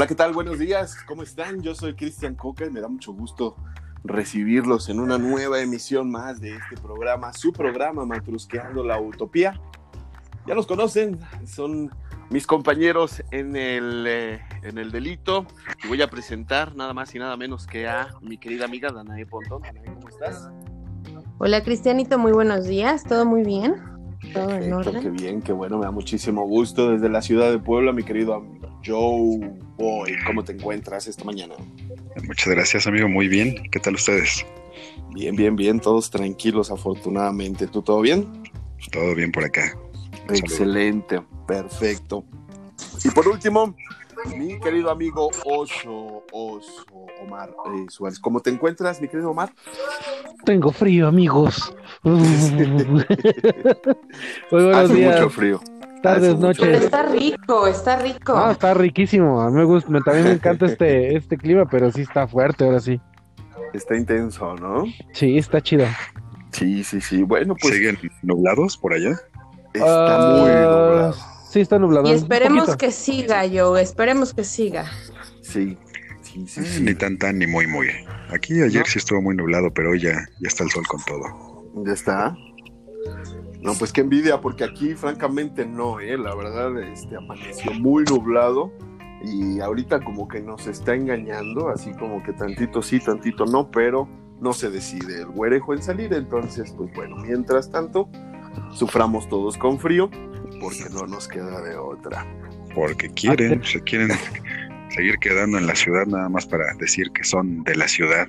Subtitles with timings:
[0.00, 0.32] Hola, ¿qué tal?
[0.32, 1.60] Buenos días, ¿cómo están?
[1.60, 3.54] Yo soy Cristian Coca y me da mucho gusto
[4.02, 9.60] recibirlos en una nueva emisión más de este programa, su programa Matrusqueando la Utopía.
[10.46, 11.90] Ya los conocen, son
[12.30, 15.44] mis compañeros en el, eh, en el delito.
[15.84, 19.26] Y voy a presentar nada más y nada menos que a mi querida amiga Danae
[19.26, 19.60] Pontón.
[19.60, 20.48] Danae, ¿cómo estás?
[21.36, 23.74] Hola Cristianito, muy buenos días, ¿todo muy bien?
[24.32, 25.02] ¿Todo en orden?
[25.02, 28.32] Qué bien, qué bueno, me da muchísimo gusto desde la ciudad de Puebla, mi querido
[28.32, 30.16] amigo Joe Boy.
[30.26, 31.54] ¿Cómo te encuentras esta mañana?
[32.24, 33.54] Muchas gracias, amigo, muy bien.
[33.70, 34.44] ¿Qué tal ustedes?
[35.14, 37.66] Bien, bien, bien, todos tranquilos, afortunadamente.
[37.66, 38.26] ¿Tú todo bien?
[38.92, 39.76] Todo bien por acá.
[40.28, 42.24] Excelente, perfecto.
[43.04, 43.74] Y por último,
[44.36, 46.84] mi querido amigo Oso, Oso,
[47.22, 48.18] Omar eh, Suárez.
[48.18, 49.52] ¿Cómo te encuentras, mi querido Omar?
[50.44, 51.74] Tengo frío, amigos.
[52.02, 52.24] Muy
[54.50, 55.20] buenos Hace días.
[55.20, 55.60] mucho frío.
[56.02, 56.84] Tardes, Hace mucho Pero noches.
[56.84, 58.32] está rico, está rico.
[58.36, 59.40] Ah, está riquísimo.
[59.40, 62.64] A mí me gusta, me- también me encanta este, este clima, pero sí está fuerte
[62.64, 63.00] ahora sí.
[63.74, 64.84] Está intenso, ¿no?
[65.12, 65.86] Sí, está chido.
[66.52, 67.22] Sí, sí, sí.
[67.22, 69.12] Bueno, pues ¿Siguen nublados por allá?
[69.74, 71.14] está Ah, muy nublado.
[71.50, 72.08] Sí, está nublado.
[72.08, 74.86] y esperemos que siga, yo, esperemos que siga.
[75.42, 75.76] Sí,
[76.22, 76.82] sí, sí, sí.
[76.82, 77.88] Ni tan tan ni muy muy.
[78.32, 78.86] Aquí ayer ¿No?
[78.86, 81.84] sí estuvo muy nublado, pero hoy ya, ya está el sol con todo.
[81.84, 82.36] Ya está.
[83.62, 86.16] No, pues qué envidia, porque aquí francamente no, ¿eh?
[86.16, 88.72] La verdad, este, amaneció muy nublado
[89.22, 94.08] y ahorita como que nos está engañando, así como que tantito sí, tantito no, pero
[94.40, 98.08] no se decide el güerejo en salir, entonces, pues bueno, mientras tanto,
[98.72, 100.10] suframos todos con frío,
[100.60, 102.26] porque no nos queda de otra.
[102.74, 104.10] Porque quieren, se quieren
[104.88, 108.26] seguir quedando en la ciudad nada más para decir que son de la ciudad.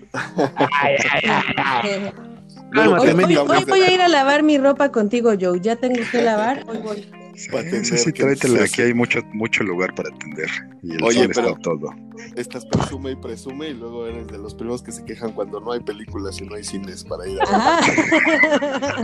[2.72, 5.60] Cálmate, Hoy, hoy voy a ir a lavar mi ropa contigo, Joe.
[5.60, 6.64] Ya tengo que lavar.
[6.68, 7.21] Hoy voy.
[7.50, 8.64] Para atender, sí, sí, tráetela.
[8.64, 10.50] Aquí hay mucho, mucho lugar para atender.
[10.84, 11.96] Y el Oye, sol pero- está todo.
[12.36, 15.72] Estás presume y presume y luego eres de los primeros que se quejan cuando no
[15.72, 17.80] hay películas y no hay cines para ir a Ajá.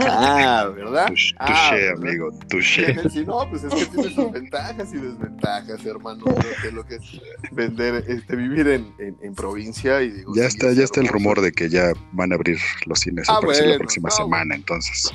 [0.00, 1.06] Ah, ¿verdad?
[1.08, 3.08] Touché, Ah, amigo, touché.
[3.10, 6.24] Sí, no, pues es que tiene sus ventajas y desventajas, hermano.
[6.72, 7.20] Lo que es
[7.52, 10.34] vender, este, vivir en, en, en provincia y digo.
[10.36, 13.00] Ya sí, está, es ya está el rumor de que ya van a abrir los
[13.00, 14.14] cines Ah, próximo- la bueno, próxima no.
[14.16, 15.12] semana, entonces.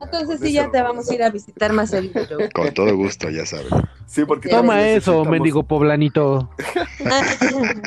[0.00, 2.38] Entonces sí, ya te vamos a ir a visitar más seguido.
[2.54, 3.66] Con todo gusto, ya saben.
[4.06, 6.50] Sí, porque Toma eso, mendigo poblanito.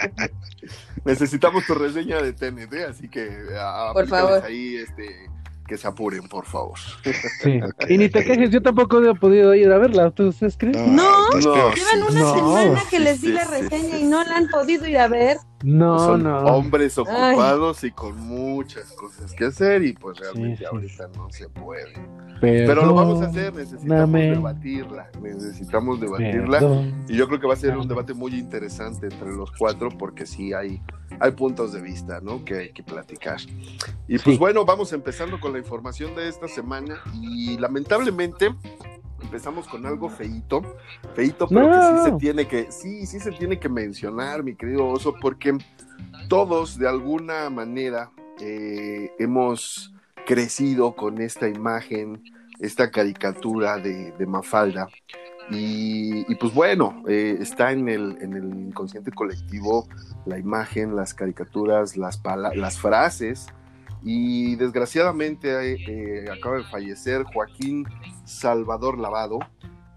[1.05, 3.29] Necesitamos tu reseña de TNT, así que
[3.93, 4.43] Por favor.
[4.45, 5.29] ahí, este,
[5.67, 6.77] que se apuren, por favor.
[7.41, 7.59] Sí.
[7.89, 10.11] Y ni te quejes, yo tampoco he podido ir a verla.
[10.11, 10.95] ¿Tú ustedes creen?
[10.95, 11.73] No, no.
[11.73, 12.35] Llevan una No.
[12.35, 14.97] semana que les di sí, la sí, reseña sí, y no la han podido ir
[14.99, 15.37] a ver.
[15.63, 16.37] No, Son no.
[16.39, 20.65] hombres ocupados y con muchas cosas que hacer y pues realmente sí.
[20.65, 21.93] ahorita no se puede.
[22.39, 26.59] Pero lo vamos a hacer, necesitamos debatirla, necesitamos debatirla.
[26.59, 27.05] Perdón.
[27.07, 30.25] Y yo creo que va a ser un debate muy interesante entre los cuatro porque
[30.25, 30.81] sí hay,
[31.19, 32.43] hay puntos de vista, ¿no?
[32.43, 33.37] Que hay que platicar.
[34.07, 34.37] Y pues Sí.
[34.37, 38.55] bueno, vamos empezando con la información de esta semana y lamentablemente
[39.21, 40.61] empezamos con algo feito,
[41.15, 44.87] feito, pero que sí se tiene que, sí, sí se tiene que mencionar, mi querido
[44.87, 45.57] oso, porque
[46.27, 49.93] todos de alguna manera eh, hemos
[50.25, 52.23] crecido con esta imagen,
[52.59, 54.87] esta caricatura de, de Mafalda.
[55.49, 59.87] Y, y pues bueno, eh, está en el, en el inconsciente colectivo
[60.25, 62.21] la imagen, las caricaturas, las,
[62.55, 63.47] las frases.
[64.03, 67.85] Y desgraciadamente eh, eh, acaba de fallecer Joaquín
[68.25, 69.39] Salvador Lavado,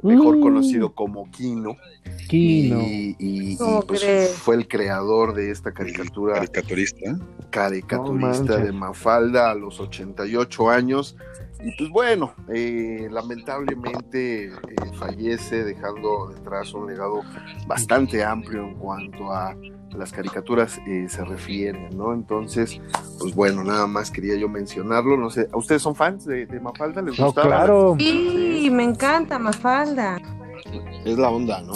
[0.03, 0.41] mejor Mm.
[0.43, 1.77] conocido como Kino.
[2.29, 2.81] Kino.
[2.83, 4.05] Y, y- y, ¿Cómo pues,
[4.37, 7.19] fue el creador de esta caricatura Caricaturista.
[7.51, 11.17] caricaturista No de Mafalda a los 88 años.
[11.65, 14.53] Y pues bueno, eh, lamentablemente eh,
[14.99, 17.23] fallece dejando detrás un legado
[17.67, 19.57] bastante amplio en cuanto a
[19.97, 22.13] las caricaturas eh, se refieren, ¿no?
[22.13, 22.81] Entonces,
[23.19, 25.17] pues bueno, nada más quería yo mencionarlo.
[25.17, 27.03] No sé, ¿a ustedes son fans de, de Mafalda?
[27.03, 27.47] ¿Les No, gustaba?
[27.49, 27.97] claro.
[27.99, 30.21] Sí, me encanta Mafalda.
[31.05, 31.75] Es la onda, ¿no?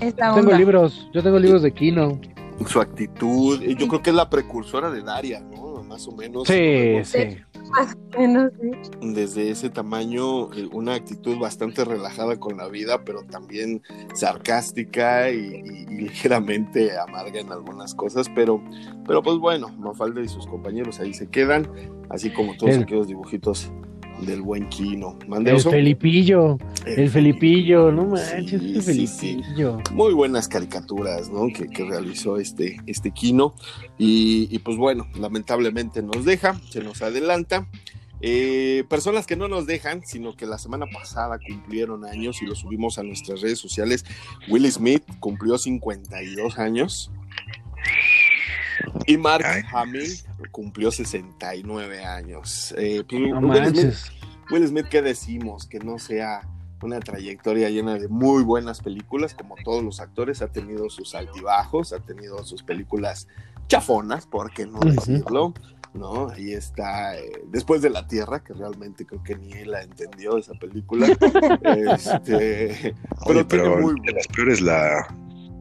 [0.00, 0.58] Es la Tengo onda.
[0.58, 2.20] libros, yo tengo libros de Kino.
[2.66, 5.82] Su actitud, eh, yo creo que es la precursora de Daria, ¿no?
[5.84, 6.46] Más o menos.
[6.48, 7.38] Sí, sí.
[8.60, 8.70] Sí.
[9.02, 13.82] desde ese tamaño eh, una actitud bastante relajada con la vida, pero también
[14.14, 18.62] sarcástica y, y- y ligeramente amarga en algunas cosas, pero,
[19.06, 21.68] pero pues bueno, Mafalda y sus compañeros ahí se quedan,
[22.10, 23.70] así como todos El- aquellos dibujitos
[24.22, 25.18] del buen Kino.
[25.26, 25.60] ¿Mande, El?
[25.60, 29.42] Felipillo, el Felipillo, no manches, Sí, sí.
[29.42, 29.78] Felipillo.
[29.92, 31.48] muy buenas caricaturas ¿no?
[31.48, 33.54] que, que realizó este, este Kino.
[33.98, 37.68] Y, y, pues bueno, lamentablemente nos deja, se nos adelanta.
[38.20, 42.56] Eh, personas que no nos dejan, sino que la semana pasada cumplieron años y lo
[42.56, 44.04] subimos a nuestras redes sociales.
[44.48, 47.12] Will Smith cumplió 52 años.
[49.06, 49.62] Y Mark Ay.
[49.72, 50.08] Hamill
[50.50, 52.74] cumplió 69 años.
[52.76, 53.94] Eh, No Will, Smith.
[54.50, 55.66] Will Smith, ¿qué decimos?
[55.66, 56.42] Que no sea
[56.82, 61.92] una trayectoria llena de muy buenas películas, como todos los actores, ha tenido sus altibajos,
[61.92, 63.28] ha tenido sus películas
[63.68, 65.52] chafonas, por qué no decirlo,
[65.92, 66.30] ¿no?
[66.30, 70.38] Ahí está, eh, Después de la Tierra, que realmente creo que ni él la entendió,
[70.38, 71.06] esa película.
[71.62, 72.94] este,
[73.26, 75.08] pero Oye, tiene pero muy de las peores la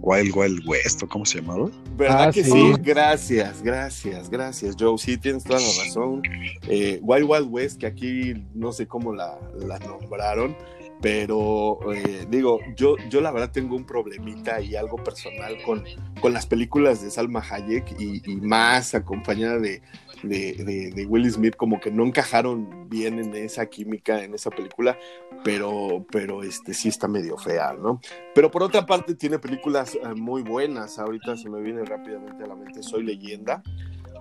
[0.01, 1.69] Wild Wild West, ¿o cómo se llamaba?
[1.97, 2.51] ¿Verdad Ah, que sí.
[2.51, 2.73] sí?
[2.81, 4.97] Gracias, gracias, gracias, Joe.
[4.97, 6.21] Sí, tienes toda la razón.
[6.67, 10.55] Eh, Wild Wild West, que aquí no sé cómo la, la nombraron,
[11.01, 15.83] pero eh, digo, yo, yo la verdad tengo un problemita y algo personal con,
[16.21, 19.81] con las películas de Salma Hayek y, y más acompañada de,
[20.23, 24.49] de, de- de Will Smith, como que no encajaron bien en esa química, en esa
[24.49, 24.97] película,
[25.43, 27.99] pero, pero este sí está medio fea, ¿no?
[28.35, 30.99] Pero por otra parte tiene películas eh, muy buenas.
[30.99, 33.61] Ahorita se me viene rápidamente a la mente Soy Leyenda.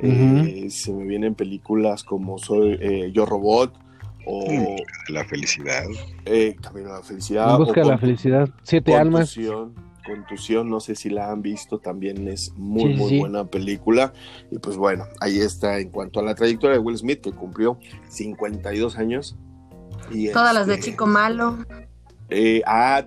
[0.00, 3.72] Eh, se me vienen películas como Soy eh, Yo Robot
[4.26, 5.12] o Mm.
[5.12, 5.84] La felicidad.
[6.25, 7.49] eh, Camino a la Felicidad.
[7.52, 8.49] En busca de la felicidad.
[8.64, 9.37] Siete almas.
[10.06, 10.70] Contusión.
[10.70, 13.18] No sé si la han visto, también es muy, Sí, muy sí.
[13.18, 14.12] buena película.
[14.50, 17.78] Y pues bueno, ahí está en cuanto a la trayectoria de Will Smith, que cumplió
[18.08, 19.36] 52 años.
[20.10, 21.58] Y Todas las de este, Chico Malo.
[22.30, 23.04] eh, ah,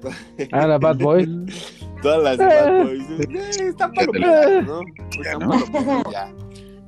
[0.52, 1.46] Ah, la Bad Boy.
[2.02, 3.04] todas las de Bad Boys.
[3.10, 4.82] Eh, ¿no?
[5.24, 5.50] Ya, Están ¿no?
[5.50, 6.34] palomeras, ya.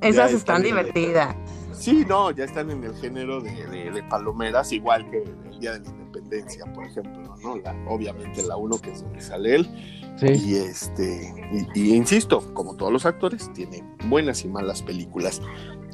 [0.08, 1.36] Esas Ya están divertidas.
[1.72, 5.72] Sí, no, ya están en el género de, de- de palomeras, igual que el Día
[5.72, 5.90] de la
[6.36, 7.56] Independencia, por ejemplo, ¿no?
[7.56, 9.68] La- obviamente la uno que es donde sale él.
[10.16, 10.26] Sí.
[10.28, 11.32] Y este,
[11.74, 15.40] y, y insisto, como todos los actores, tiene buenas y malas películas.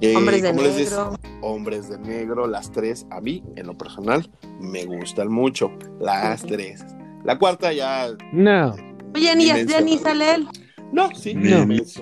[0.00, 1.14] Eh, Hombres de les negro.
[1.40, 4.30] Hombres de Negro, las tres, a mí, en lo personal,
[4.60, 5.70] me gustan mucho.
[6.00, 6.54] Las Ujú.
[6.54, 6.84] tres.
[7.24, 8.08] La cuarta ya.
[8.32, 8.74] No.
[9.14, 10.48] Oye, ni, ya, Ni sale él.
[10.92, 11.98] No, sí, no atrevas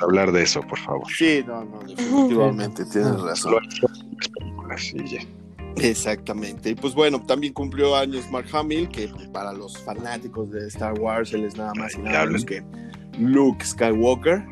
[0.00, 1.02] a hablar de eso, por favor.
[1.10, 3.54] Sí, no, no, definitivamente tienes razón.
[3.54, 5.20] Las películas y ya.
[5.82, 6.70] Exactamente.
[6.70, 11.32] Y pues bueno, también cumplió años Mark Hamill, que para los fanáticos de Star Wars,
[11.32, 12.62] él es nada más y nada menos que
[13.18, 14.44] Luke Skywalker.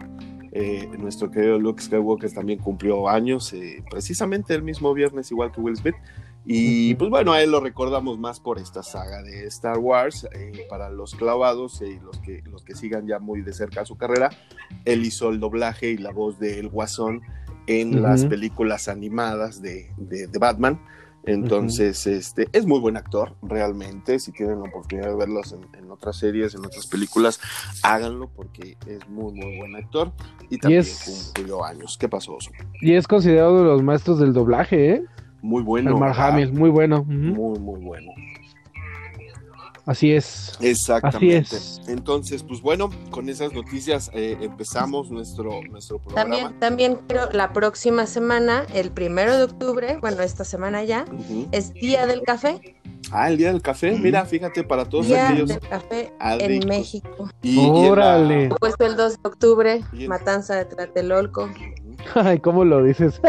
[0.55, 5.61] Eh, nuestro querido Luke Skywalker también cumplió años, eh, precisamente el mismo viernes, igual que
[5.63, 5.95] Will Smith.
[6.45, 10.27] Y pues bueno, a él lo recordamos más por esta saga de Star Wars.
[10.35, 13.97] eh, para los clavados y los, que, los que sigan ya muy de cerca su
[13.97, 14.29] carrera,
[14.85, 17.23] él hizo el doblaje y la voz de El Guasón
[17.69, 20.81] en las películas animadas de, de- de Batman.
[21.25, 24.19] Entonces, este, es muy buen actor, realmente.
[24.19, 27.41] Si tienen la oportunidad de verlos en, en otras series, en otras películas,
[27.83, 30.13] háganlo porque es muy, muy buen actor.
[30.51, 31.97] Y también es- cumplió años.
[31.99, 32.51] ¿Qué pasó, Oso?
[32.81, 35.05] Y es considerado uno de los maestros del doblaje, ¿eh?
[35.43, 35.91] Muy bueno.
[35.91, 37.05] el Mark muy bueno.
[37.05, 38.11] Muy, muy bueno.
[39.85, 40.57] Así es.
[40.61, 41.57] Exactamente.
[41.57, 41.89] Así es.
[41.89, 46.31] Entonces, pues bueno, con esas noticias eh, empezamos nuestro, nuestro programa.
[46.31, 51.05] También, también creo la próxima semana, el primero de octubre, bueno, esta semana ya,
[51.51, 52.77] es Día del Café.
[53.11, 53.99] Ah, el día del café.
[53.99, 56.67] Mira, fíjate, para todos Día aquellos del Café en.
[56.67, 57.29] México.
[57.43, 58.49] Y- y en la- Órale.
[58.59, 61.51] Puesto el 2 de octubre, Y Matanza de Tlatelolco.
[62.15, 63.21] Ay, ¿cómo lo dices?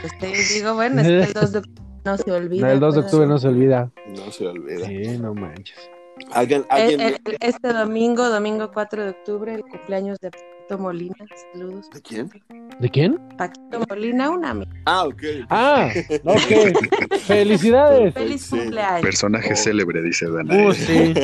[0.00, 2.72] Pues te digo, bueno, es el 2 de octubre no se olvida.
[2.72, 3.90] el 2 de octubre no se olvida.
[4.08, 4.86] No se olvida.
[4.86, 5.90] Sí, no manches.
[6.32, 10.78] Alguien, El- alguien el- el- este domingo, domingo 4 de octubre, el cumpleaños de Paquito
[10.78, 11.16] Molina.
[11.52, 11.90] Saludos.
[11.90, 12.30] ¿De quién?
[12.78, 13.18] ¿De quién?
[13.36, 14.70] Paquito Molina, un amigo.
[14.86, 15.22] Ah, ok.
[15.50, 15.90] Ah,
[16.24, 17.18] ok.
[17.26, 18.14] Felicidades.
[18.14, 19.02] Feliz cumpleaños.
[19.02, 19.56] Personaje Oh.
[19.56, 20.54] célebre, dice Dana.
[20.68, 21.14] Uh, sí.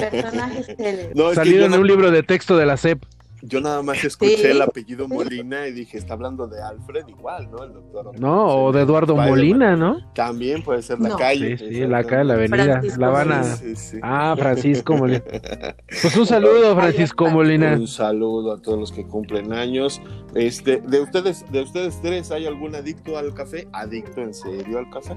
[1.15, 3.03] No, es que Salido en un libro de texto de la SEP.
[3.43, 4.47] Yo nada más escuché Sí.
[4.47, 7.65] el apellido Molina y dije, está hablando de Alfred igual, ¿no?
[7.65, 8.19] El doctor.
[8.21, 9.39] No, o de Eduardo Spider-Man.
[9.39, 10.13] Molina, ¿no?
[10.15, 11.17] También puede ser la No.
[11.17, 11.59] calle.
[11.59, 13.45] Sí, sí, la calle, la avenida, Francisco La Habana.
[13.45, 13.99] Sí, sí, sí.
[14.03, 15.23] Ah, Francisco Molina.
[16.03, 17.75] Pues un saludo, Francisco Molina.
[17.75, 20.01] Un saludo a todos los que cumplen años.
[20.35, 23.67] Este, de ustedes, de ustedes tres, ¿hay algún adicto al café?
[23.73, 25.17] ¿Adicto en serio al café?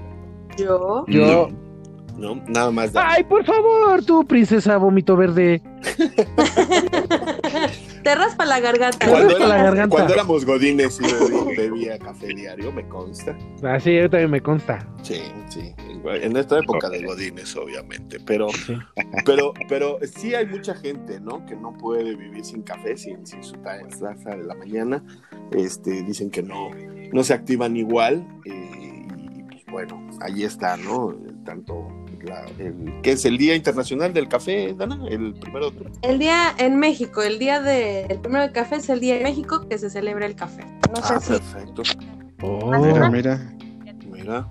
[0.58, 1.48] Yo, Yo.
[2.16, 2.92] No, nada más.
[2.92, 5.60] de- Ay, por favor, tú, princesa vómito verde.
[8.04, 9.08] te raspa la garganta.
[9.08, 9.96] Cuando, raspa la era- garganta.
[9.96, 13.36] cuando éramos godines y bebí- bebía café diario, me consta.
[13.64, 14.86] Ah, sí, yo también me consta.
[15.02, 15.74] Sí, sí.
[16.04, 18.18] En esta época de godines, obviamente.
[18.20, 18.48] Pero,
[19.24, 21.44] pero, pero sí hay mucha gente, ¿no?
[21.46, 25.02] Que no puede vivir sin café, sin, sin su ta- taza de la mañana.
[25.52, 26.70] Este, dicen que no,
[27.12, 28.26] no se activan igual.
[28.44, 31.14] eh, y pues bueno, ahí está, ¿no?
[31.44, 31.88] Tanto
[32.24, 35.00] la, el, ¿qué es el Día Internacional del Café, Dana?
[35.08, 35.92] El primero de octubre.
[36.02, 39.22] El día en México, el día de, el primero de café es el día en
[39.22, 40.64] México que se celebra el café.
[40.90, 41.82] No sé Ah, si perfecto.
[42.42, 43.08] Mira, Oh, mira.
[43.10, 43.54] Mira,
[44.10, 44.48] mira,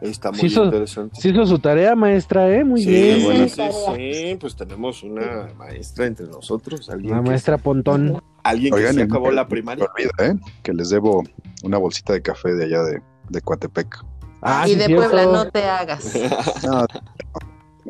[0.00, 1.20] está muy Sí hizo- interesante.
[1.20, 2.64] Sí hizo su tarea, maestra, ¿eh?
[2.64, 3.22] Muy Sí, bien.
[3.24, 3.62] bueno, Sí,
[3.96, 8.22] sí, pues tenemos una maestra entre nosotros, alguien, La que, maestra Pontón.
[8.42, 9.84] alguien que Oigan, se y- acabó la primaria.
[9.94, 10.34] olvida, ¿eh?
[10.62, 11.22] Que les debo
[11.62, 14.04] una bolsita de café de allá de, de Coatepec.
[14.42, 15.10] Ah, y sí, de cierto.
[15.10, 16.14] Puebla, no te hagas.
[16.64, 16.86] No,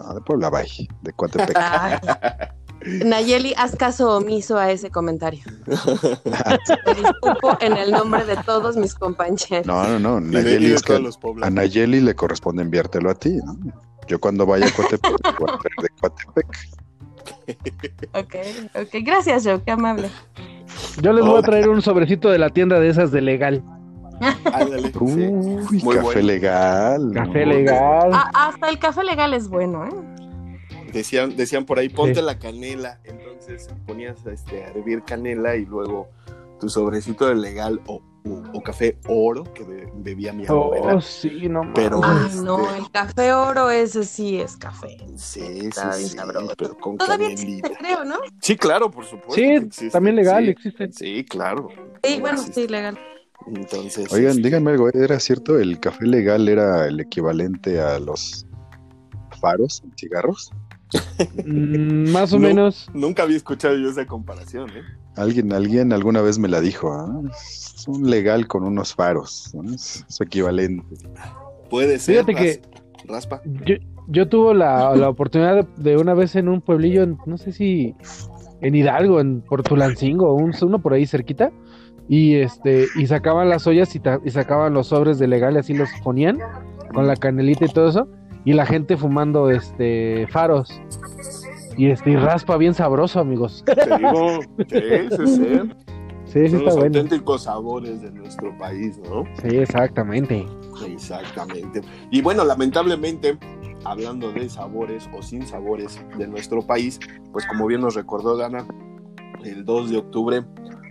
[0.04, 0.88] no, de Puebla, bye.
[1.02, 1.56] De Coatepec.
[1.56, 1.98] Ay.
[3.04, 5.42] Nayeli, haz caso omiso a ese comentario.
[5.66, 9.66] Me disculpo en el nombre de todos mis compañeros.
[9.66, 10.20] No, no, no.
[10.20, 10.94] Nayeli es que
[11.42, 11.50] a.
[11.50, 13.58] Nayeli le corresponde enviártelo a ti, ¿no?
[14.06, 16.46] Yo cuando vaya a Coatepec, voy a traer de Coatepec.
[18.14, 18.34] Ok,
[18.74, 19.04] ok.
[19.04, 20.08] Gracias, Joe, qué amable.
[21.02, 23.62] Yo les voy a traer un sobrecito de la tienda de esas de legal.
[24.52, 24.98] Ándale, sí.
[25.00, 26.20] Uy, Muy café bueno.
[26.22, 27.10] legal.
[27.14, 27.52] Café ¿no?
[27.52, 28.10] legal.
[28.34, 29.90] Hasta el café legal es bueno, ¿eh?
[30.92, 32.22] Decían, decían por ahí, ponte Sí.
[32.22, 32.98] la canela.
[33.04, 36.08] Entonces ponías este, a hervir canela y luego
[36.60, 40.96] tu sobrecito de legal o, o- o café oro que be- bebía mi abuela.
[40.96, 41.60] Oh, sí, no.
[41.74, 44.96] Pero- Ay, este- no, el café oro, ese sí es café.
[45.16, 46.54] Sí, sí, bien sí, sabroso.
[46.58, 47.68] pero con Todavía canelita.
[47.68, 48.16] existe, creo, ¿no?
[48.40, 49.34] Sí, claro, por supuesto.
[49.34, 50.50] Sí, existe, también legal, sí.
[50.50, 50.92] existe.
[50.92, 51.68] Sí, claro.
[52.02, 52.62] Sí, bueno, Existe.
[52.62, 52.98] sí, legal.
[53.54, 54.12] Entonces.
[54.12, 55.58] Oigan, este, díganme algo, ¿era cierto?
[55.58, 58.46] ¿El café legal era el equivalente a los
[59.40, 60.50] faros en cigarros?
[61.44, 62.48] Mm, más o No.
[62.48, 62.88] menos.
[62.94, 64.82] Nunca había escuchado yo esa comparación, ¿eh?
[65.16, 67.20] Alguien, alguien alguna vez me la dijo, ¿ah?
[67.30, 69.74] es un legal con unos faros, ¿no?
[69.74, 70.84] es su equivalente.
[71.70, 72.24] Puede ser.
[72.24, 73.42] Fíjate que- ras- Raspa.
[73.66, 73.74] Yo,
[74.08, 77.52] yo tuve la, la oportunidad de, de una vez en un pueblillo, en- no sé
[77.52, 77.94] si
[78.60, 81.50] en Hidalgo, en Portulancingo, un, uno por ahí cerquita,
[82.08, 85.88] y este y sacaban las ollas y, sacaban los sobres de legal y así los
[86.02, 86.38] ponían
[86.94, 88.08] con la canelita y todo eso,
[88.44, 90.80] y la gente fumando este faros.
[91.76, 93.62] Y este y raspa bien sabroso, amigos.
[93.64, 95.60] Te digo, sí, sí.
[96.28, 96.98] Sí, sí Son está los bueno.
[96.98, 99.24] auténticos sabores de nuestro país, ¿no?
[99.40, 100.44] Sí, exactamente.
[100.86, 101.80] Exactamente.
[102.10, 103.38] Y bueno, lamentablemente,
[103.84, 107.00] hablando de sabores o sin sabores de nuestro país,
[107.32, 108.66] pues como bien nos recordó Dana,
[109.42, 110.44] el 2 de octubre,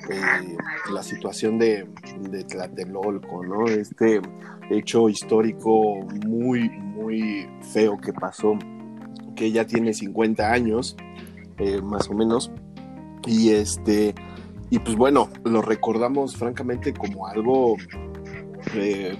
[0.10, 0.58] eh,
[0.92, 1.88] la situación de,
[2.30, 3.66] de Tlatelolco, ¿no?
[3.68, 4.22] Este
[4.70, 8.58] hecho histórico muy, muy feo que pasó,
[9.36, 10.96] que ya tiene 50 años,
[11.58, 12.52] eh, más o menos.
[13.26, 14.14] Y este,
[14.70, 17.76] y pues bueno, lo recordamos francamente como algo
[18.74, 19.16] eh,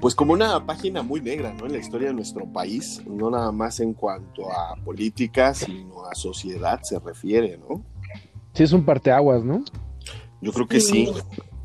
[0.00, 1.66] pues como una página muy negra ¿no?
[1.66, 6.14] en la historia de nuestro país, no nada más en cuanto a política, sino a
[6.14, 7.82] sociedad se refiere, ¿no?
[8.52, 9.64] Sí, es un parteaguas, ¿no?
[10.40, 11.08] Yo creo que sí,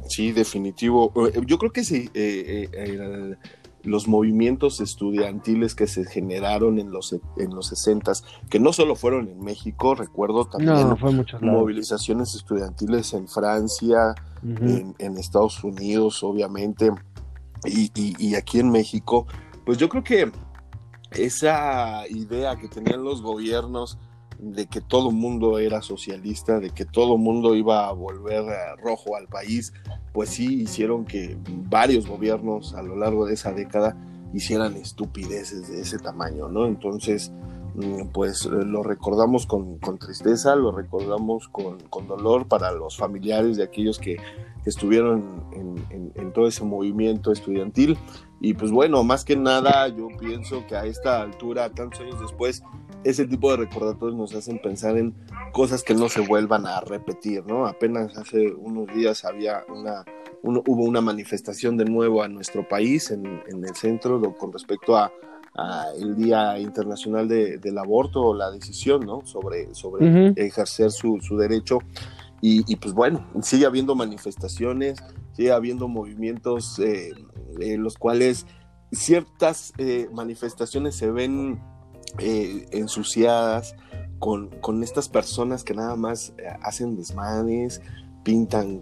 [0.07, 0.31] Sí.
[0.31, 1.11] definitivo.
[1.27, 3.35] Eh, Yo creo que sí, eh, eh,
[3.83, 8.11] los movimientos estudiantiles que se generaron en los, en los 60
[8.49, 11.13] que no solo fueron en México, recuerdo también No, fue
[11.51, 14.15] movilizaciones estudiantiles en Francia,
[14.79, 16.91] en, en Estados Unidos, obviamente,
[17.65, 19.27] y, y- y aquí en México,
[19.65, 20.31] pues yo creo que
[21.11, 23.97] esa idea que tenían los gobiernos
[24.39, 29.15] de que todo mundo era socialista, de que todo mundo iba a volver eh, rojo
[29.15, 29.73] al país,
[30.13, 31.37] pues sí hicieron que
[31.69, 33.95] varios gobiernos a lo largo de esa década
[34.33, 36.67] hicieran estupideces de ese tamaño, ¿no?
[36.67, 37.31] Entonces,
[37.75, 42.95] mm, pues eh, lo recordamos con, con tristeza, lo recordamos con, con dolor para los
[42.97, 44.17] familiares de aquellos que,
[44.63, 47.97] que estuvieron en, todo ese movimiento estudiantil.
[48.41, 52.63] Y pues bueno, más que nada yo pienso que a esta altura, tantos años después,
[53.03, 55.13] ese tipo de recordatorios nos hacen pensar en
[55.51, 57.65] cosas que no se vuelvan a repetir, ¿no?
[57.65, 60.05] Apenas hace unos días había una,
[60.41, 64.53] un- hubo una manifestación de nuevo a nuestro país en, en el centro do- con
[64.53, 65.11] respecto a,
[65.55, 69.25] a el Día Internacional de- del Aborto o la decisión, ¿no?
[69.25, 70.33] Sobre, sobre Ujú.
[70.37, 71.79] ejercer su, su derecho.
[72.41, 74.97] Y, y, pues bueno, sigue habiendo manifestaciones,
[75.39, 77.13] sigue habiendo movimientos eh,
[77.61, 78.45] en los cuales
[78.91, 81.61] ciertas eh, manifestaciones se ven
[82.17, 83.73] eh, ensuciadas
[84.19, 87.81] con, con estas personas que nada más hacen desmanes,
[88.25, 88.81] pintan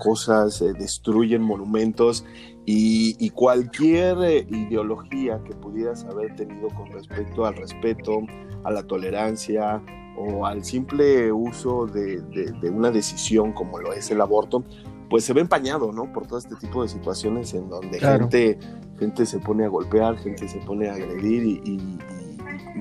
[0.00, 2.24] cosas, destruyen monumentos
[2.64, 8.22] y, cualquier ideología que pudieras haber tenido con respecto al respeto,
[8.64, 9.80] a la tolerancia
[10.18, 14.64] o al simple uso de una decisión como lo es el aborto,
[15.10, 16.12] pues se ve empañado, ¿no?
[16.12, 18.20] Por todo este tipo de situaciones en donde Claro.
[18.28, 18.58] gente,
[18.98, 21.98] gente se pone a golpear, gente se pone a agredir y, y- y-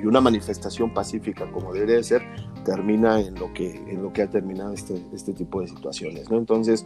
[0.02, 2.22] y una manifestación pacífica como debería de ser
[2.66, 6.38] termina en lo que, en lo que ha terminado este, este tipo de situaciones, ¿no?
[6.38, 6.86] Entonces,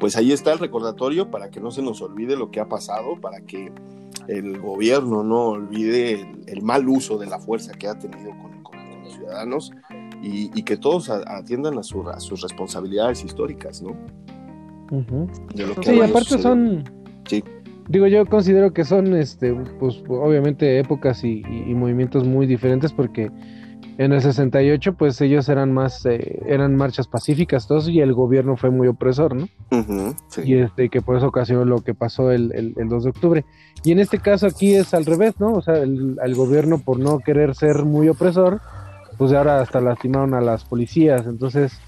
[0.00, 3.18] pues ahí está el recordatorio para que no se nos olvide lo que ha pasado,
[3.20, 3.72] para que
[4.28, 8.62] el gobierno no olvide el, el mal uso de la fuerza que ha tenido con,
[8.62, 9.72] con- con los ciudadanos
[10.22, 13.96] y, que todos atiendan a, su- a sus responsabilidades históricas, ¿no?
[14.90, 15.28] Ujú.
[15.54, 16.84] De lo que Sí, aparte son.
[17.28, 17.44] Sí.
[17.88, 22.92] digo, yo considero que son, este, pues obviamente épocas y, y- y movimientos muy diferentes
[22.92, 23.30] porque
[23.98, 28.56] en el 68 pues ellos eran más, eh, eran marchas pacíficas todos y el gobierno
[28.56, 29.48] fue muy opresor, ¿no?
[29.72, 30.42] Ujú, sí.
[30.44, 33.44] Y este, que por eso ocasionó lo que pasó el, el, el 2 de octubre.
[33.84, 35.52] Y en este caso aquí es al revés, ¿no?
[35.52, 38.60] O sea, el, el gobierno por no querer ser muy opresor,
[39.18, 41.78] pues ahora hasta lastimaron a las policías, entonces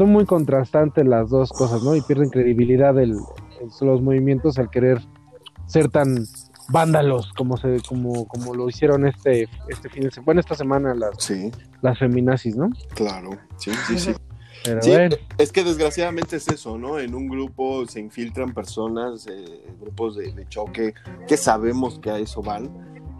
[0.00, 1.94] son muy contrastantes las dos cosas, ¿no?
[1.94, 3.10] Y pierden credibilidad el,
[3.60, 4.98] el- los movimientos al querer
[5.66, 6.26] ser tan
[6.70, 10.94] vándalos como se como como lo hicieron este este fin de semana, bueno, esta semana
[10.94, 11.50] las Sí,
[11.82, 12.70] las feminazis, ¿no?
[12.94, 13.32] claro.
[13.58, 14.14] Sí, sí, sí.
[14.64, 16.98] Pero Sí, bueno, es que desgraciadamente es eso, ¿no?
[16.98, 20.94] En un grupo se infiltran personas, eh, grupos de, de choque,
[21.28, 22.70] que sabemos que a eso van.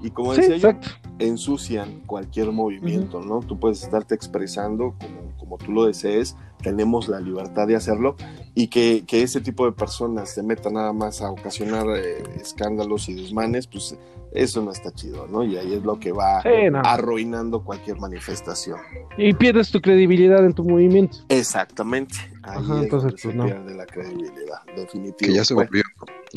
[0.02, 0.88] Y como sí, decía yo, exacto.
[1.18, 3.40] ensucian cualquier movimiento, ¿no?
[3.40, 8.16] Tú puedes estarte expresando como, como tú lo desees, tenemos la libertad de hacerlo
[8.54, 13.08] y que, que ese tipo de personas se metan nada más a ocasionar eh, escándalos
[13.08, 13.96] y desmanes, pues
[14.32, 15.42] eso no está chido, ¿no?
[15.44, 16.80] Y ahí es lo que va Sí, no.
[16.84, 18.78] arruinando cualquier manifestación.
[19.18, 21.18] Y pierdes tu credibilidad en tu movimiento.
[21.28, 22.14] Exactamente.
[22.42, 23.44] Ahí Ajá, es entonces, pues, se no.
[23.46, 25.28] pierde la credibilidad, definitivo.
[25.28, 25.82] Que ya se volvió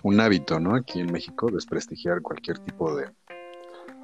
[0.03, 0.75] un hábito, ¿no?
[0.75, 3.05] Aquí en México, desprestigiar cualquier tipo de.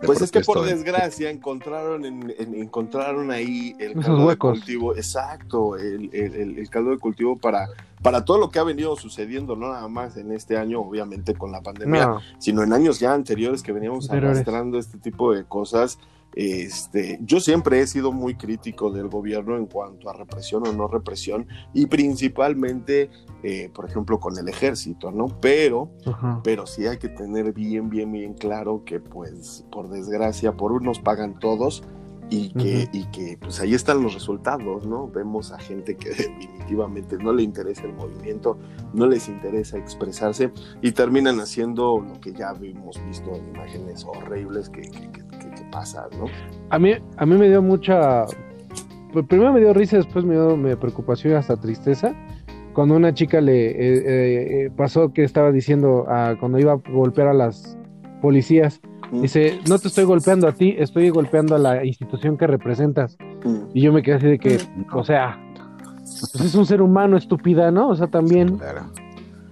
[0.06, 4.96] Pues es que por desgracia encontraron en, en- encontraron ahí el Esos caldo de cultivo,
[4.96, 7.68] exacto, el, el- el- el caldo de cultivo para,
[8.02, 11.52] para todo lo que ha venido sucediendo, no nada más en este año, obviamente con
[11.52, 14.38] la pandemia, No, sino en años ya anteriores que veníamos Anteriores.
[14.38, 16.00] arrastrando este tipo de cosas.
[16.36, 20.88] Este, yo siempre he sido muy crítico del gobierno en cuanto a represión o no
[20.88, 23.10] represión, y principalmente,
[23.44, 25.28] eh, por ejemplo, con el ejército, ¿no?
[25.42, 26.42] Pero ajá.
[26.44, 31.00] pero sí hay que tener bien, bien, bien claro que pues por desgracia por unos
[31.00, 31.84] pagan todos
[32.32, 32.90] y que, Ujú.
[32.98, 35.08] y que pues ahí están los resultados, ¿no?
[35.08, 38.58] Vemos a gente que definitivamente no le interesa el movimiento,
[38.94, 44.70] no les interesa expresarse y terminan haciendo lo que ya hemos visto en imágenes horribles
[44.70, 46.26] que, que, que, que- que ¿no?
[46.70, 48.26] A mí, a mí me dio mucha.
[49.14, 52.14] pues, Primero me dio risa, después me dio me preocupación y hasta tristeza.
[52.74, 56.80] Cuando una chica le eh, eh, eh, pasó que estaba diciendo a- cuando iba a
[56.92, 57.78] golpear a las
[58.22, 58.80] policías,
[59.12, 63.18] dice: No te estoy golpeando a ti, estoy golpeando a la institución que representas.
[63.44, 63.58] Mm.
[63.74, 64.58] Y yo me quedé así de que,
[64.94, 65.40] o sea,
[65.98, 67.90] pues es un ser humano estúpida, ¿no?
[67.90, 68.82] O sea, también, Claro.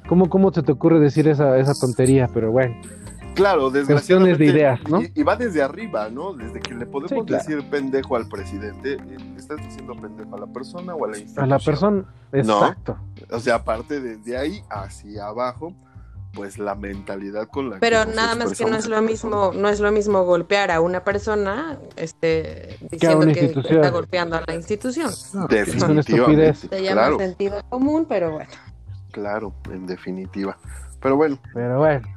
[0.07, 2.29] ¿cómo, cómo se te ocurre decir esa, esa tontería?
[2.33, 2.75] Pero bueno,
[3.37, 4.43] Claro, desgraciadamente.
[4.43, 5.01] de ideas, ¿no?
[5.01, 6.33] Y, y va desde arriba, ¿no?
[6.33, 7.43] Desde que le podemos Sí, claro.
[7.45, 11.17] decir pendejo al presidente, eh, ¿le estás diciendo pendejo a la persona o a la
[11.17, 11.45] institución?
[11.45, 12.97] a la persona, exacto.
[13.31, 15.73] O sea, aparte desde ahí hacia abajo,
[16.33, 19.79] pues la mentalidad con la Pero nada más que no es lo mismo, no es
[19.79, 25.09] lo mismo golpear a una persona, este, a diciendo que, está golpeando a la institución.
[25.33, 26.11] una Definitivamente.
[26.11, 26.57] estupidez.
[26.59, 28.49] Se llama Claro, sentido común, pero bueno.
[29.11, 30.57] claro, en definitiva.
[31.01, 32.07] Pero bueno, Pero bueno,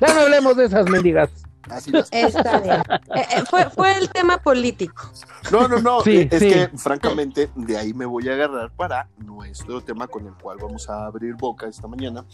[0.00, 1.30] ya no hablemos de esas mendigas.
[1.68, 2.80] así las Está bien.
[3.14, 5.10] Eh, eh, fue, fue el tema político.
[5.50, 6.00] No, no, no.
[6.02, 6.48] Sí, eh, es sí.
[6.50, 10.88] que, francamente, de ahí me voy a agarrar para nuestro tema con el cual vamos
[10.88, 12.24] a abrir boca esta mañana,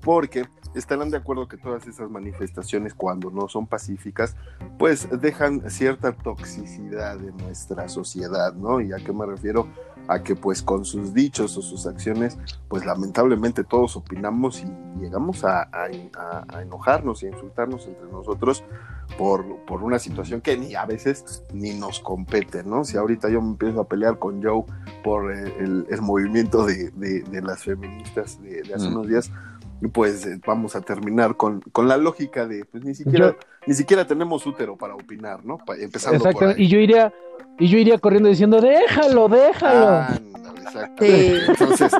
[0.00, 4.36] porque estarán de acuerdo que todas esas manifestaciones, cuando no son pacíficas,
[4.78, 8.80] pues dejan cierta toxicidad en nuestra sociedad, ¿no?
[8.80, 9.68] ¿Y a qué me refiero?
[10.08, 12.38] A que, pues, con sus dichos o sus acciones,
[12.68, 18.06] pues, lamentablemente todos opinamos y llegamos a, a- a- a enojarnos y a insultarnos entre
[18.12, 18.62] nosotros
[19.18, 22.84] por, por una situación que ni a veces ni nos compete, ¿no?
[22.84, 24.64] Si ahorita yo me empiezo a pelear con Joe
[25.02, 28.92] por el, el movimiento de, de- de las feministas de, de hace Mm.
[28.92, 29.30] unos días,
[29.92, 33.36] pues eh, vamos a terminar con, con la lógica de, pues ni siquiera, Yo-
[33.66, 35.58] ni siquiera tenemos útero para opinar, ¿no?
[35.58, 36.48] Pa- empezando por Exacto.
[36.56, 36.64] ahí.
[36.64, 37.12] Y yo iría,
[37.58, 40.06] y yo iría corriendo diciendo, déjalo, déjalo.
[40.98, 41.38] Sí.
[41.48, 41.92] Entonces,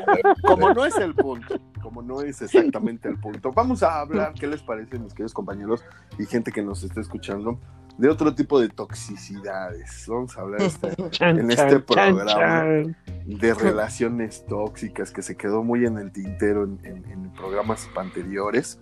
[0.42, 4.46] como no es el punto, como no es exactamente el punto, vamos a hablar, ¿qué
[4.46, 5.82] les parece, mis queridos compañeros
[6.18, 7.58] y gente que nos está escuchando,
[7.98, 10.04] de otro tipo de toxicidades?
[10.08, 12.24] Vamos a hablar este, Chan, en este chan, programa.
[12.26, 12.96] chan.
[13.26, 18.78] de relaciones tóxicas que se quedó muy en el tintero en, en- en programas anteriores.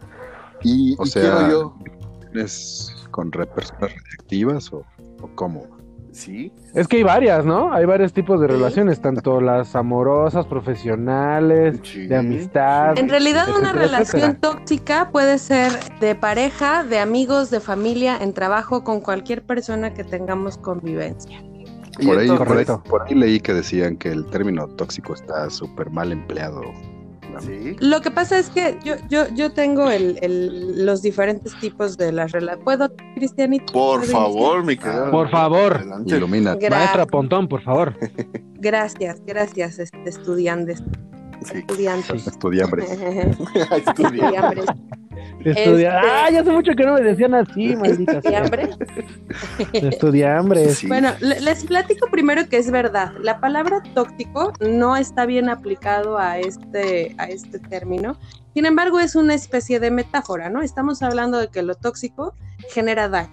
[0.62, 1.78] Y, O y sea, quiero yo,
[2.40, 4.84] ¿Es con re- personas radiactivas o,
[5.20, 5.66] o cómo?
[6.14, 7.72] Sí, Es que hay varias, ¿no?
[7.72, 12.98] Hay varios tipos de relaciones, tanto las amorosas, profesionales, sí, de amistad.
[12.98, 14.38] En realidad una relación etcétera.
[14.40, 20.04] tóxica puede ser de pareja, de amigos, de familia, en trabajo, con cualquier persona que
[20.04, 21.42] tengamos convivencia.
[22.02, 25.90] Por ahí, por, ahí, por ahí leí que decían que el término tóxico está súper
[25.90, 26.62] mal empleado.
[27.40, 31.96] Sí, Lo que pasa es que yo, yo, yo tengo el, el- los diferentes tipos
[31.96, 32.64] de las relaciones.
[32.64, 33.72] ¿Puedo, Cristianito?
[33.72, 35.10] por ¿Puedo favor, mi querido.
[35.10, 35.76] Por favor.
[35.76, 36.16] Adelante.
[36.16, 36.54] Ilumina.
[36.56, 37.96] Gra- Maestra Pontón, por favor.
[38.54, 40.82] Gracias, gracias, este, estudiantes,
[41.44, 41.58] Sí.
[41.58, 42.26] estudiantes.
[42.26, 42.90] Estudiambres.
[42.90, 43.22] Estudia.
[43.76, 44.64] Estudiambres.
[45.44, 45.96] Estudia...
[46.00, 48.40] Este- Ah, ya hace mucho que no me decían así, maldita ¿Y sea.
[48.44, 48.70] hambre?
[49.72, 50.78] Estudiambres.
[50.78, 50.86] Sí.
[50.86, 53.12] Bueno, le- les platico primero que es verdad.
[53.22, 58.16] La palabra tóxico no está bien aplicado a este, a este término.
[58.54, 60.62] Sin embargo, es una especie de metáfora, ¿no?
[60.62, 62.34] Estamos hablando de que lo tóxico
[62.70, 63.32] genera daño.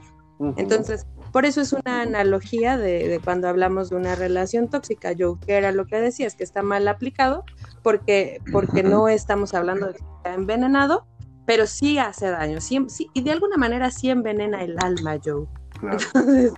[0.58, 5.12] Entonces, por eso es una analogía de, de cuando hablamos de una relación tóxica.
[5.14, 7.44] Yo, que era lo que decías, que está mal aplicado,
[7.84, 11.06] porque, porque no estamos hablando de que está envenenado,
[11.46, 12.60] pero sí hace daño.
[12.62, 15.48] Sí, sí- y de alguna manera sí envenena el alma, Joe.
[15.80, 15.98] Claro.
[16.14, 16.54] Entonces,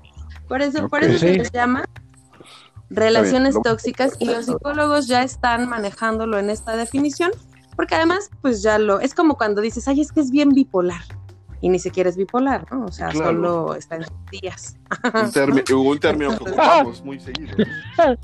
[0.48, 1.86] por eso, por eso se les llama
[2.90, 7.32] relaciones tóxicas y los psicólogos ya están manejándolo en esta definición,
[7.76, 11.02] porque además, pues ya lo, es como cuando dices, ay, es que es bien bipolar.
[11.64, 12.84] Y ni siquiera es bipolar, ¿no?
[12.86, 13.28] O sea, Claro.
[13.32, 14.76] solo está en sus días.
[15.06, 17.56] Un, termi- un término que ocupamos muy seguido.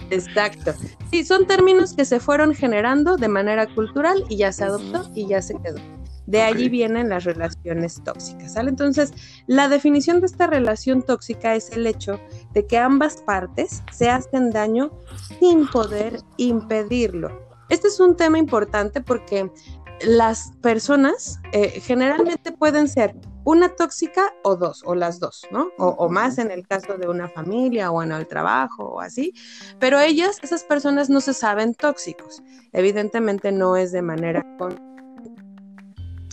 [0.09, 0.73] Exacto.
[1.09, 5.27] Sí, son términos que se fueron generando de manera cultural y ya se adoptó y
[5.27, 5.79] ya se quedó.
[6.25, 6.71] De allí Ok.
[6.71, 8.69] vienen las relaciones tóxicas, ¿sale?
[8.69, 9.13] Entonces,
[9.47, 12.19] la definición de esta relación tóxica es el hecho
[12.53, 14.91] de que ambas partes se hacen daño
[15.39, 17.47] sin poder impedirlo.
[17.69, 19.51] Este es un tema importante porque
[20.01, 25.69] las personas eh, generalmente pueden ser una tóxica o dos, o las dos, ¿no?
[25.77, 29.33] O, o más en el caso de una familia o en el trabajo o así.
[29.79, 32.43] Pero ellas, esas personas no se saben tóxicos.
[32.73, 34.45] Evidentemente no es de manera...
[34.57, 34.77] con-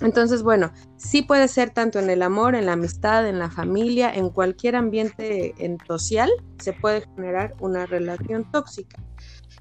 [0.03, 4.13] Entonces, bueno, sí puede ser tanto en el amor, en la amistad, en la familia,
[4.13, 9.03] en cualquier ambiente en social, se puede generar una relación tóxica.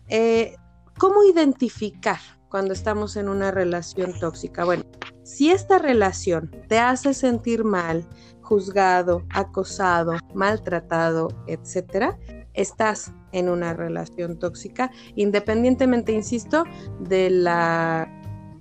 [0.10, 0.56] Eh,
[0.98, 2.20] ¿Cómo identificar
[2.56, 4.64] cuando estamos en una relación tóxica?
[4.64, 4.86] Bueno,
[5.24, 8.08] si esta relación te hace sentir mal,
[8.40, 12.18] juzgado, acosado, maltratado, etcétera,
[12.54, 16.64] estás en una relación tóxica, independientemente, insisto,
[17.02, 18.10] de la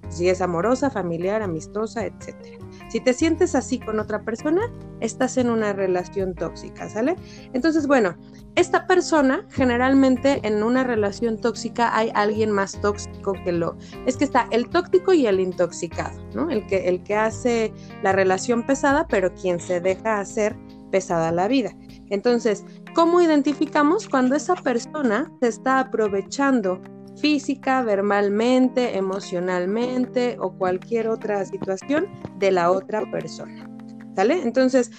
[0.08, 2.63] si es amorosa, familiar, amistosa, etcétera.
[2.94, 7.16] Si te sientes así con otra persona, estás en una relación tóxica, ¿sale?
[7.52, 8.14] Entonces, bueno,
[8.54, 13.76] esta persona, generalmente en una relación tóxica hay alguien más tóxico que lo...
[14.06, 16.48] Es que está el tóxico y el intoxicado, ¿no?
[16.50, 17.72] El que, el que hace
[18.04, 20.56] la relación pesada, pero quien se deja hacer
[20.92, 21.76] pesada la vida.
[22.10, 26.80] Entonces, ¿cómo identificamos cuando esa persona se está aprovechando
[27.16, 32.06] física, verbalmente, emocionalmente o cualquier otra situación
[32.38, 33.68] de la otra persona?
[34.16, 34.42] ¿Sale?
[34.42, 34.90] Entonces,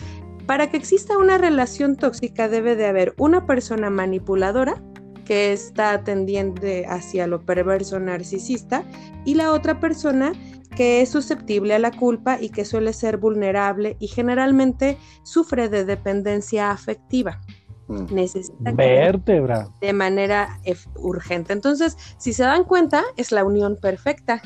[0.46, 4.82] para que exista una relación tóxica debe de haber una persona manipuladora
[5.26, 8.86] que está tendiente hacia lo perverso narcisista
[9.26, 10.34] y la otra persona
[10.76, 15.86] que es susceptible a la culpa y que suele ser vulnerable y generalmente sufre de
[15.86, 17.42] dependencia afectiva.
[17.88, 18.14] Mm.
[18.14, 19.70] Necesita Vértebra.
[19.80, 20.60] de manera
[20.96, 21.54] urgente.
[21.54, 24.42] Entonces, si se dan cuenta, es la unión perfecta,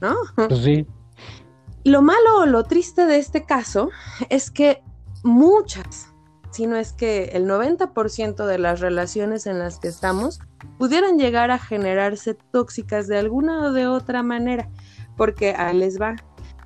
[0.00, 0.16] ¿no?
[0.34, 0.86] Pues sí.
[1.84, 3.90] Lo malo o lo triste de este caso
[4.28, 4.82] es que
[5.22, 6.12] muchas,
[6.50, 10.40] si no es que el 90% de las relaciones en las que estamos
[10.78, 14.68] pudieran llegar a generarse tóxicas de alguna o de otra manera,
[15.16, 16.16] porque ahí les va.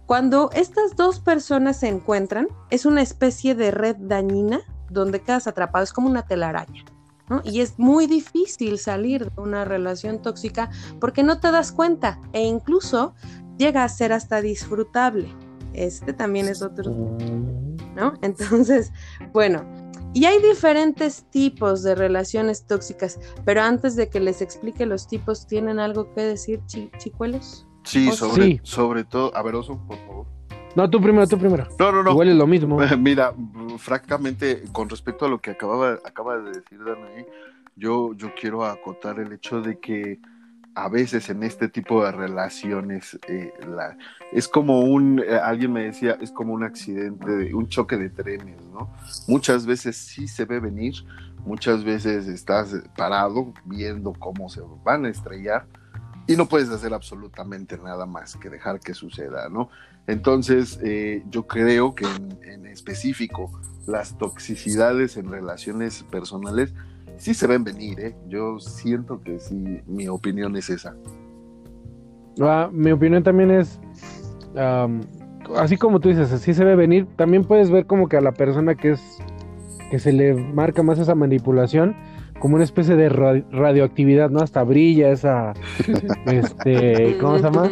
[0.07, 4.61] Cuando estas dos personas se encuentran, es una especie de red dañina
[4.95, 6.85] donde quedas atrapado, es como una telaraña.
[7.29, 7.41] ¿no?
[7.45, 12.43] Y es muy difícil salir de una relación tóxica porque no te das cuenta e
[12.45, 13.15] incluso
[13.57, 15.29] llega a ser hasta disfrutable.
[15.73, 16.93] Este también es otro,
[17.97, 18.15] ¿no?
[18.23, 18.93] Entonces,
[19.33, 19.65] bueno,
[20.13, 25.47] y hay diferentes tipos de relaciones tóxicas, pero antes de que les explique los tipos,
[25.47, 27.67] ¿tienen algo que decir, chi- chicuelos?
[27.85, 28.61] Sí, sobre, sí.
[28.63, 29.35] sobre todo.
[29.37, 30.27] A ver, Oso, por favor.
[30.75, 31.67] No, tú primero, tú primero.
[31.79, 32.11] No, no, no.
[32.11, 32.79] Igual es lo mismo.
[32.99, 33.33] Mira,
[33.79, 37.27] francamente, con respecto a lo que acababa, acaba de decir Danae,
[37.77, 40.19] yo, yo quiero acotar el hecho de que
[40.77, 43.97] a veces en este tipo de relaciones eh, la,
[44.33, 48.11] es como un, eh, alguien me decía, es como un accidente, de- un choque de
[48.11, 48.91] trenes, ¿no?
[49.29, 50.95] Muchas veces sí se ve venir,
[51.47, 55.67] muchas veces estás parado viendo cómo se van a estrellar
[56.27, 59.69] y no puedes hacer absolutamente nada más que dejar que suceda, ¿no?
[60.07, 62.07] Entonces, eh, yo creo que
[62.43, 63.53] en, específico
[63.87, 66.75] las toxicidades en relaciones personales
[67.19, 68.17] sí se ven venir, ¿eh?
[68.29, 70.97] Yo siento que sí, mi opinión es esa.
[72.40, 73.79] Ah, mi opinión también es,
[74.57, 75.03] am,
[75.57, 78.33] así como tú dices, así se ve venir, también puedes ver como que a la
[78.33, 79.19] persona que es,
[79.90, 81.95] que se le marca más esa manipulación,
[82.38, 84.40] como una especie de ra- radioactividad, ¿no?
[84.40, 85.55] Hasta brilla esa,
[86.27, 87.70] este, ¿cómo se llama?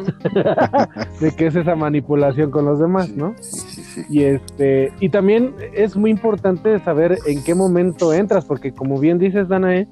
[1.20, 3.35] de que es esa manipulación con los demás, ¿no?
[3.40, 4.05] Sí, sí, sí.
[4.09, 9.18] Y este, y también es muy importante saber en qué momento entras, porque como bien
[9.18, 9.87] dices, Danae,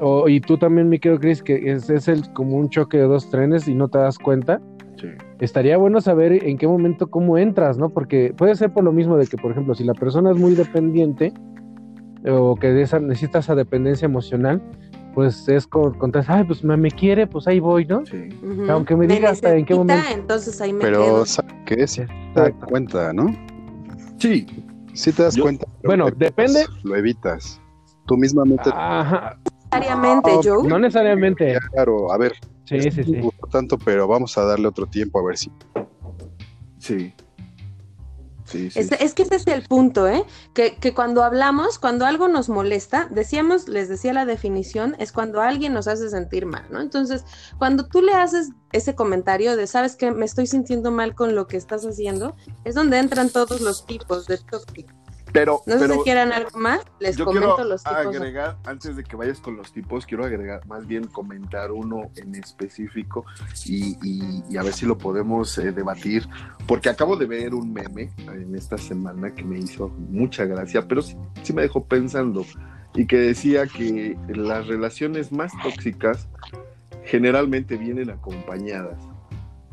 [0.00, 3.04] o, y tú también, mi querido Chris, que es, es el como un choque de
[3.04, 4.60] dos trenes y no te das cuenta.
[5.00, 5.08] Sí.
[5.40, 7.88] estaría bueno saber en qué momento, cómo entras, ¿no?
[7.90, 10.54] Porque puede ser por lo mismo de que, por ejemplo, si la persona es muy
[10.54, 11.32] dependiente
[12.26, 14.62] o que de esa, necesita esa dependencia emocional,
[15.14, 18.04] pues es con, con ay, pues me, me quiere, pues ahí voy, ¿no?
[18.06, 18.28] Sí.
[18.42, 18.70] Ujú.
[18.70, 20.02] Aunque me diga hasta en qué momento.
[20.12, 21.26] Entonces ahí me Pero, quedo.
[21.26, 21.86] ¿sabes qué?
[21.86, 22.02] Sí
[22.34, 23.26] te das cuenta, ¿no?
[24.18, 24.46] Sí,
[24.94, 25.66] Sí te das Yo- cuenta.
[25.84, 26.66] Bueno, ¿qué depende-?
[26.82, 27.60] Lo evitas.
[28.06, 28.70] Tú mismamente.
[28.74, 29.38] Ajá,
[29.72, 30.68] Necesariamente, Joe.
[30.68, 31.58] no necesariamente.
[31.72, 32.32] Claro, a ver,
[32.64, 33.36] Sí, sí, no sí.
[33.50, 35.50] tanto, pero vamos a darle otro tiempo a ver si.
[36.78, 37.14] sí.
[38.52, 38.78] Sí, sí.
[38.78, 40.24] Es, es que ese es el punto, ¿eh?
[40.54, 45.40] Que, que cuando hablamos, cuando algo nos molesta, decíamos, les decía la definición, es cuando
[45.40, 46.80] alguien nos hace sentir mal, ¿no?
[46.80, 47.24] Entonces,
[47.58, 51.46] cuando tú le haces ese comentario de, sabes que me estoy sintiendo mal con lo
[51.46, 55.01] que estás haciendo, es donde entran todos los tipos de tóxico.
[55.32, 57.96] Pero, No sé si quieran algo más, les yo comento quiero los tipos.
[58.06, 62.34] agregar, antes de que vayas con los tipos, quiero agregar, más bien comentar uno en
[62.34, 63.24] específico
[63.64, 66.28] y, y- y a ver si lo podemos eh, debatir,
[66.66, 71.00] porque acabo de ver un meme en esta semana que me hizo mucha gracia, pero
[71.00, 72.44] sí, sí me dejó pensando
[72.94, 76.28] y que decía que las relaciones más tóxicas
[77.04, 78.98] generalmente vienen acompañadas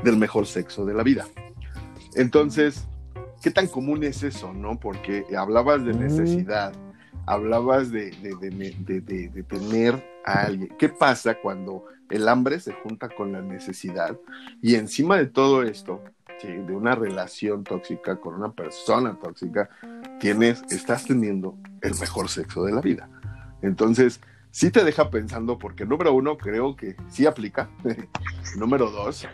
[0.03, 1.27] del mejor sexo de la vida.
[2.15, 2.87] Entonces,
[3.41, 4.79] ¿qué tan común es eso, no?
[4.79, 6.73] Porque hablabas de necesidad,
[7.25, 10.69] hablabas de, de- de- de- de- de tener a alguien.
[10.77, 14.17] ¿Qué pasa cuando el hambre se junta con la necesidad?
[14.61, 16.03] Y encima de todo esto,
[16.39, 16.47] ¿sí?
[16.47, 19.69] de una relación tóxica con una persona tóxica,
[20.19, 23.09] tienes, estás teniendo el mejor sexo de la vida.
[23.61, 24.19] Entonces,
[24.51, 27.69] sí te deja pensando, porque número uno, creo que sí aplica.
[28.57, 29.27] número dos,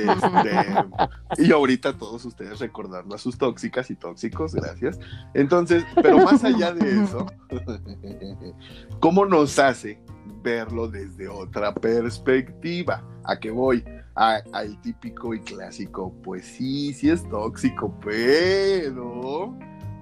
[0.00, 4.98] este, y ahorita todos ustedes recordando a sus tóxicas y tóxicos, gracias.
[5.34, 7.26] Entonces, pero más allá de eso,
[9.00, 10.00] ¿cómo nos hace
[10.42, 13.04] verlo desde otra perspectiva?
[13.24, 13.84] ¿A qué voy?
[14.14, 19.56] Al típico y clásico, pues sí, sí es tóxico, pero...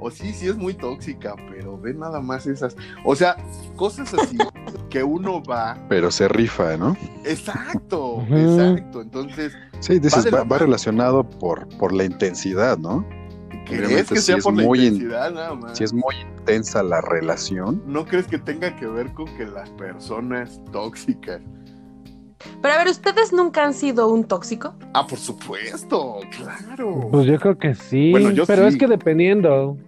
[0.06, 2.76] O sí, sí es muy tóxica, pero ve nada más esas...
[3.06, 3.36] O sea,
[3.74, 4.36] cosas así
[4.90, 5.78] que uno va...
[5.88, 6.94] Pero se rifa, ¿no?
[7.24, 9.00] Exacto, exacto.
[9.00, 13.02] Entonces, Sí, dices, va, va relacionado por, por la intensidad, ¿no?
[13.66, 15.78] ¿crees que sí sea es por la muy in- intensidad nada más?
[15.78, 19.70] Si es muy intensa la relación, ¿No crees que tenga que ver con que las
[19.70, 21.40] personas tóxicas?
[22.60, 24.74] Pero a ver, ¿ustedes nunca han sido un tóxico?
[24.92, 27.08] Ah, por supuesto, claro.
[27.10, 28.10] Pues yo creo que sí.
[28.10, 28.68] Bueno, yo pero sí.
[28.68, 29.78] es que dependiendo.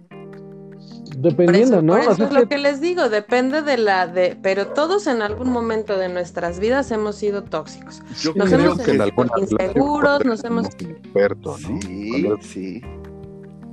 [1.19, 1.93] Por Dependiendo, eso, ¿no?
[1.93, 4.67] por eso O sea, es lo que- que les digo, depende de la de, pero
[4.67, 8.03] todos en algún momento de nuestras vidas hemos sido tóxicos.
[8.21, 9.01] Yo nos creo hemos que en
[9.39, 11.81] inseguros, nos hemos experto, ¿no?
[11.81, 12.81] Sí, sí.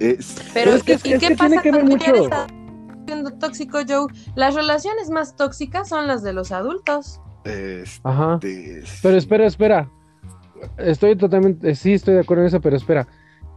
[0.00, 2.10] Es- Pero, es que- ¿y es qué que pasa cuando ya mucho.
[2.10, 2.28] eres
[3.06, 4.06] siendo tóxico, Joe?
[4.34, 7.20] Las relaciones más tóxicas son las de los adultos.
[7.44, 8.40] este, Ajá.
[9.02, 9.90] Pero espera, espera.
[10.78, 13.06] Estoy totalmente, sí estoy de acuerdo en eso, pero espera.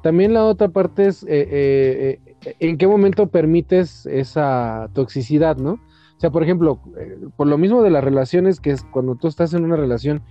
[0.04, 5.73] También la otra parte es eh, eh, eh, en qué momento permites esa toxicidad, ¿no?
[5.73, 9.28] O sea, por ejemplo, eh, por lo mismo de las relaciones, que es cuando tú
[9.28, 10.21] estás en una relación,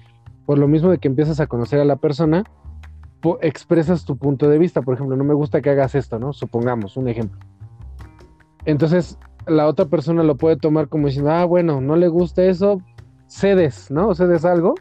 [0.44, 2.44] por lo mismo de que empiezas a conocer a la persona,
[3.40, 4.82] expresas tu punto de vista.
[4.82, 6.32] Por ejemplo, no me gusta que hagas esto, ¿no?
[6.32, 7.38] Supongamos, un ejemplo.
[8.64, 12.82] Entonces, la otra persona lo puede tomar como diciendo, ah, bueno, no le gusta eso,
[13.26, 14.14] cedes, ¿no?
[14.14, 14.74] Cedes algo.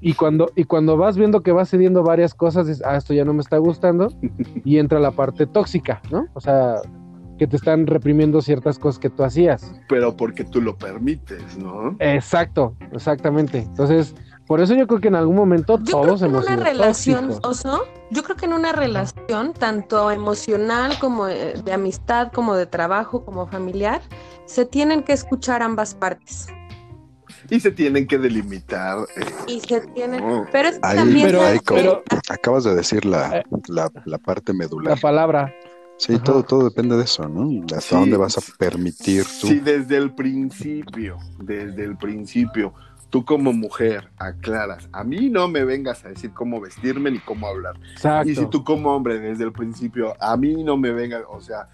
[0.00, 3.24] Y cuando, y cuando vas viendo que vas cediendo varias cosas, dices, ah, esto ya
[3.24, 4.08] no me está gustando,
[4.64, 6.26] y entra la parte tóxica, ¿no?
[6.34, 6.76] O sea,
[7.38, 9.72] que te están reprimiendo ciertas cosas que tú hacías.
[9.88, 11.96] Pero porque tú lo permites, ¿no?
[12.00, 13.58] Exacto, exactamente.
[13.58, 14.14] Entonces,
[14.46, 16.54] por eso yo creo que en algún momento Yo creo todos que en hemos una
[16.54, 17.50] sido relación, tóxicos.
[17.66, 22.66] oso, yo creo que en una relación, tanto emocional como eh, de amistad, como de
[22.66, 24.00] trabajo, como familiar,
[24.46, 26.48] se tienen que escuchar ambas partes.
[27.50, 28.98] Y se tienen que delimitar.
[29.16, 30.22] eh, Y se tienen.
[30.22, 31.30] oh, Pero es que Ahí- también.
[31.66, 33.44] pero- Acabas de decir la, Eh.
[33.68, 35.00] la, la parte La medular.
[35.00, 35.54] palabra.
[35.96, 36.22] Sí, Ajá.
[36.24, 37.48] todo, todo depende de eso, ¿no?
[37.64, 37.94] ¿Hasta Sí.
[37.94, 39.48] dónde vas a permitir tú?
[39.48, 42.72] Sí, desde el principio, desde el principio,
[43.10, 47.48] tú como mujer aclaras, a mí no me vengas a decir cómo vestirme ni cómo
[47.48, 47.74] hablar.
[47.92, 48.30] Exacto.
[48.30, 51.68] Y si tú como hombre desde el principio, a mí no me vengas, o sea,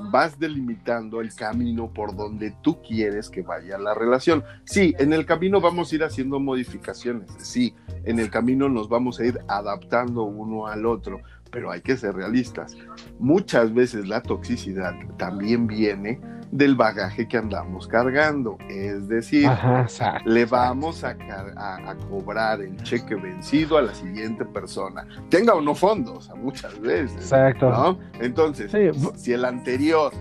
[0.00, 4.44] vas delimitando el camino por donde tú quieres que vaya la relación.
[4.64, 9.20] Sí, en el camino vamos a ir haciendo modificaciones, sí, en el camino nos vamos
[9.20, 12.76] a ir adaptando uno al otro, pero hay que ser realistas.
[13.18, 19.86] Muchas veces la toxicidad también viene del bagaje que andamos cargando, es decir, Ajá,
[20.24, 25.54] le vamos a, car- a- a cobrar el cheque vencido a la siguiente persona, tenga
[25.54, 27.16] o no fondos, a muchas veces.
[27.16, 27.70] Exacto.
[27.70, 27.98] ¿no?
[28.20, 30.12] Entonces, Sí, si el anterior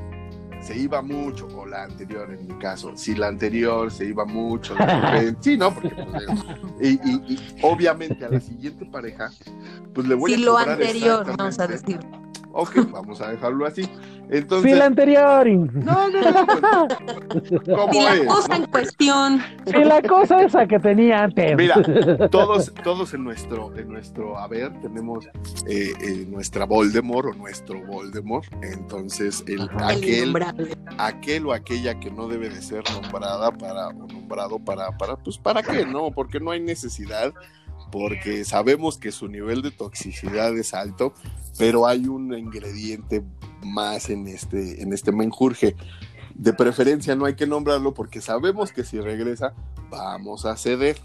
[0.60, 4.74] se iba mucho, o la anterior en mi caso, si la anterior se iba mucho,
[4.76, 5.72] de repente, sí, ¿no?
[5.74, 6.26] Porque, pues,
[6.82, 9.30] y, y- y obviamente a la siguiente pareja,
[9.94, 12.00] pues le voy Si a lo cobrar anterior, vamos a decir.
[12.60, 13.84] Ok, vamos a dejarlo así.
[13.84, 13.91] Sí,
[14.32, 15.48] Entonces, la anterior.
[15.74, 16.88] no, no, no,
[17.30, 18.26] pues, ¿cómo Si la es?
[18.26, 21.56] cosa en cuestión, Sí, la cosa esa que tenía antes.
[21.56, 21.76] Mira,
[22.32, 25.28] todos, todos en nuestro, en nuestro haber tenemos
[25.67, 28.48] eh, eh, nuestra Voldemort o nuestro Voldemort.
[28.63, 29.89] Entonces, el, Ajá.
[29.89, 30.34] aquel,
[30.98, 35.38] aquel o aquella que no debe de ser nombrada para, o nombrado para, para, pues,
[35.38, 35.86] ¿para qué?
[35.86, 37.34] No, porque no hay necesidad,
[37.91, 41.13] porque sabemos que su nivel de toxicidad es alto,
[41.58, 43.23] pero hay un ingrediente
[43.63, 45.76] más en este, en este menjurje.
[46.36, 49.54] De preferencia no hay que nombrarlo porque sabemos que si regresa
[49.89, 50.97] vamos a ceder.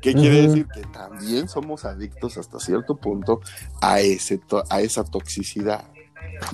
[0.00, 0.66] ¿Qué quiere decir?
[0.68, 3.40] Que también somos adictos hasta cierto punto
[3.80, 5.84] a, ese to- a esa toxicidad.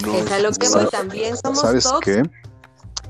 [0.05, 1.37] No Es a lo que voy también.
[1.37, 2.23] Somos ¿Sabes qué?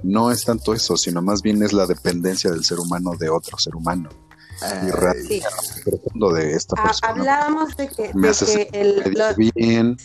[0.03, 3.59] No es tanto eso, sino más bien es la dependencia del ser humano de otro
[3.59, 4.09] ser humano.
[4.87, 5.41] Y ra- Sí.
[5.85, 7.13] profundo de esta Ah, persona.
[7.13, 9.97] hablábamos de que, Me de haces que el, lo- bien,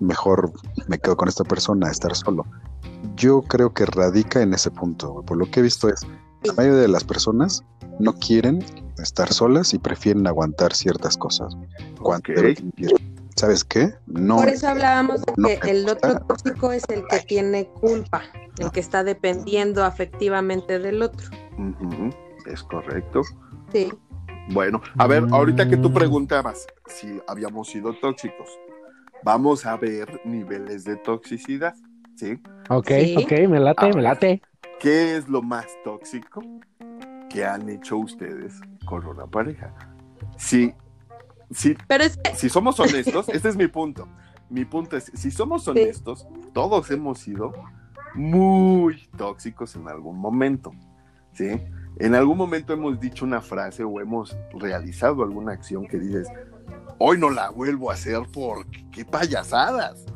[0.00, 0.52] mejor
[0.88, 2.44] me quedo con esta persona estar solo.
[3.16, 5.22] Yo creo que radica en ese punto.
[5.26, 6.00] Por lo que he visto es,
[6.42, 7.62] la mayoría de las personas
[7.98, 8.64] no quieren
[8.98, 11.54] estar solas y prefieren aguantar ciertas cosas.
[12.00, 12.36] Cuando Ok.
[12.36, 12.94] deben vivir.
[13.36, 13.94] ¿Sabes qué?
[14.06, 16.26] No, por eso hablábamos de no que el otro gusta.
[16.26, 18.22] tóxico es el que tiene culpa,
[18.58, 21.26] el que está dependiendo afectivamente del otro.
[21.56, 22.10] Ujú,
[22.46, 23.22] es correcto.
[23.72, 23.92] Sí.
[24.52, 25.94] Bueno, a ver, ahorita que tú Mm.
[25.94, 28.48] preguntabas si habíamos sido tóxicos,
[29.22, 31.74] vamos a ver niveles de toxicidad,
[32.16, 32.40] ¿sí?
[32.68, 33.14] Ok, Sí.
[33.16, 34.42] ok, me late, me late.
[34.80, 36.42] ¿Qué es lo más tóxico
[37.28, 39.72] que han hecho ustedes con una pareja?
[40.36, 40.72] Si,
[41.50, 44.08] si, Pero es que si somos honestos, este es mi punto.
[44.48, 47.52] Mi punto es, si somos honestos, todos hemos sido
[48.14, 50.72] muy tóxicos en algún momento,
[51.32, 51.60] ¿sí?
[52.00, 56.28] En algún momento hemos dicho una frase o hemos realizado alguna acción que dices,
[56.98, 60.06] hoy no la vuelvo a hacer porque qué payasadas,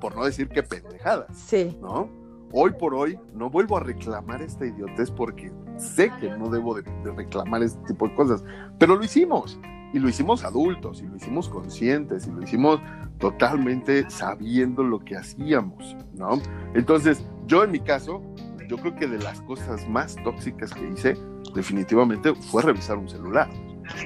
[0.00, 1.36] por no decir qué pendejadas.
[1.36, 1.76] sí.
[1.82, 2.08] ¿no?
[2.56, 6.82] Hoy por hoy no vuelvo a reclamar esta idiotez porque sé que no debo de,
[6.82, 8.44] de reclamar este tipo de cosas,
[8.78, 9.58] pero lo hicimos
[9.92, 12.80] y lo hicimos adultos y lo hicimos conscientes y lo hicimos
[13.18, 16.40] totalmente sabiendo lo que hacíamos, ¿no?
[16.74, 18.22] Entonces, yo en mi caso,
[18.68, 21.16] yo creo que de las cosas más tóxicas que hice
[21.54, 23.48] definitivamente fue revisar un celular.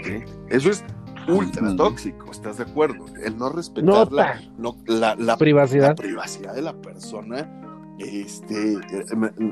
[0.05, 0.23] ¿sí?
[0.49, 0.85] Eso es
[1.29, 3.05] ultra tóxico, ¿estás de acuerdo?
[3.23, 4.41] El no respetar la, Nota.
[4.59, 5.89] no- la- la Privacidad.
[5.89, 7.49] la privacidad de la persona,
[7.99, 9.05] este, eh,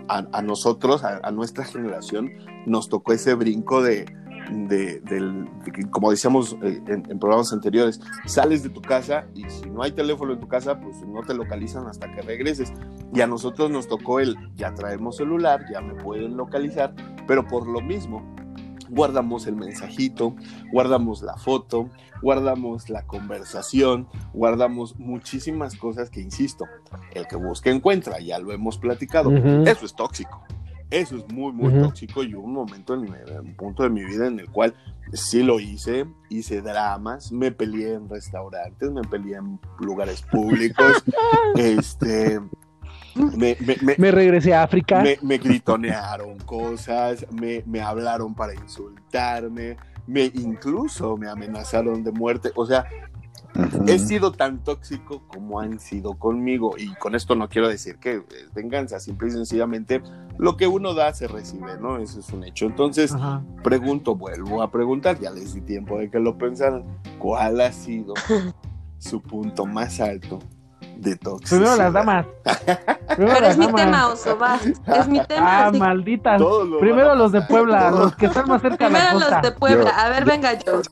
[0.08, 2.30] a, a nosotros, a, a nuestra generación,
[2.66, 4.06] nos tocó ese brinco de,
[4.50, 9.26] de- del, de que, como decíamos eh, en, en programas anteriores, sales de tu casa
[9.34, 12.72] y si no hay teléfono en tu casa, pues no te localizan hasta que regreses.
[13.14, 16.94] Y a nosotros nos tocó el, ya traemos celular, ya me pueden localizar,
[17.26, 18.22] pero por lo mismo,
[18.88, 20.36] guardamos el mensajito,
[20.72, 21.90] guardamos la foto,
[22.22, 26.66] guardamos la conversación, guardamos muchísimas cosas que, insisto,
[27.12, 29.30] el que busca encuentra, ya lo hemos platicado.
[29.66, 30.40] Eso es tóxico.
[30.90, 34.04] Eso es muy, muy tóxico y hubo un momento, en, en un punto de mi
[34.04, 34.74] vida en el cual
[35.12, 41.02] sí lo hice, hice dramas, me peleé en restaurantes, me peleé en lugares públicos,
[41.56, 42.40] este,
[43.14, 43.56] me,
[43.98, 45.02] me- regresé a África.
[45.02, 52.52] me, me gritonearon cosas, me, me hablaron para insultarme, me incluso me amenazaron de muerte.
[52.54, 52.84] O sea,
[53.86, 56.74] He sido tan tóxico como han sido conmigo.
[56.78, 60.02] Y con esto no quiero decir que es venganza, simple y sencillamente
[60.38, 61.98] lo que uno da se recibe, ¿no?
[61.98, 62.66] Eso es un hecho.
[62.66, 63.14] Entonces,
[63.62, 66.84] pregunto, vuelvo a preguntar, ya les di tiempo de que lo pensaran.
[67.18, 68.14] ¿Cuál ha sido
[68.98, 70.38] su punto más alto
[70.96, 71.58] de toxicidad?
[71.60, 72.26] Primero las damas.
[73.16, 74.56] Primero Pero las es mi tema, Oso, va.
[74.98, 75.46] Es mi tema.
[75.46, 76.40] Ah, así malditas.
[76.40, 77.42] Lo Primero van los de.
[77.42, 79.34] Puebla, los que están más cerca de la Primero costa.
[79.34, 79.90] los de Puebla.
[79.90, 80.82] Yo- A ver, yo- venga, yo.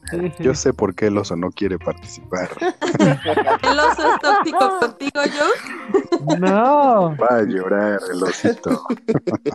[0.40, 2.48] Yo sé por qué el oso no quiere participar.
[3.00, 6.36] ¿El oso es tóxico contigo, yo?
[6.38, 7.16] No.
[7.16, 8.86] Va a llorar el osito.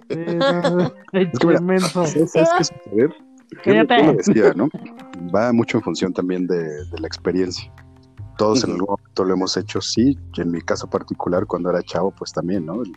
[0.09, 0.91] Sí, no.
[1.13, 1.57] Ay, que.
[1.57, 3.09] ¿Sabes qué sucede?
[3.51, 3.97] Yo, Cállate.
[3.97, 4.69] yo lo decía, ¿no?
[5.35, 7.71] Va mucho en función también de, de la experiencia.
[8.39, 10.17] Todos en algún momento lo hemos hecho, sí.
[10.33, 12.81] y en mi caso particular, cuando era chavo, pues también, ¿no?
[12.81, 12.95] El,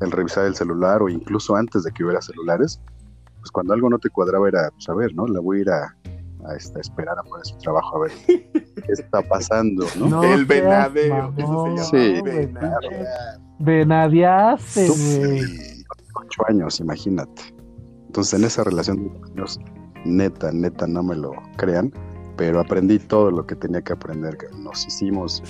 [0.00, 2.80] el revisar el celular o incluso antes de que hubiera celulares,
[3.40, 5.26] pues cuando algo no te cuadraba era, pues a ver, ¿no?
[5.26, 5.96] La voy a ir a,
[6.46, 10.08] a, este, a esperar afuera de su trabajo a ver qué está pasando, ¿no?
[10.08, 12.22] No el venadeo, eso se mamón, llama Sí.
[13.58, 14.90] Venadeaste.
[16.14, 17.42] Ocho años, imagínate.
[18.06, 19.60] Entonces, en esa relación de ocho años,
[20.04, 21.92] neta, neta, no me lo crean,
[22.36, 24.36] pero aprendí todo lo que tenía que aprender.
[24.58, 25.42] Nos hicimos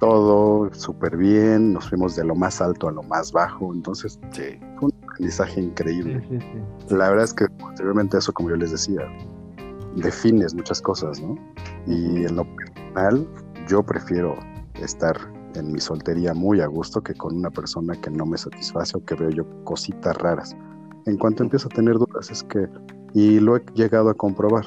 [0.00, 4.58] todo súper bien, nos fuimos de lo más alto a lo más bajo, entonces Sí.
[4.78, 6.24] fue un aprendizaje increíble.
[6.28, 6.94] sí, sí.
[6.94, 9.02] La verdad es que posteriormente eso, como yo les decía,
[9.96, 11.36] defines muchas cosas, ¿no?
[11.86, 13.26] Y en lo personal,
[13.66, 14.36] yo prefiero
[14.80, 15.16] estar
[15.54, 19.04] en mi soltería muy a gusto que con una persona que no me satisface o
[19.04, 20.56] que veo yo cositas raras.
[21.06, 22.68] En cuanto empiezo a tener dudas, es que,
[23.14, 24.64] y lo he llegado a comprobar,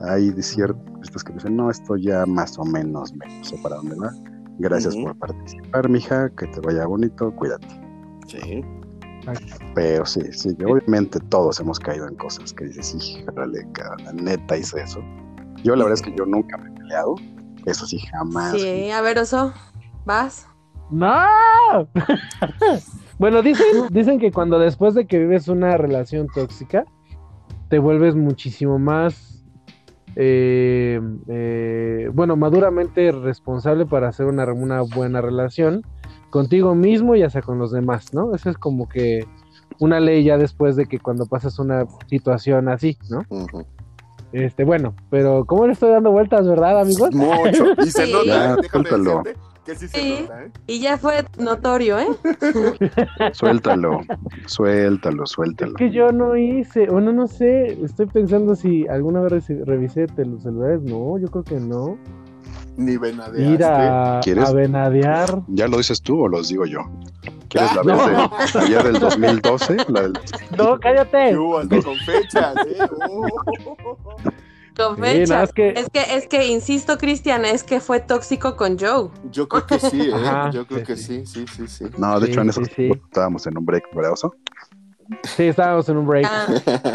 [0.00, 3.96] hay de ciertos que dicen, no, esto ya más o menos me sé para dónde
[3.96, 4.12] va.
[4.58, 7.68] Gracias por participar, mija, que te vaya bonito, cuídate.
[8.26, 8.64] Sí.
[9.74, 13.66] Pero sí, sí, que obviamente todos hemos caído en cosas que dices, híjole,
[14.04, 15.00] la neta hice eso.
[15.62, 17.14] Yo la verdad es que yo nunca me he peleado,
[17.66, 18.52] eso sí, jamás.
[18.52, 19.52] Sí, a ver, Oso,
[20.04, 20.46] vas.
[20.90, 21.26] ¡No!
[23.18, 26.84] bueno, dicen, dicen que cuando después de que vives una relación tóxica,
[27.68, 29.27] te vuelves muchísimo más,
[30.20, 35.82] eh, eh, bueno, maduramente responsable para hacer una, una buena relación
[36.30, 38.34] contigo mismo y hasta con los demás, ¿no?
[38.34, 39.24] Eso es como que
[39.78, 43.22] una ley ya después de que cuando pasas una situación así, ¿no?
[44.32, 47.14] Este, bueno, pero ¿cómo le estoy dando vueltas, verdad, amigos?
[47.14, 47.64] Mucho.
[47.78, 48.12] Y se Sí.
[48.12, 49.22] nota, Ya, déjame suéltalo.
[49.24, 50.16] decirte que sí se Sí.
[50.22, 50.50] nota, ¿eh?
[50.66, 52.06] Y ya fue notorio, ¿eh?
[53.32, 54.00] Suéltalo,
[54.46, 55.74] suéltalo, Es suéltalo.
[55.74, 60.24] que yo no hice, o no, no sé, estoy pensando si alguna vez revisé te-
[60.24, 61.98] los celulares, no, yo creo que no.
[62.76, 63.42] Ni venadeaste.
[63.54, 64.48] Ir a, ¿Quieres?
[64.48, 65.42] a venadear.
[65.48, 66.80] ¿Ya lo dices tú o los digo yo?
[67.48, 68.60] ¿Quieres la Ah, vez no.
[68.60, 69.76] de ayer del 2012?
[69.88, 70.12] La del-
[70.56, 71.30] No, cállate.
[71.30, 71.58] ¿Qué hubo?
[71.58, 72.78] Hasta con fechas, ¿eh?
[73.10, 73.26] Oh.
[74.78, 78.78] Sí, nada, es que- Es que, es que, insisto, Cristian, es que fue tóxico con
[78.78, 79.10] Joe.
[79.32, 80.10] Yo creo que sí, ¿eh?
[80.14, 81.26] Ajá, Yo creo sí, que sí.
[81.26, 81.84] sí, sí, sí, sí.
[81.98, 82.74] No, de Sí, hecho en sí, esos sí.
[82.76, 84.34] tiempos estábamos en un break, ¿verdad, Oso?
[85.22, 86.26] Sí, estábamos en un break.
[86.30, 86.46] Ah,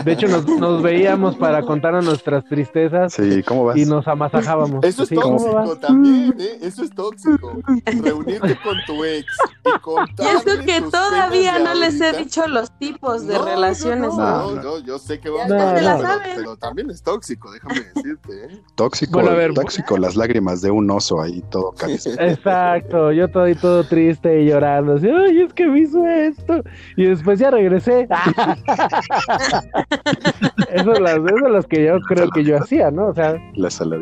[0.03, 3.78] De hecho, nos, nos veíamos para contarnos nuestras tristezas Sí, ¿cómo vas?
[3.78, 4.84] y nos amasajábamos.
[4.86, 6.57] Eso es Sí, ¿cómo tóxico también, ¿eh?
[6.61, 7.53] Eso es tóxico.
[7.86, 9.26] Reunirte con tu ex
[9.66, 14.14] y y contarle eso que todavía no les he dicho los tipos de No, relaciones.
[14.14, 14.61] No, ¿no?
[14.61, 16.32] no, yo sé que vamos no a pero, saben.
[16.36, 18.61] pero también es tóxico, déjame decirte, ¿eh?
[18.76, 22.09] Tóxico, Bueno, a ver, tóxico, las lágrimas de un oso ahí todo casi.
[22.20, 26.61] Exacto, yo todo y todo triste y llorando, así, ay, es que me hizo esto.
[26.95, 28.03] Y después ya regresé.
[30.74, 33.08] eso, es las, eso es las que yo creo que yo hacía, ¿no?
[33.08, 33.36] O sea,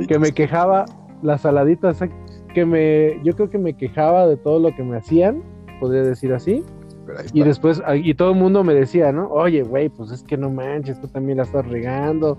[0.08, 0.86] que me quejaba,
[1.22, 2.00] las saladitas,
[2.54, 5.44] que me, yo creo que me quejaba de todo lo que me hacían,
[5.80, 6.64] podría decir así.
[7.34, 9.28] Y después, ah, y todo el mundo me decía, ¿no?
[9.30, 12.38] Oye, güey, pues es que no manches, tú también la estás regando,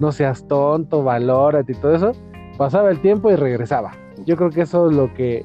[0.00, 2.12] no seas tonto, valórate y todo eso.
[2.56, 3.92] Pasaba el tiempo y regresaba.
[4.24, 5.44] Yo creo que eso es lo que.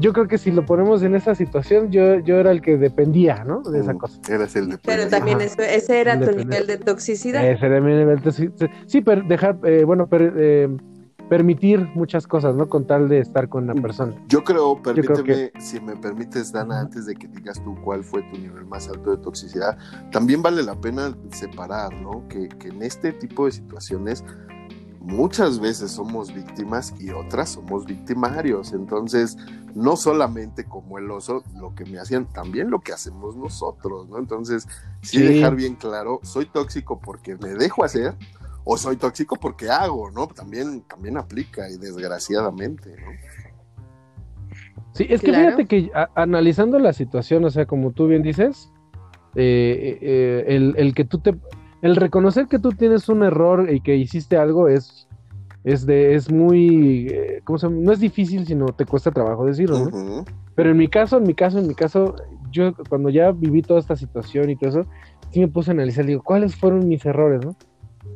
[0.00, 3.44] Yo creo que si lo ponemos en esa situación, yo, yo era el que dependía,
[3.44, 3.60] ¿no?
[3.62, 4.20] De esa Mm, cosa.
[4.30, 7.44] Eras el de Pero también eso- ese era tu nivel de toxicidad.
[7.46, 8.48] Ese era mi nivel de- sí,
[8.86, 10.68] sí, pero dejar, eh, bueno, per- eh,
[11.28, 12.68] permitir muchas cosas, ¿no?
[12.68, 14.14] Con tal de estar con una persona.
[14.26, 18.22] Yo creo, creo permíteme, si me permites, Dana, antes de que digas tú cuál fue
[18.32, 19.78] tu nivel más alto de toxicidad,
[20.10, 22.26] también vale la pena separar, ¿no?
[22.28, 24.24] Que, que en este tipo de situaciones
[25.00, 28.72] muchas veces somos víctimas y otras somos victimarios.
[28.72, 29.36] Entonces,
[29.74, 34.18] no solamente como el oso, lo que me hacían, también lo que hacemos nosotros, ¿no?
[34.18, 34.66] Entonces,
[35.02, 35.22] sí, Sí.
[35.22, 38.14] dejar bien claro, soy tóxico porque me dejo hacer
[38.64, 40.26] o soy tóxico porque hago, ¿no?
[40.26, 43.10] También, también aplica y desgraciadamente, ¿no?
[44.92, 45.44] Sí, es que Claro.
[45.56, 48.70] fíjate que a- analizando la situación, o sea, como tú bien dices,
[49.36, 51.34] eh, eh, el, el que tú te,
[51.82, 55.08] el reconocer que tú tienes un error y que hiciste algo es,
[55.64, 57.80] es de, es muy, eh, ¿cómo se llama?
[57.80, 60.24] No es difícil, sino te cuesta trabajo decirlo, ¿no?
[60.54, 62.16] Pero en mi caso, en mi caso, en mi caso,
[62.50, 64.90] yo cuando ya viví toda esta situación y todo eso,
[65.30, 67.56] sí me puse a analizar, digo, ¿cuáles fueron mis errores, no?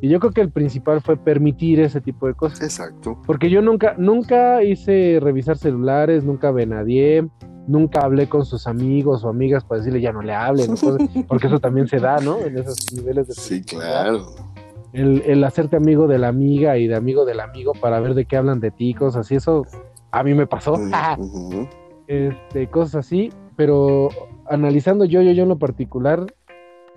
[0.01, 2.61] Y yo creo que el principal fue permitir ese tipo de cosas.
[2.61, 3.21] Exacto.
[3.25, 7.27] Porque yo nunca, nunca hice revisar celulares, nunca venadié,
[7.67, 10.97] nunca hablé con sus amigos o amigas para decirle ya no le hablen, o cosas-
[11.27, 12.39] porque eso también se da, ¿no?
[12.41, 14.27] En esos niveles de Sí, claro.
[14.93, 18.25] El, el hacerte amigo de la amiga y de amigo del amigo para ver de
[18.25, 19.63] qué hablan de ti, cosas así, eso
[20.11, 20.79] a mí me pasó.
[22.07, 24.09] Este, cosas así, pero
[24.47, 26.25] analizando yo, yo, yo en lo particular,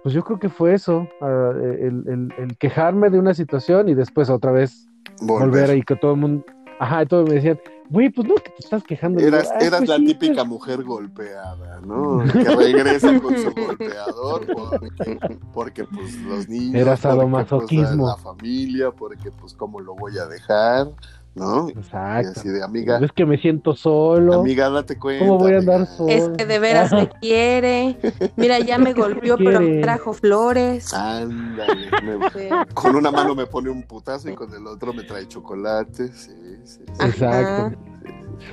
[0.03, 3.95] pues yo creo que fue eso, ah, el, el- el quejarme de una situación y
[3.95, 4.89] después otra vez
[5.21, 5.77] volver, Volver.
[5.79, 6.45] y que todo el mundo,
[6.79, 7.59] ajá, y todos me decían,
[7.91, 9.19] güey, pues no, que te estás quejando.
[9.21, 10.47] Eras, "Ay, eras pues la sí, típica pues".
[10.49, 12.23] mujer golpeada, ¿no?
[12.33, 15.19] Que regresa con su golpeador porque,
[15.55, 20.27] porque, pues los niños, Era porque, pues, la familia, porque pues cómo lo voy a
[20.27, 20.89] dejar,
[21.35, 21.69] ¿no?
[21.69, 22.33] Y Exacto.
[22.41, 24.41] así de amiga, Es que me siento solo.
[24.41, 25.25] amiga, date cuenta.
[25.25, 25.75] ¿Cómo voy a amiga.
[25.75, 26.09] andar solo?
[26.11, 27.97] Es que de veras me quiere.
[28.37, 30.93] Mira, ya me golpeó, pero me trajo flores.
[30.95, 32.49] Ándale, me- Sí.
[32.75, 36.33] con una mano me pone un putazo y con el otro me trae chocolate, sí,
[36.65, 37.05] sí, sí.
[37.05, 37.79] Exacto.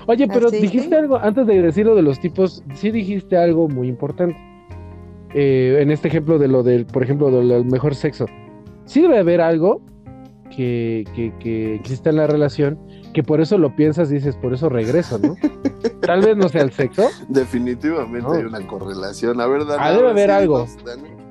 [0.07, 3.67] Oye, pero Así dijiste algo, antes de decir lo de los tipos, sí dijiste algo
[3.67, 4.36] muy importante.
[5.34, 8.26] Eh, en este ejemplo de lo del, por ejemplo, de lo del mejor sexo.
[8.86, 9.82] Sí debe haber algo
[10.56, 12.80] que, que, que exista en la relación,
[13.14, 15.36] que por eso lo piensas y dices, por eso regreso, ¿no?
[16.01, 17.08] Tal vez no sea el sexo.
[17.30, 18.34] Definitivamente No.
[18.34, 19.39] hay una correlación.
[19.41, 19.80] A ver, Dani.
[19.84, 20.60] Ah, debe haber sí, algo.
[20.60, 20.78] vas.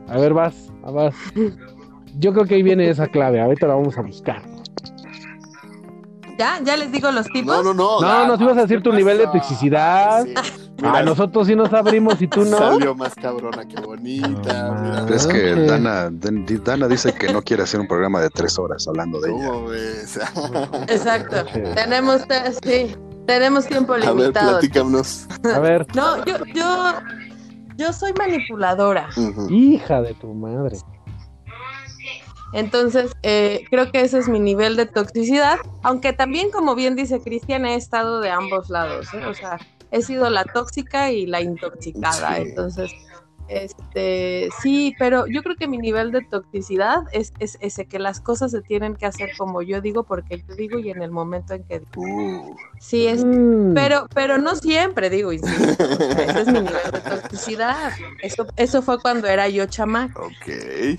[0.08, 1.14] A ver, vas, vas.
[2.18, 4.42] Yo creo que ahí viene esa clave, ahorita la vamos a buscar.
[6.38, 6.60] ¿Ya?
[6.64, 7.56] ¿Ya les digo los tipos?
[7.56, 8.00] No, no, no.
[8.00, 10.24] No, Dani, nos ibas a decir ¿qué tu nivel de toxicidad.
[10.24, 10.34] Sí.
[10.84, 12.58] A Mira, nosotros sí nos abrimos y tú no.
[12.58, 14.68] Salió más cabrona que bonita.
[14.68, 15.16] No, mira.
[15.16, 15.60] Es que Ah.
[15.66, 19.30] Dana, Dan- Dana dice que no quiere hacer un programa de tres horas hablando de
[19.32, 19.48] ella.
[19.48, 20.18] ¿Cómo ves?
[20.88, 21.36] Exacto.
[21.74, 22.94] Tenemos, te- sí,
[23.26, 24.50] tenemos tiempo A ver, limitado.
[24.58, 25.26] platícanos.
[25.54, 26.92] A ver, No, yo, yo,
[27.76, 29.08] yo soy manipuladora.
[29.48, 30.76] Hija de tu madre.
[32.52, 37.20] Entonces, eh, creo que ese es mi nivel de toxicidad, aunque también, como bien dice
[37.20, 39.26] Cristian, he estado de ambos lados, ¿eh?
[39.26, 39.58] o sea,
[39.94, 42.42] he sido la tóxica y la intoxicada, Sí.
[42.42, 42.92] entonces,
[43.48, 48.20] este, sí, pero yo creo que mi nivel de toxicidad es, es ese, que las
[48.20, 51.54] cosas se tienen que hacer como yo digo, porque yo digo y en el momento
[51.54, 51.90] en que digo.
[51.96, 53.72] Uh, Sí, es Mm.
[53.74, 55.62] pero, pero no siempre, digo, insisto.
[55.82, 57.92] o sea, ese es mi nivel de toxicidad.
[58.22, 60.20] Eso, eso fue cuando era yo chamaca.
[60.20, 60.32] ok,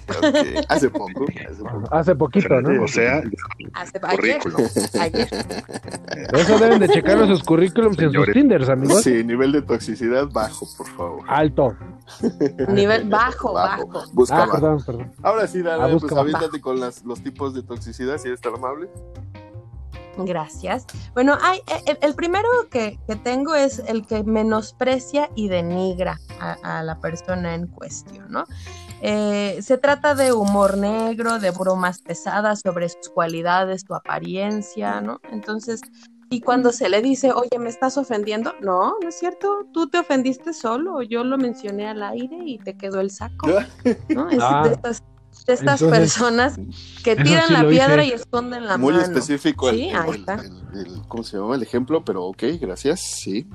[0.10, 0.66] ok.
[0.70, 1.26] Hace poco.
[1.50, 1.88] Hace poco.
[1.96, 2.84] Hace poquito, ¿no?
[2.84, 3.22] O sea,
[3.74, 4.68] Hace, ayer, currículum.
[5.00, 5.28] ayer.
[6.34, 8.34] Eso deben de checar en sus currículums y en sus Señores.
[8.34, 9.04] Tinders, amigos.
[9.04, 11.24] Sí, nivel de toxicidad bajo, por favor.
[11.28, 11.76] Alto.
[12.70, 14.04] Nivel bajo, bajo.
[14.14, 14.52] Busca Ah, bajo.
[14.54, 15.14] perdón, perdón.
[15.24, 18.54] Ahora sí, Dana, Ah, pues aviéntate con las, los tipos de toxicidad, si eres tan
[18.56, 18.90] amable.
[20.18, 20.86] Gracias.
[21.14, 26.80] Bueno, hay, el, el primero que, que tengo es el que menosprecia y denigra a,
[26.80, 28.46] a la persona en cuestión, ¿no?
[29.02, 35.20] Eh, se trata de humor negro, de bromas pesadas sobre sus cualidades, su apariencia, ¿no?
[35.32, 35.82] Entonces,
[36.36, 38.54] y cuando se le dice, oye, ¿me estás ofendiendo?
[38.62, 42.76] No, no es cierto, tú te ofendiste solo, yo lo mencioné al aire y te
[42.76, 43.48] quedó el saco,
[44.10, 44.30] ¿no?
[44.30, 44.64] Es Ah.
[44.68, 45.04] de estas,
[45.48, 46.60] de estas Entonces, personas
[47.04, 48.14] que tiran sí la piedra hice.
[48.14, 49.04] y esconden la Muy mano.
[49.06, 50.34] específico el, Sí, el- ahí el- está.
[50.36, 52.04] el- el- ¿cómo se llama el ejemplo?
[52.04, 53.48] Pero ok, gracias, sí.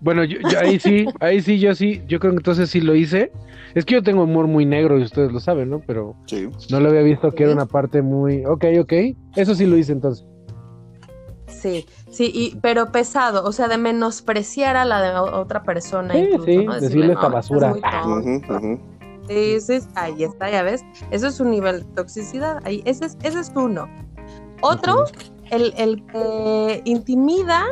[0.00, 2.94] Bueno, yo, yo ahí sí, ahí sí, yo sí, yo creo que entonces sí lo
[2.94, 3.32] hice.
[3.74, 5.80] Es que yo tengo humor muy negro y ustedes lo saben, ¿no?
[5.86, 6.48] Pero Sí.
[6.70, 8.44] no lo había visto que era una parte muy...
[8.46, 8.92] Ok, ok.
[9.36, 10.24] Eso sí lo hice entonces.
[11.48, 16.14] Sí, sí, y, pero pesado, o sea, de menospreciar a la de otra persona.
[16.14, 16.74] Sí, incluso, sí, ¿no?
[16.80, 17.72] decirle esta "No, basura".
[17.76, 18.54] estás muy tonto".
[18.54, 18.80] Ujú, ujú.
[19.28, 20.82] Sí, sí, ahí está, ya ves.
[21.10, 22.60] Eso es un nivel de toxicidad.
[22.64, 23.86] Ahí, ese, es, ese es uno.
[24.62, 25.04] Otro,
[25.50, 27.62] el, el que intimida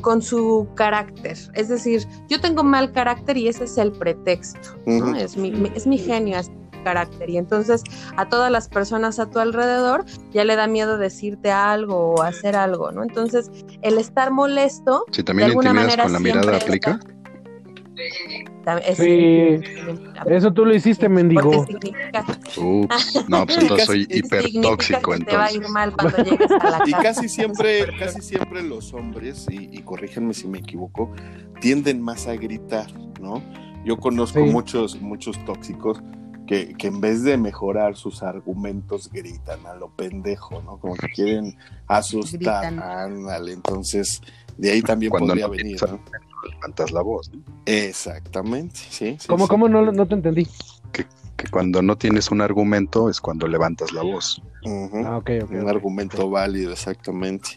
[0.00, 1.36] con su carácter.
[1.54, 4.60] Es decir, yo tengo mal carácter y ese es el pretexto.
[4.86, 7.28] es, mi, mi- es mi genio, es mi carácter.
[7.30, 7.82] Y entonces
[8.16, 12.56] a todas las personas a tu alrededor ya le da miedo decirte algo o hacer
[12.56, 13.02] algo, ¿no?
[13.02, 13.50] Entonces,
[13.82, 17.00] el estar molesto si también de alguna intimidas manera con la mirada, ¿aplica?
[18.86, 19.60] es- Sí.
[20.26, 21.50] Eso tú lo hiciste, mendigo.
[21.50, 22.24] Porque significa,
[22.56, 25.70] Ups, no, pues entonces soy hipertóxico que te va a ir entonces.
[25.72, 30.34] mal cuando llegues a la Y casi siempre, casi siempre los hombres, y, y corríjanme
[30.34, 31.10] si me equivoco,
[31.60, 32.86] tienden más a gritar,
[33.20, 33.42] ¿no?
[33.84, 34.44] Yo conozco Sí.
[34.50, 36.00] muchos, muchos tóxicos
[36.50, 40.78] que, que en vez de mejorar sus argumentos gritan a lo pendejo, ¿no?
[40.78, 42.64] Como que quieren asustar.
[42.64, 44.20] Ándale, entonces
[44.58, 45.78] de ahí también Cuando podría no venir.
[46.50, 47.30] Levantas la voz.
[47.32, 47.40] ¿no?
[47.66, 49.16] Exactamente, sí.
[49.20, 49.48] sí, ¿Cómo, sí.
[49.48, 50.48] cómo no, no te entendí?
[50.90, 51.06] Que
[51.52, 54.42] cuando no tienes un argumento es cuando levantas la voz.
[54.66, 55.22] Ah.
[55.50, 57.50] Un argumento válido, exactamente.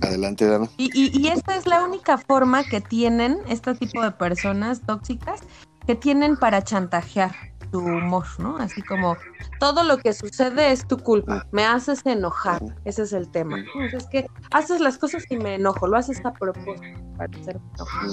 [0.00, 0.68] Adelante, Dana.
[0.76, 5.40] Y, y, y esta es la única forma que tienen este tipo de personas tóxicas
[5.88, 7.30] que tienen para chantajear
[7.72, 8.58] tu humor, ¿no?
[8.58, 9.16] Así como
[9.58, 13.56] todo lo que sucede es tu culpa, me haces enojar, ese es el tema.
[13.56, 13.84] ¿no?
[13.86, 16.82] Es que haces las cosas y me enojo, lo haces a propósito
[17.16, 18.10] para enojar,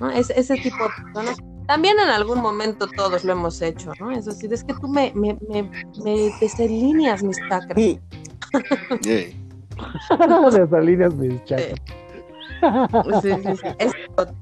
[0.00, 0.10] ¿no?
[0.10, 1.36] Es, ese tipo de personas.
[1.66, 4.10] También en algún momento todos lo hemos hecho, ¿no?
[4.10, 5.70] Es decir, es que tú me, me, me,
[6.02, 7.76] me desalineas mis chakras.
[7.76, 8.00] Mis.
[13.20, 13.68] Sí, sí, sí.
[13.78, 14.34] Es otro.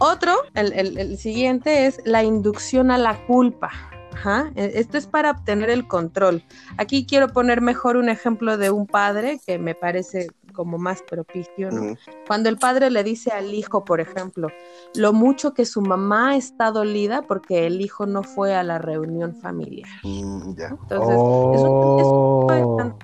[0.00, 3.70] Otro, el, el- el siguiente es la inducción a la culpa.
[4.12, 4.50] Ajá.
[4.54, 6.42] e- Esto es para obtener el control.
[6.76, 11.70] Aquí quiero poner mejor un ejemplo de un padre que me parece como más propicio,
[11.70, 11.94] ¿no?
[12.26, 14.48] Cuando el padre le dice al hijo, por ejemplo,
[14.94, 19.36] lo mucho que su mamá está dolida porque el hijo no fue a la reunión
[19.36, 19.88] familiar.
[20.02, 20.50] Mm.
[20.58, 21.14] Entonces,
[21.54, 22.98] es un, es un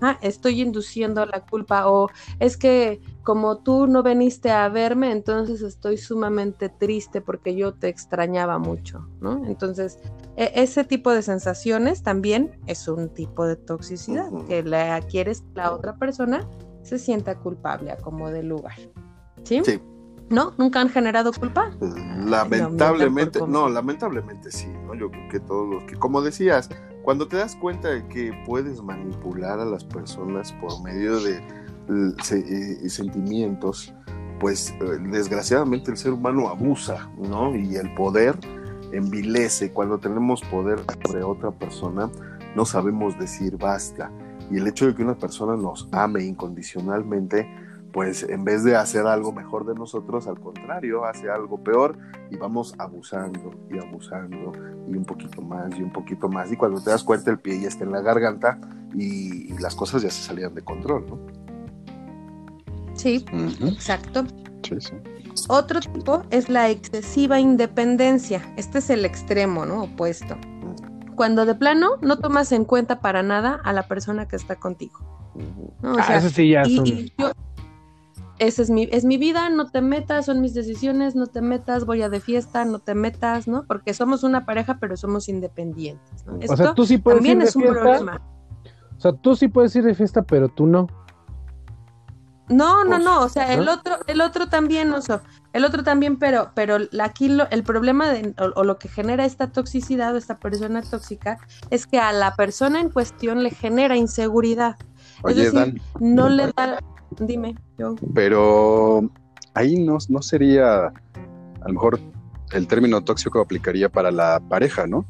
[0.00, 2.08] Ah, estoy induciendo la culpa o
[2.38, 7.88] es que como tú no veniste a verme, entonces estoy sumamente triste porque yo te
[7.88, 9.44] extrañaba mucho, ¿no?
[9.46, 9.98] Entonces,
[10.36, 15.58] e- ese tipo de sensaciones también es un tipo de toxicidad que le adquieres a
[15.58, 16.48] la otra persona
[16.82, 18.76] se sienta culpable a como de lugar.
[19.44, 19.60] ¿Sí?
[19.64, 19.80] Sí.
[20.30, 20.52] ¿No?
[20.58, 21.70] ¿Nunca han generado culpa?
[22.24, 24.94] Lamentablemente, No, no, lamentablemente sí, ¿no?
[24.94, 26.70] Yo creo que todos los que, como decías,
[27.02, 32.12] cuando te das cuenta de que puedes manipular a las personas por medio de eh,
[32.22, 33.92] se- sentimientos,
[34.38, 37.54] pues eh, desgraciadamente el ser humano abusa, ¿no?
[37.56, 38.36] Y el poder
[38.92, 39.72] envilece.
[39.72, 42.10] Cuando tenemos poder sobre otra persona,
[42.56, 44.10] no sabemos decir basta.
[44.50, 47.48] Y el hecho de que una persona nos ame incondicionalmente,
[47.92, 51.96] pues en vez de hacer algo mejor de nosotros, al contrario, hace algo peor
[52.30, 54.52] y vamos abusando y abusando
[54.88, 56.52] y un poquito más y un poquito más.
[56.52, 58.58] Y cuando te das cuenta, el pie ya está en la garganta
[58.94, 61.18] y, y las cosas ya se salían de control, ¿no?
[62.94, 63.24] Sí,
[63.64, 64.24] exacto.
[64.62, 64.92] Sí, sí.
[65.48, 68.42] Otro tipo es la excesiva independencia.
[68.56, 69.84] Este es el extremo, ¿no?
[69.84, 70.36] Opuesto.
[71.16, 74.98] Cuando de plano no tomas en cuenta para nada a la persona que está contigo.
[75.34, 75.72] Ujú.
[75.82, 75.94] ¿no?
[75.94, 77.30] O Ah, sea, eso sí ya y, son- y yo,
[78.40, 81.84] esa es mi, es mi vida, no te metas, son mis decisiones, no te metas,
[81.84, 83.64] voy a de fiesta, no te metas, ¿no?
[83.68, 86.24] Porque somos una pareja, pero somos independientes.
[86.26, 86.34] ¿no?
[86.34, 87.80] O Esto O sea, tú sí puedes ir también de es un fiesta.
[87.82, 88.20] problema.
[88.96, 90.86] O sea, tú sí puedes ir de fiesta, pero tú no.
[92.48, 93.72] No, no, Pues, no, o sea, el ¿no?
[93.74, 95.20] otro, el otro también, oso,
[95.52, 99.24] el otro también, pero, pero aquí lo- el problema de, o, o lo que genera
[99.24, 101.38] esta toxicidad o esta persona tóxica
[101.70, 104.76] es que a la persona en cuestión le genera inseguridad.
[105.22, 106.80] Oye, decir, Dan, No le da,
[107.18, 107.96] dime, yo.
[108.14, 109.10] pero
[109.54, 110.92] ahí no, no sería, a
[111.66, 112.00] lo mejor
[112.52, 115.06] el término tóxico aplicaría para la pareja, ¿no?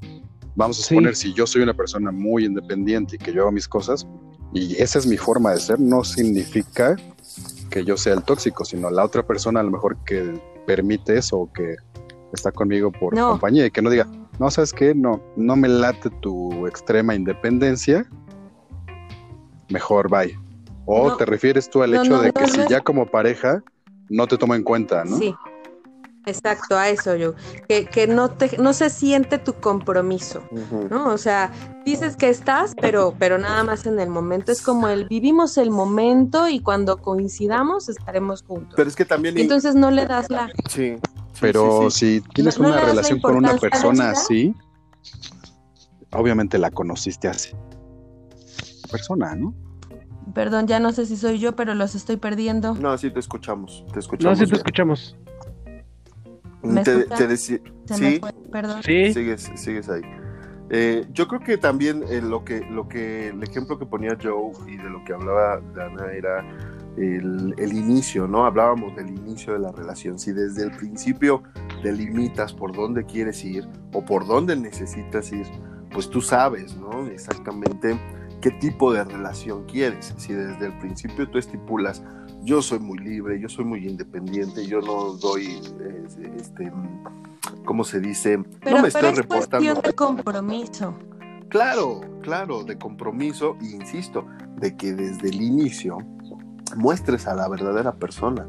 [0.56, 0.88] Vamos a Sí.
[0.94, 4.06] suponer, si yo soy una persona muy independiente y que yo hago mis cosas,
[4.52, 6.96] y esa es mi forma de ser, no significa
[7.70, 11.38] que yo sea el tóxico, sino la otra persona a lo mejor que permite eso
[11.38, 11.76] o que
[12.32, 13.30] está conmigo por No.
[13.30, 14.08] compañía y que no diga,
[14.40, 14.94] no, ¿sabes qué?
[14.94, 18.06] No, no me late tu extrema independencia,
[19.68, 20.36] mejor bye.
[20.92, 21.16] O No.
[21.16, 23.62] te refieres tú al No, hecho no, de no, que no si ya como pareja
[24.08, 25.18] no te tomo en cuenta, ¿no?
[25.18, 25.32] Sí,
[26.26, 27.34] exacto, a eso yo,
[27.68, 30.42] que, que no, te, no se siente tu compromiso.
[30.90, 31.10] ¿no?
[31.10, 31.52] O sea,
[31.84, 34.50] dices que estás, pero, pero nada más en el momento.
[34.50, 38.74] Es como el vivimos el momento y cuando coincidamos estaremos juntos.
[38.74, 39.38] Pero es que también...
[39.38, 40.48] Y entonces no le das la...
[40.68, 41.00] sí, sí,
[41.40, 42.20] Pero sí, sí.
[42.20, 44.52] si tienes una relación con una persona así,
[46.10, 47.52] obviamente la conociste así.
[48.90, 49.54] Persona, ¿no?
[50.34, 52.74] Perdón, ya no sé si soy yo, pero los estoy perdiendo.
[52.74, 54.38] No, sí te escuchamos, te No, escuchamos.
[54.38, 54.56] sí te bien.
[54.56, 55.16] escuchamos.
[56.62, 57.60] ¿Me Te, te sí,
[58.52, 58.82] perdón.
[58.82, 59.12] Sí.
[59.12, 60.02] sigues, sigues ahí.
[60.68, 64.52] Eh, yo creo que también eh, lo que lo que el ejemplo que ponía Joe
[64.68, 66.44] y de lo que hablaba Dana era
[66.96, 68.44] el, el inicio, ¿no?
[68.44, 70.18] Hablábamos del inicio de la relación.
[70.18, 71.42] Si desde el principio
[71.82, 75.46] delimitas por dónde quieres ir o por dónde necesitas ir,
[75.92, 77.06] pues tú sabes, ¿no?
[77.08, 77.98] Exactamente
[78.40, 80.14] qué tipo de relación quieres.
[80.16, 82.02] Si desde el principio tú estipulas,
[82.42, 86.72] yo soy muy libre, yo soy muy independiente, yo no doy, eh, este,
[87.64, 88.38] ¿cómo se dice?
[88.60, 89.66] Pero, no me pero estoy es reportando.
[89.66, 90.94] cuestión de compromiso.
[91.48, 94.24] Claro, claro, de compromiso, e insisto,
[94.56, 95.98] de que desde el inicio
[96.76, 98.46] muestres a la verdadera persona.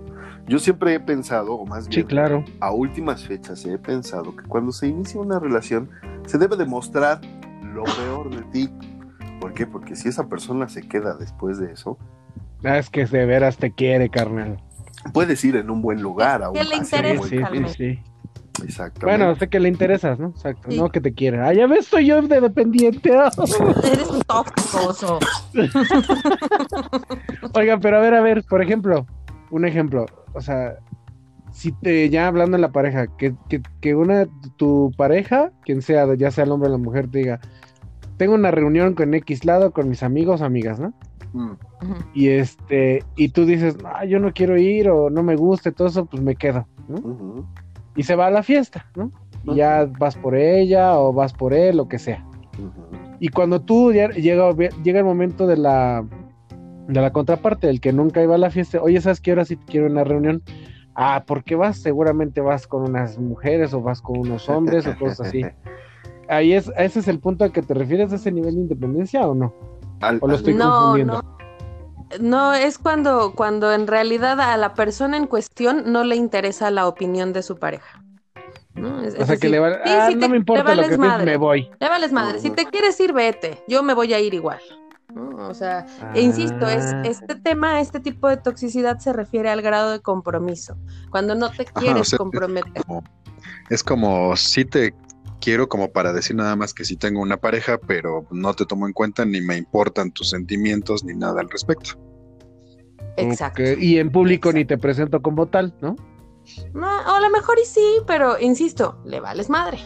[0.47, 2.45] Yo siempre he pensado, o más Sí, bien claro.
[2.59, 5.89] a últimas fechas he pensado que cuando se inicia una relación
[6.27, 7.21] se debe demostrar
[7.73, 8.69] lo peor de ti.
[9.41, 9.67] ¿Por qué?
[9.67, 11.97] Porque si esa persona se queda después de eso,
[12.63, 14.61] Ah, Es que de veras te quiere, carnal.
[15.13, 16.43] puedes ir en un buen lugar.
[16.43, 17.99] A un, Que le interesa, sí, sí, sí.
[18.63, 19.05] Exactamente.
[19.05, 20.27] Bueno, sé que le interesas, ¿no?
[20.27, 20.69] Exacto.
[20.69, 20.77] Sí.
[20.77, 21.39] No que te quiere.
[21.41, 23.09] Ah, ya ves, soy yo de dependiente.
[23.11, 25.19] Eres un tóxico, oso.
[27.55, 29.05] Oigan, pero a ver, a ver, por ejemplo,
[29.49, 30.05] un ejemplo.
[30.33, 30.75] O sea,
[31.51, 34.27] si te, ya hablando en la pareja, que, que, que una,
[34.57, 37.39] tu pareja, quien sea, ya sea el hombre o la mujer, te diga,
[38.21, 40.93] tengo una reunión con X lado, con mis amigos amigas, ¿no?
[41.33, 41.53] Mm.
[42.13, 45.71] Y este, y tú dices, ah, yo no quiero ir o no me gusta y
[45.71, 47.49] todo eso, pues me quedo, ¿no?
[47.95, 49.09] Y se va a la fiesta, ¿no?
[49.45, 52.23] Y ya vas por ella o vas por él, lo que sea.
[53.19, 54.51] Y cuando tú ya llega,
[54.83, 56.05] llega el momento de la,
[56.89, 59.55] de la contraparte, del que nunca iba a la fiesta, oye, ¿sabes qué hora sí
[59.55, 60.43] te quiero una reunión?
[60.93, 61.77] Ah, ¿por qué vas?
[61.77, 65.41] Seguramente vas con unas mujeres o vas con unos hombres o cosas así.
[66.31, 69.27] Ahí es, ¿Ese es el punto al que te refieres, a ese nivel de independencia
[69.27, 69.53] o no?
[69.99, 71.21] Al- ¿O lo estoy No, confundiendo?
[71.21, 71.41] no.
[72.19, 76.87] No, es cuando, cuando en realidad a la persona en cuestión no le interesa la
[76.87, 78.03] opinión de su pareja.
[78.73, 79.01] ¿no?
[79.01, 80.63] Es- O es sea, que le va, sí, ah, sí no te- me le importa
[80.63, 81.25] lo vales que pienses, madre.
[81.25, 81.69] me voy.
[81.79, 82.39] Le vales madre.
[82.39, 83.61] Si te quieres ir, vete.
[83.67, 84.59] Yo me voy a ir igual.
[85.13, 85.49] ¿no?
[85.49, 87.01] O sea, e insisto, es, Ah.
[87.03, 90.77] este tema, este tipo de toxicidad se refiere al grado de compromiso.
[91.09, 92.81] Cuando no te quieres o sea, comprometer.
[92.85, 93.03] Como-
[93.69, 94.93] es como si te
[95.41, 98.87] quiero como para decir nada más que sí tengo una pareja, pero no te tomo
[98.87, 101.99] en cuenta ni me importan tus sentimientos ni nada al respecto.
[103.17, 103.63] Exacto.
[103.77, 105.97] Y en público ni te presento como tal, ¿no?
[106.73, 109.79] No, o a lo mejor y sí, pero insisto, le vales madre.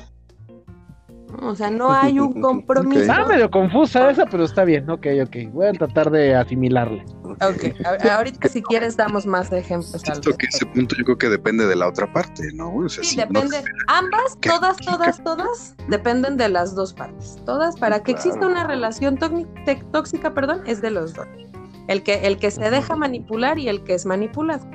[1.41, 3.01] O sea, no hay un compromiso.
[3.01, 4.89] Está medio confusa esa, pero está bien.
[4.89, 5.35] Ok, ok.
[5.51, 7.03] Voy a tratar de asimilarle.
[7.23, 10.01] Ok, a- ahorita si quieres damos más ejemplos.
[10.01, 12.73] Siento que ese punto yo creo que depende de la otra parte, ¿no?
[12.75, 13.63] O sea, Sí, si no- depende.
[13.87, 17.37] Ambas, todas, todas, todas, dependen de las dos partes.
[17.45, 19.17] Todas, para que exista una relación
[19.91, 21.27] tóxica, perdón, es de los dos.
[21.87, 24.65] El que, el que se deja manipular y el que es manipulado.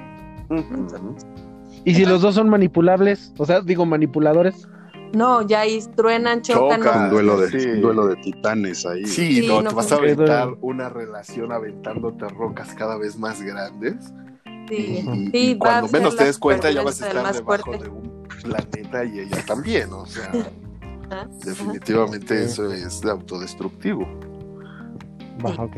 [1.84, 4.68] Y si los dos son manipulables, o sea, digo manipuladores.
[5.12, 6.80] No, ya ahí truenan, chocan.
[6.82, 6.98] Chocan.
[6.98, 7.68] no- un duelo de Sí.
[7.68, 9.04] un duelo de titanes ahí.
[9.06, 13.42] Sí, Sí, no, no te vas a aventar una relación aventándote rocas cada vez más
[13.42, 14.12] grandes.
[14.68, 17.84] Sí, Y, sí, y cuando menos te des cuenta ya vas a estar debajo fuerte.
[17.84, 20.30] de un planeta y ella también, o sea,
[21.10, 21.28] Ajá.
[21.44, 24.06] definitivamente eso es autodestructivo.
[25.42, 25.76] Ok.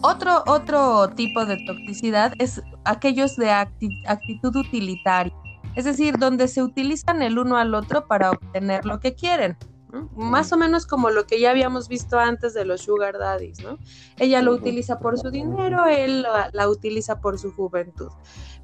[0.00, 5.32] Otro, otro tipo de toxicidad es aquellos de acti- actitud utilitaria,
[5.78, 9.56] es decir, donde se utilizan el uno al otro para obtener lo que quieren.
[9.92, 10.10] ¿no?
[10.16, 13.78] Más o menos como lo que ya habíamos visto antes de los sugar daddies, ¿no?
[14.18, 18.08] Ella lo utiliza por su dinero, él la, la utiliza por su juventud.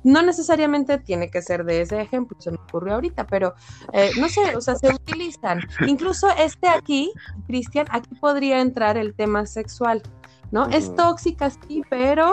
[0.02, 3.54] No necesariamente tiene que ser de ese ejemplo, se me ocurrió ahorita, pero
[3.92, 5.60] eh, no sé, o sea, se utilizan.
[5.86, 7.12] Incluso este aquí,
[7.46, 10.02] Cristian, aquí podría entrar el tema sexual,
[10.50, 10.66] ¿no?
[10.66, 12.32] Es tóxica, sí, pero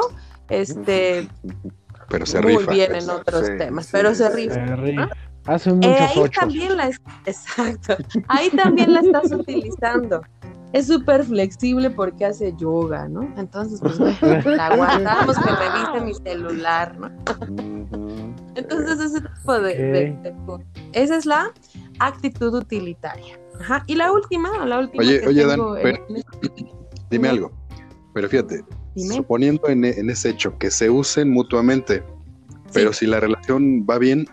[0.49, 1.29] este,
[2.11, 2.71] Pero se muy rifa.
[2.71, 4.55] bien en otros Sí, temas, sí, pero se rifa.
[4.65, 4.95] Terry.
[4.99, 5.09] ¿Ah?
[5.45, 6.89] Hace muchos Eh, ahí también la
[7.25, 7.95] exacto,
[8.27, 10.21] ahí también la estás utilizando.
[10.73, 13.23] Es súper flexible porque hace yoga, ¿no?
[13.37, 14.15] Entonces, pues bueno,
[14.55, 17.09] la aguantamos que revise mi celular, ¿no?
[18.55, 20.65] Entonces, ese tipo de, de- de cosas.
[20.93, 21.51] Esa es la
[21.99, 23.37] actitud utilitaria.
[23.59, 23.83] Ajá.
[23.87, 26.71] Y la última, la última Oye, que oye, Dan, tengo en- pero- en Dime
[27.09, 27.29] Dime.
[27.29, 27.51] algo.
[28.13, 28.63] Pero fíjate,
[28.95, 29.15] Dime.
[29.15, 32.03] suponiendo en, en ese hecho que se usen mutuamente,
[32.73, 34.27] pero si la relación va bien,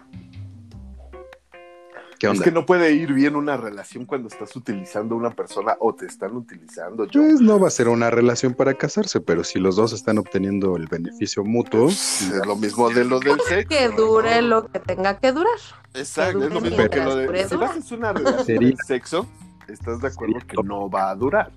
[2.18, 2.44] ¿qué Es onda?
[2.44, 6.06] que no puede ir bien una relación cuando estás utilizando a una persona o te
[6.06, 7.04] están utilizando.
[7.06, 10.18] Yo, Pues no va a ser una relación para casarse, pero si los dos están
[10.18, 13.68] obteniendo el beneficio mutuo, Pues, es lo mismo de lo del sexo.
[13.68, 14.48] que dure ¿no?
[14.48, 15.54] lo que tenga que durar.
[15.94, 17.48] Exacto, es lo mismo que lo de.
[17.82, 19.26] Si una relación Sería- de sexo,
[19.68, 21.52] estás de acuerdo sería que no va a durar.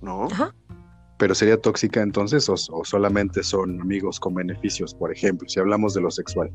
[0.00, 0.26] ¿No?
[0.26, 0.54] Ajá.
[1.20, 5.92] Pero sería tóxica entonces o, o solamente son amigos con beneficios, por ejemplo, si hablamos
[5.92, 6.50] de lo sexual.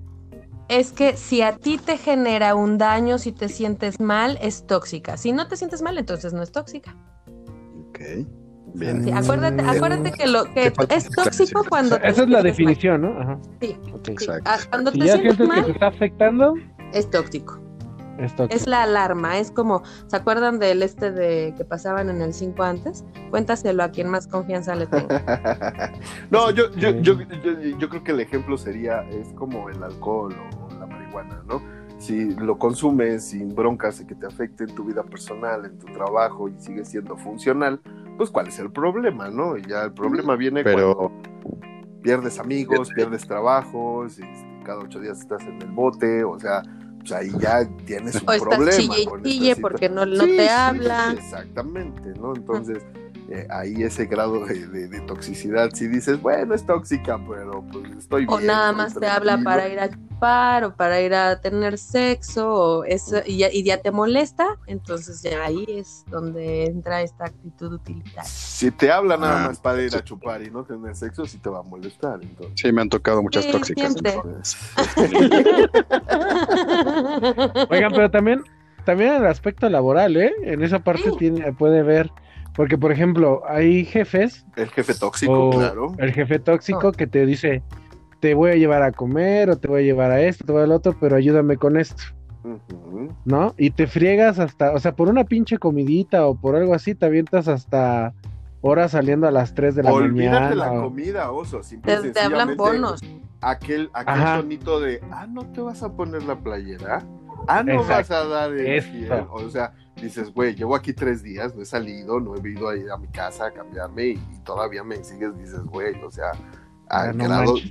[0.68, 5.18] Es que si a ti te genera un daño, si te sientes mal, es tóxica.
[5.18, 6.96] Si no te sientes mal, entonces no es tóxica.
[7.90, 8.00] Ok,
[8.74, 9.04] bien.
[9.04, 9.70] Sí, acuérdate, Mm.
[9.70, 13.20] acuérdate que lo que Te es tóxico cuando te Esa es la sientes definición, ¿no?
[13.20, 13.40] Ajá.
[13.62, 13.78] Sí.
[14.08, 14.44] Exacto.
[14.52, 16.54] Ah, Cuando Si te ya sientes sientes que te mal, está afectando,
[16.94, 17.60] es tóxico.
[18.50, 22.64] Es la alarma, es como, ¿se acuerdan del este de que pasaban en el 5
[22.64, 23.04] antes?
[23.30, 25.92] Cuéntaselo a quien más confianza le tenga.
[26.32, 30.36] no, yo, yo, yo, yo, yo creo que el ejemplo sería, es como el alcohol
[30.62, 31.62] o la marihuana, ¿no?
[31.98, 35.86] Si lo consumes sin broncas de que te afecte en tu vida personal, en tu
[35.88, 37.80] trabajo y sigue siendo funcional,
[38.18, 39.58] pues ¿cuál es el problema, no?
[39.58, 41.22] Y ya el problema viene Pero- cuando
[42.02, 46.62] pierdes amigos, pierdes trabajos, este, cada ocho días estás en el bote, o sea,
[47.08, 48.78] pues ahí ya tienes un O problema.
[48.96, 51.14] chille con chille porque no, no Sí, te sí, habla.
[51.18, 52.36] exactamente, ¿no?
[52.36, 52.84] Entonces,
[53.30, 57.92] eh, ahí ese grado de, de- de toxicidad, si dices, bueno, es tóxica, pero pues
[57.98, 59.90] estoy O bien, nada estoy más te habla para ir a
[60.26, 64.58] chupar o para ir a tener sexo o eso, y, ya, y ya te molesta,
[64.68, 68.24] entonces ya ahí es donde entra esta actitud utilitaria.
[68.24, 69.98] Si te habla nada Ah, más para ir sí.
[69.98, 72.54] a chupar y no tener sexo, sí te va a molestar, entonces.
[72.56, 73.96] Sí, me han tocado muchas Sí, tóxicas.
[77.70, 78.44] Oigan, pero también,
[78.86, 80.34] también en el aspecto laboral, ¿eh?
[80.44, 81.16] En esa parte Sí.
[81.20, 82.10] tiene, puede ver,
[82.56, 85.94] porque por ejemplo, hay jefes, El jefe tóxico, claro.
[85.98, 86.92] el jefe tóxico Oh.
[86.92, 87.62] que te dice,
[88.26, 90.64] te voy a llevar a comer o te voy a llevar a esto, te voy
[90.64, 92.02] al otro, pero ayúdame con esto.
[93.24, 93.54] ¿no?
[93.56, 97.06] Y te friegas hasta, o sea, por una pinche comidita o por algo así, te
[97.06, 98.16] avientas hasta
[98.62, 100.56] horas saliendo a las 3 de la Olvídate mañana.
[100.56, 101.62] la o- comida, oso.
[101.84, 103.00] Te, hablan bonos.
[103.42, 104.38] Aquel, aquel Ajá.
[104.42, 107.06] tonito de, ah, no te vas a poner la playera.
[107.48, 107.92] Ah, no Exacto.
[107.94, 109.28] vas a dar el fiel.
[109.30, 109.72] O sea,
[110.02, 112.98] dices, güey, llevo aquí tres días, no he salido, no he ido a ir a
[112.98, 116.32] mi casa a cambiarme y, y todavía me sigues, dices, güey, o sea,
[116.90, 117.24] a Ah, no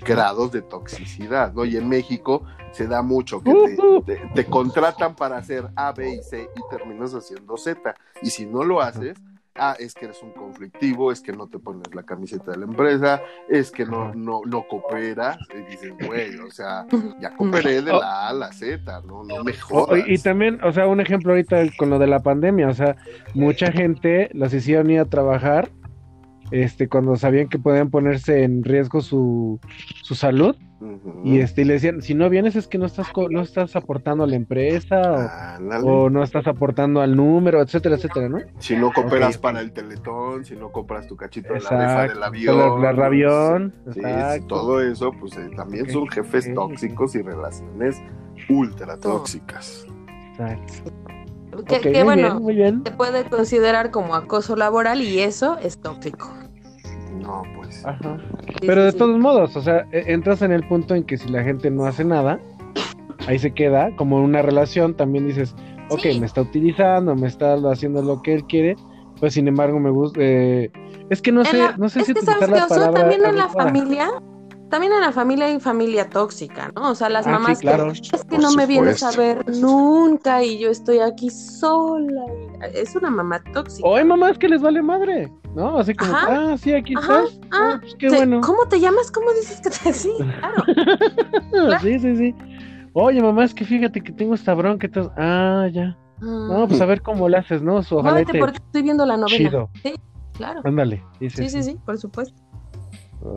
[0.04, 1.64] grados, de toxicidad, ¿no?
[1.64, 2.42] Y en México
[2.72, 3.52] se da mucho que
[4.04, 7.94] te, te- te contratan para hacer A, B y C y terminas haciendo Z.
[8.22, 9.16] Y si no lo haces,
[9.54, 12.64] ah, es que eres un conflictivo, es que no te pones la camiseta de la
[12.64, 15.38] empresa, es que no, no, no cooperas.
[15.54, 16.84] Y dices, güey, o sea,
[17.20, 18.00] ya cooperé de Oh.
[18.00, 19.56] la A a la Z, no, no me O-
[19.86, 20.00] jodas.
[20.08, 22.96] y también, o sea, un ejemplo ahorita con lo de la pandemia, o sea,
[23.34, 25.68] mucha gente los hicieron ir a trabajar
[26.62, 29.58] este, cuando sabían que podían ponerse en riesgo su,
[30.02, 30.54] su salud,
[31.24, 33.74] y este, y le decían, si no vienes es que no estás, co- no estás
[33.74, 38.38] aportando a la empresa, o, o no estás aportando al número, etcétera, etcétera, ¿no?
[38.58, 42.20] Si no cooperas para el teletón, si no compras tu cachito de la rifa del
[42.20, 42.82] la- avión.
[42.82, 44.00] la rabión, sí,
[44.46, 48.02] todo eso, pues eh, también son jefes tóxicos y relaciones
[48.50, 49.86] ultra tóxicas.
[50.32, 50.92] Exacto.
[51.66, 52.82] Que, Ok, que, muy bueno, bien, muy bien.
[52.84, 56.28] se puede considerar como acoso laboral y eso es tóxico.
[57.24, 57.84] No, pues.
[57.84, 58.18] Ajá.
[58.60, 61.42] Pero de todos modos, o sea, e- entras en el punto en que si la
[61.42, 62.38] gente no hace nada,
[63.26, 65.54] ahí se queda, como en una relación, también dices,
[65.90, 66.20] ok, Sí.
[66.20, 68.76] me está utilizando, me está haciendo lo que él quiere,
[69.20, 70.70] pues sin embargo me gusta, eh,
[71.10, 73.24] es que no En sé, la- no sé es si que utilizar sabes que, también
[73.24, 73.68] en la adecuada.
[73.70, 74.08] familia,
[74.70, 76.90] también en la familia hay familia tóxica, ¿no?
[76.90, 77.92] O sea, las Ah, sí, mamás claro.
[77.92, 82.24] que es que no me vienes a ver nunca y yo estoy aquí sola.
[82.72, 83.86] y- Es una mamá tóxica.
[83.88, 85.78] O hay mamás que les vale madre, ¿no?
[85.78, 86.52] Así como, Ajá.
[86.52, 88.40] ah, sí, aquí Ajá, estás, ah, ah, pues qué Sí, bueno.
[88.40, 89.10] ¿Cómo te llamas?
[89.10, 90.12] ¿Cómo dices que te sí?
[90.18, 91.78] Claro.
[91.82, 92.34] Sí, sí, sí.
[92.94, 95.96] Oye, mamá, es que fíjate que tengo esta bronca, entonces, ah, ya.
[96.20, 97.82] No, pues a ver cómo lo haces, ¿no?
[97.82, 99.36] Su ojalete porque estoy viendo la novela.
[99.36, 99.68] chido.
[99.82, 99.94] Sí,
[100.32, 100.60] claro.
[100.64, 101.02] Ándale.
[101.20, 102.40] Sí, sí, sí, por supuesto.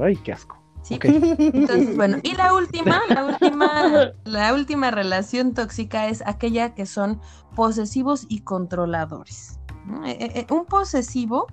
[0.02, 0.58] Ay, qué asco.
[0.88, 1.00] Sí.
[1.04, 7.20] Entonces, bueno, y la última, la última, la última relación tóxica es aquella que son
[7.56, 9.60] posesivos y controladores.
[10.06, 11.48] Eh, eh, eh, Un posesivo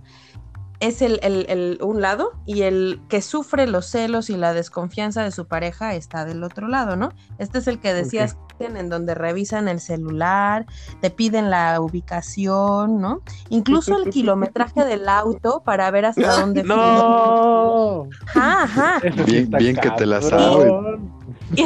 [0.81, 5.23] es el, el- el- un lado y el que sufre los celos y la desconfianza
[5.23, 7.11] de su pareja está del otro lado, ¿no?
[7.39, 10.65] Este es el que decías en donde revisan el celular,
[11.01, 13.21] te piden la ubicación, ¿no?
[13.49, 16.63] Incluso el kilometraje del auto para ver hasta dónde.
[16.63, 18.07] ¡No!
[18.35, 21.13] Ajá, Bien- bien que te la cabrón.
[21.57, 21.65] y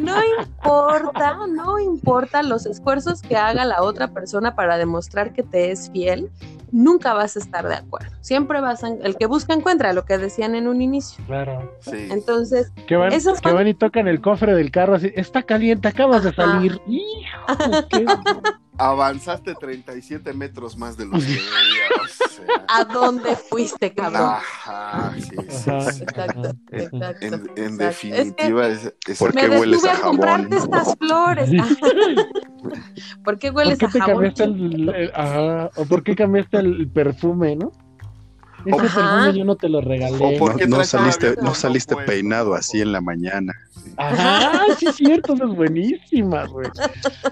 [0.00, 5.70] no importa, no importa los esfuerzos que haga la otra persona para demostrar que te
[5.70, 6.30] es fiel,
[6.72, 8.10] nunca vas a estar de acuerdo.
[8.20, 11.24] Siempre vas a, el que busca encuentra, lo que decían en un inicio.
[11.26, 11.76] Claro.
[11.80, 12.08] Sí.
[12.10, 15.42] Entonces, Que van, Esos que son- van y tocan el cofre del carro así, está
[15.42, 16.80] caliente, acabas de salir.
[16.86, 18.06] Hijo, qué-
[18.78, 22.18] Avanzaste 37 metros más de los que debías.
[22.46, 22.64] Sea.
[22.68, 24.30] ¿a dónde fuiste, cabrón?
[24.36, 26.04] Ajá, sí, sí, sí.
[26.04, 27.26] Exacto, En, exacto.
[27.26, 27.82] en- en exacto.
[27.82, 30.16] Es que definitiva, es, ¿Por qué hueles detuve a a jabón?
[30.16, 31.50] comprarte estas flores.
[33.24, 34.06] ¿Por qué ¿Por hueles qué a jabón?
[34.14, 37.72] cambiaste el, el- ajá, o por qué cambiaste el perfume, no?
[38.64, 40.16] Ese perfume yo no te lo regalé.
[40.16, 43.54] O por No, qué no traes saliste, no peinado así en la mañana.
[43.96, 46.70] Ajá, sí es cierto, es buenísima, güey.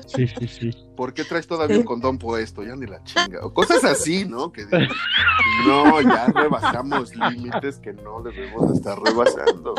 [0.06, 0.70] Sí, sí, sí.
[0.96, 2.62] ¿Por qué traes todavía un condón puesto?
[2.62, 3.44] Ya ni la chinga.
[3.44, 4.52] O cosas así, ¿no?
[4.52, 4.88] Que dices,
[5.66, 9.74] no, ya rebasamos límites que no debemos estar rebasando.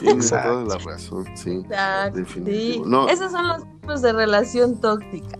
[0.00, 0.64] Tienes Exacto.
[0.64, 1.50] toda la razón, sí.
[1.50, 2.20] Exacto, sí.
[2.20, 2.86] Definitivo.
[2.86, 3.08] No.
[3.08, 5.38] Esos son los tipos de relación tóxica.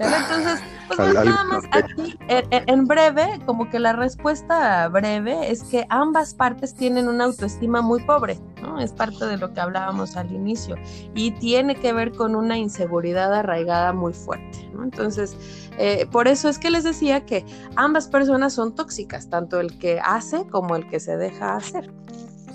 [0.00, 5.86] Entonces, pues Al- nada más aquí, en, breve, como que la respuesta breve es que
[5.90, 8.80] ambas partes tienen una autoestima muy pobre, ¿no?
[8.80, 10.76] Es parte de lo que hablábamos al inicio
[11.14, 14.82] y tiene que ver con una inseguridad arraigada muy fuerte, ¿no?
[14.84, 15.36] Entonces,
[15.78, 17.44] eh, por eso es que les decía que
[17.76, 21.92] ambas personas son tóxicas, tanto el que hace como el que se deja hacer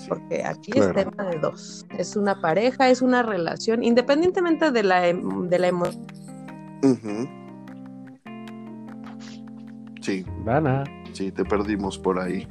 [0.08, 0.90] porque aquí Claro.
[1.00, 1.86] es tema de dos.
[1.98, 6.06] Es una pareja, es una relación, independientemente de la, em- de la emoción.
[6.84, 7.28] Ujú.
[10.02, 10.84] Sí, Dana.
[11.14, 12.48] sí, te perdimos por ahí.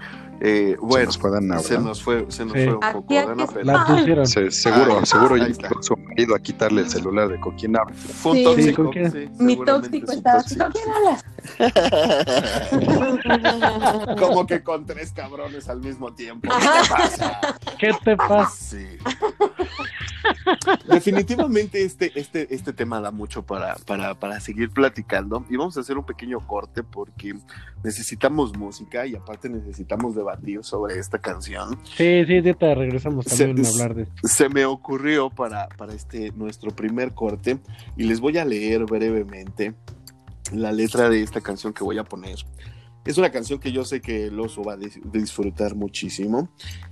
[0.47, 2.64] Eh, Se bueno, nos fue Dana, se nos fue, se nos Sí.
[2.66, 4.26] fue un Aquí, poco, aquí Dana, pero La pusieron.
[4.26, 5.70] Se- seguro, Ah, seguro ya está.
[5.80, 7.95] su marido a quitarle el celular de con quién habla.
[7.95, 8.45] fue un Sí.
[8.45, 8.68] tóxico.
[8.68, 9.11] Sí, ¿con quién?
[9.12, 10.36] sí, Mi tóxico es un está.
[10.36, 10.64] tóxico.
[10.64, 11.24] ¿Con quién hablas?
[14.18, 16.49] Como que con tres cabrones al mismo tiempo.
[16.51, 17.40] ¿Qué te pasa?
[17.78, 18.76] ¿Qué te pasa?
[20.88, 25.80] Definitivamente este, este, este tema da mucho para, para, para seguir platicando y vamos a
[25.80, 27.34] hacer un pequeño corte porque
[27.82, 31.78] necesitamos música y aparte necesitamos debatir sobre esta canción.
[31.97, 34.14] Sí, sí, ya te regresamos Se- también a hablar de esto.
[34.28, 37.59] Se me ocurrió para, para este nuestro primer corte
[37.97, 39.74] y les voy a leer brevemente
[40.53, 42.37] la letra de esta canción que voy a poner.
[43.05, 46.49] Es una canción que yo sé que el oso va a dis- disfrutar muchísimo.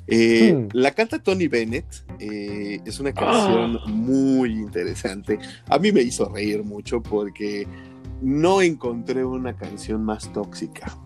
[0.07, 0.69] Eh, Hmm.
[0.75, 1.87] La canta Tony Bennett.
[2.19, 5.39] eh, es una canción muy interesante.
[5.69, 7.67] A mí me hizo reír mucho porque
[8.21, 10.97] no encontré una canción más tóxica.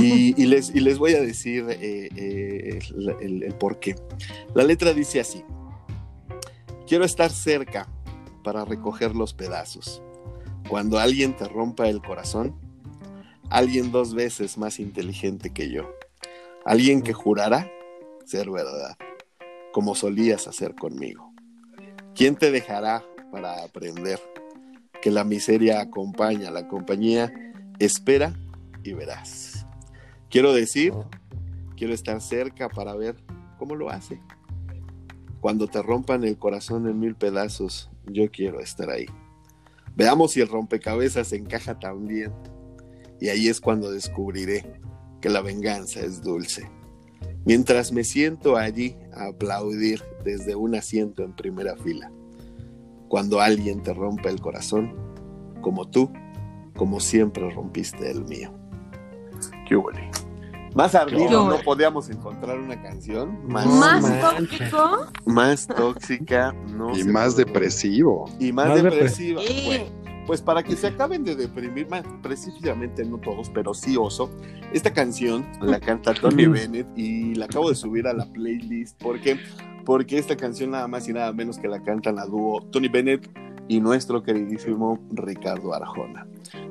[0.00, 3.94] Y, les voy a decir eh, eh, el, el- el por qué.
[4.54, 5.44] La letra dice así.
[6.86, 7.88] Quiero estar cerca
[8.44, 10.02] para recoger los pedazos.
[10.68, 12.54] Cuando alguien te rompa el corazón,
[13.50, 15.90] alguien dos veces más inteligente que yo.
[16.64, 17.70] Alguien que jurará
[18.24, 18.96] ser verdad,
[19.72, 21.32] como solías hacer conmigo.
[22.14, 24.20] ¿Quién te dejará para aprender
[25.00, 27.32] que la miseria acompaña, la compañía
[27.78, 28.34] espera
[28.84, 29.66] y verás?
[30.30, 30.92] Quiero decir,
[31.76, 33.16] quiero estar cerca para ver
[33.58, 34.20] cómo lo hace.
[35.40, 39.06] Cuando te rompan el corazón en mil pedazos, yo quiero estar ahí.
[39.96, 42.32] Veamos si el rompecabezas encaja también.
[43.20, 44.80] Y ahí es cuando descubriré
[45.20, 46.70] que la venganza es dulce.
[47.44, 52.10] Mientras me siento allí a aplaudir desde un asiento en primera fila.
[53.08, 54.94] Cuando alguien te rompe el corazón,
[55.60, 56.12] como tú,
[56.76, 58.61] como siempre rompiste el mío.
[59.68, 59.98] Qué bueno.
[60.74, 65.06] Más ardido no podíamos encontrar una canción más, ¿Más tóxico?
[65.26, 67.44] más tóxica, no Y más puede.
[67.44, 68.24] depresivo.
[68.40, 69.42] y más, Más depresiva.
[69.42, 69.62] Sí.
[69.66, 69.84] Bueno,
[70.26, 74.30] pues para que se acaben de deprimir, más precisamente no todos, pero sí Oso.
[74.72, 79.38] Esta canción la canta Tony Bennett y la acabo de subir a la playlist porque
[79.84, 83.28] porque esta canción nada más y nada menos que la cantan a dúo Tony Bennett
[83.68, 86.26] y nuestro queridísimo Ricardo Arjona.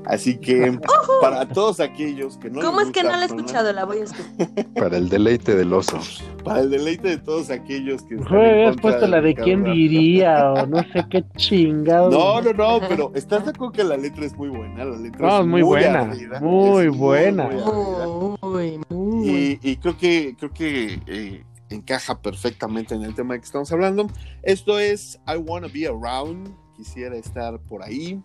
[0.06, 0.80] Así que
[1.22, 3.72] para todos aquellos que no ¿Cómo es que no la he escuchado?
[3.74, 4.66] La voy a escuchar.
[4.76, 6.00] Para el deleite del oso.
[6.44, 9.74] para el deleite de todos aquellos que contra puesto la de Ricardo quién Arjona.
[9.76, 12.10] diría o no sé qué chingado.
[12.12, 14.86] No, no, no, pero ¿estás de acuerdo que la letra es muy buena?
[14.86, 17.48] La letra No, es muy buena, ardida, muy es buena.
[17.48, 18.38] muy.
[18.42, 19.30] Muy, muy.
[19.30, 23.72] Y, y creo que, creo que eh, encaja perfectamente en el tema de que estamos
[23.72, 24.08] hablando.
[24.44, 26.50] Esto es I Wanna Be Around.
[26.82, 28.20] Quisiera estar por ahí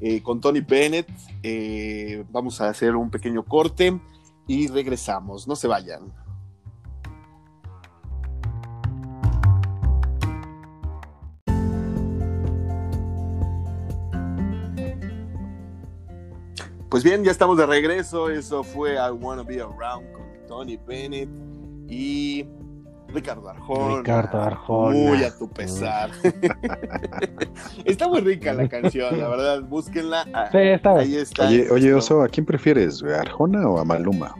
[0.00, 1.08] eh, con Tony Bennett.
[1.42, 4.00] Eh, vamos a hacer un pequeño corte
[4.46, 5.48] y regresamos.
[5.48, 6.12] No se vayan.
[16.88, 18.30] Pues bien, ya estamos de regreso.
[18.30, 21.28] Eso fue I Wanna Be Around con Tony Bennett
[21.88, 22.44] y
[23.16, 23.96] Ricardo Arjona.
[23.96, 24.94] Ricardo Arjona.
[24.94, 26.10] Muy a tu pesar.
[27.86, 29.62] está muy rica la canción, la verdad.
[29.62, 30.26] Búsquenla.
[30.34, 31.00] Ah, Sí, está bien.
[31.06, 31.46] Ahí está.
[31.48, 33.02] Oye, oye, oso, ¿a quién prefieres?
[33.02, 34.34] ¿A Arjona o a Maluma?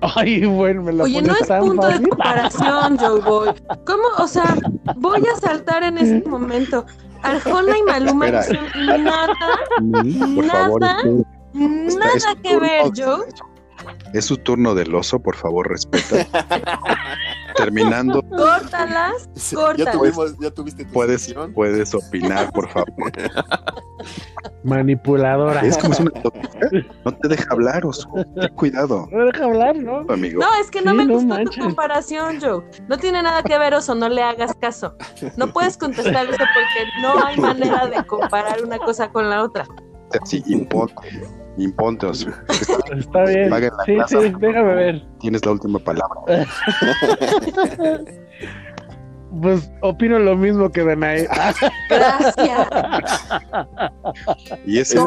[0.00, 3.48] Ay, bueno, me la Oye, no es punto de comparación, Joe Boy.
[3.84, 4.04] ¿Cómo?
[4.18, 4.56] O sea,
[4.96, 6.86] voy a saltar en este momento.
[7.22, 9.28] Arjona y Maluma no son nada,
[10.36, 11.02] Por favor, Nada.
[11.54, 13.26] es nada que ver, Joe.
[14.12, 16.26] Es su turno del oso, por favor, respeta.
[17.56, 19.84] Terminando, Córtalas, Sí, corta.
[19.84, 22.90] Ya, tuvimos, ya tuviste tu puedes, puedes opinar, por favor.
[24.64, 25.60] Manipuladora.
[25.60, 26.10] Es como es una.
[27.04, 28.08] No te deja hablar, oso.
[28.40, 30.04] Ten cuidado, No deja hablar, ¿no?
[30.08, 30.40] amigo.
[30.40, 31.56] No, es que no Sí, me no gustó manches.
[31.56, 32.64] tu comparación, Joe.
[32.88, 34.94] No tiene nada que ver, Oso, no le hagas caso.
[35.36, 39.66] No puedes contestar eso porque no hay manera de comparar una cosa con la otra.
[40.24, 40.94] Sí, imponte.
[41.62, 42.06] Imponte.
[42.08, 43.50] Está bien.
[43.86, 44.20] Sí, plaza.
[44.20, 45.06] sí, déjame ver.
[45.20, 46.20] Tienes la última palabra.
[49.40, 51.26] Pues opino lo mismo que Danae.
[51.88, 52.68] Gracias.
[54.66, 54.98] Y ese,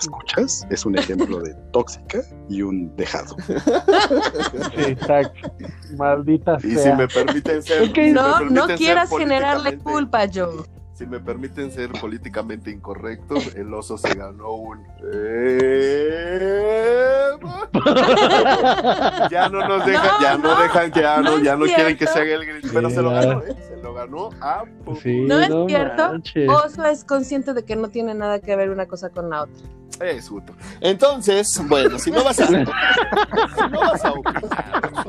[0.00, 3.36] escuchas, es un ejemplo de tóxica y un dejado.
[3.46, 5.52] sí, exacto.
[5.96, 7.92] Maldita Y si me permiten ser.
[7.94, 10.64] Si No, no quieras generarle culpa, Joe.
[11.00, 14.86] Si me permiten ser políticamente incorrectos, el oso se ganó un.
[15.14, 17.30] eh,
[19.30, 22.06] ya no nos dejan, No, ya no, no, dejan, ya no, ya no quieren que
[22.06, 23.56] se haga el grito, pero se lo ganó, ¿eh?
[23.66, 24.64] Se lo ganó a.
[25.02, 26.08] Sí, ¿No es cierto?
[26.12, 26.50] manches.
[26.50, 29.62] Oso es consciente de que no tiene nada que ver una cosa con la otra.
[30.00, 30.54] Es justo.
[30.80, 34.42] Entonces, bueno, si no vas a, si no vas a opinar,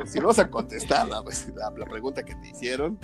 [0.06, 2.98] si no vas a contestar la, la- la pregunta que te hicieron,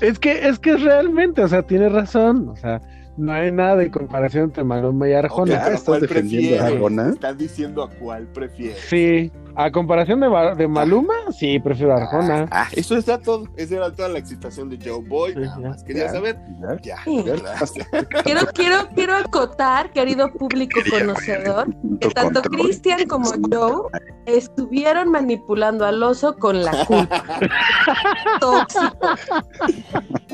[0.00, 2.48] Es que, es que realmente, o sea, tiene razón.
[2.48, 2.80] O sea,
[3.16, 5.54] no hay nada de comparación entre Maluma y Arjona.
[5.54, 6.66] ok, pero ¿estás ¿cuál defendiendo a?
[6.66, 7.08] Arjona?
[7.10, 8.78] Están diciendo a cuál prefieres.
[8.88, 12.46] Sí, a comparación de, Ma- de Maluma, sí, prefiero a Arjona.
[12.52, 13.44] Ah, eso está todo.
[13.56, 15.32] Esa era toda la excitación de Joe Boy.
[15.32, 15.68] Sí, Nada ya.
[15.68, 16.12] más quería Ya.
[16.12, 16.38] saber.
[16.82, 16.96] Ya.
[17.04, 17.24] Sí.
[18.24, 21.66] Quiero, quiero, quiero acotar, querido público conocedor,
[22.00, 22.40] que tanto.
[22.42, 23.90] Cristian como Joe
[24.26, 27.24] estuvieron manipulando al oso con la culpa.
[28.40, 29.08] Tóxico,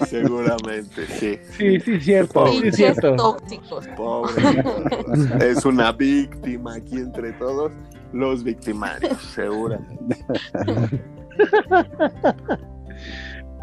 [0.06, 1.38] Seguramente, sí.
[1.56, 3.16] Sí, sí, cierto, sí, cierto.
[3.16, 3.86] tóxicos.
[3.96, 4.64] Pobre.
[5.50, 7.72] es una víctima aquí entre todos
[8.14, 10.24] los victimarios, seguramente.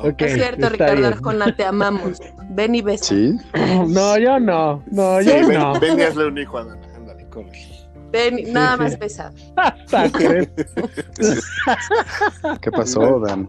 [0.03, 1.05] Ok, es cierto, Ricardo bien.
[1.13, 2.19] Arjona, te amamos.
[2.49, 3.05] Ven y besa.
[3.05, 3.37] Sí,
[3.87, 5.79] No, yo no, no, Sí, yo ven, no.
[5.79, 6.81] ven y hazle un hijo a Dana.
[6.95, 7.51] Ándale, corre.
[8.11, 8.81] Ven, y- nada sí.
[8.83, 9.35] más pesado.
[9.85, 10.51] Sacre.
[12.61, 13.47] ¿qué pasó, Dan?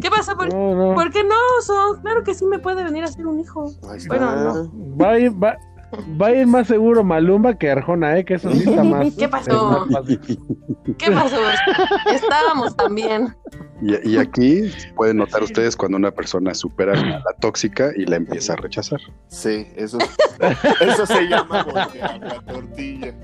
[0.00, 0.36] ¿Qué pasa?
[0.36, 0.94] ¿Por, No, no.
[0.94, 1.98] por qué no, oso?
[2.02, 3.72] Claro que sí me puede venir a ser un hijo.
[4.06, 4.96] Bueno, no.
[4.96, 5.56] Va a ir, va,
[6.20, 8.24] va a ir más seguro Maluma que Arjona, ¿eh?
[8.24, 9.14] Que eso sí está más.
[9.14, 9.86] ¿Qué pasó?
[9.86, 10.20] más fácil.
[10.98, 11.38] ¿Qué pasó?
[12.12, 13.34] Estábamos también.
[13.82, 18.16] Y, y aquí pueden notar ustedes cuando una persona supera a la tóxica y la
[18.16, 19.00] empieza a rechazar.
[19.28, 19.98] Sí, eso,
[20.80, 23.14] eso se llama voltear la tortilla.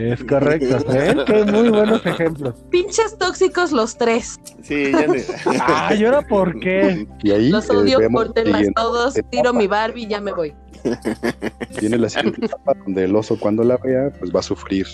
[0.00, 0.78] Es correcto.
[0.92, 1.18] ¿ven?
[1.26, 2.54] Qué muy buenos ejemplos.
[2.70, 4.40] Pinches tóxicos los tres.
[4.62, 5.24] Sí, ya ne-
[5.60, 7.06] Ah, ¿y ahora por qué?
[7.22, 9.30] Y ahí Los eh, odio, vemos córtenlas todos, etapa.
[9.30, 10.54] tiro mi Barbie y ya me voy.
[11.80, 14.86] Viene la siguiente etapa donde el oso cuando la vea, pues va a sufrir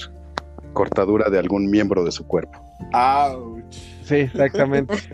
[0.72, 2.58] cortadura de algún miembro de su cuerpo.
[2.92, 3.62] Ouch.
[4.04, 4.94] Sí, exactamente.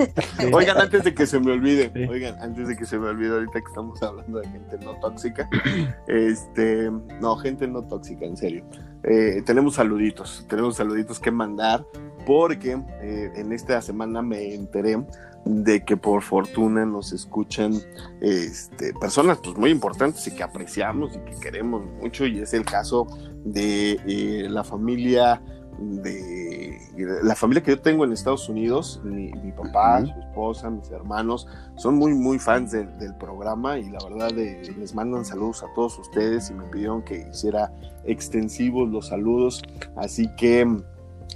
[0.40, 0.50] Sí.
[0.52, 2.04] Oigan, antes de que se me olvide, Sí.
[2.04, 5.48] oigan, antes de que se me olvide ahorita que estamos hablando de gente no tóxica,
[6.08, 8.64] este, no, gente no tóxica, en serio.
[9.02, 11.84] Eh, tenemos saluditos, tenemos saluditos que mandar
[12.26, 14.98] porque eh, en esta semana me enteré
[15.44, 17.72] de que por fortuna nos escuchan
[18.20, 22.64] este, personas pues muy importantes y que apreciamos y que queremos mucho y es el
[22.64, 23.06] caso
[23.44, 25.40] de eh, la familia
[25.80, 26.78] de
[27.22, 30.12] la familia que yo tengo en Estados Unidos, mi, mi papá, Ujú.
[30.12, 34.62] su esposa, mis hermanos, son muy, muy fans del- del programa y la verdad eh,
[34.78, 37.72] les mandan saludos a todos ustedes y me pidieron que hiciera
[38.04, 39.62] extensivos los saludos.
[39.96, 40.66] Así que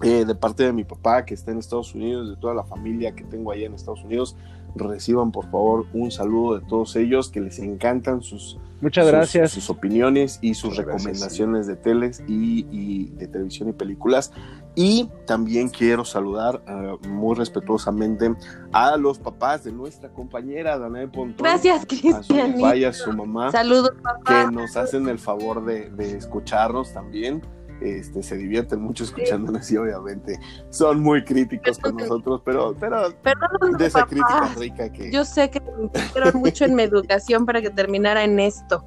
[0.02, 3.14] eh, de parte de mi papá que está en Estados Unidos, de toda la familia
[3.14, 4.36] que tengo allá en Estados Unidos,
[4.76, 9.52] reciban por favor un saludo de todos ellos, que les encantan sus, Muchas gracias.
[9.52, 14.30] Sus, opiniones y sus Muchas gracias, recomendaciones de teles y, y de televisión y películas.
[14.74, 18.34] Y también quiero saludar eh, muy respetuosamente
[18.72, 21.44] a los papás de nuestra compañera Danae Pontón.
[21.44, 22.52] Gracias, A su Cristian.
[22.54, 24.46] papá y a su mamá Saludos, papá.
[24.48, 27.40] que nos hacen el favor de, de escucharnos también.
[27.80, 30.38] Este, se divierten mucho escuchándonos y obviamente
[30.70, 34.10] son muy críticos con nosotros, pero, pero Perdón, de esa papá.
[34.10, 38.38] crítica rica que, Yo sé que me mucho en mi educación para que terminara en
[38.40, 38.84] esto.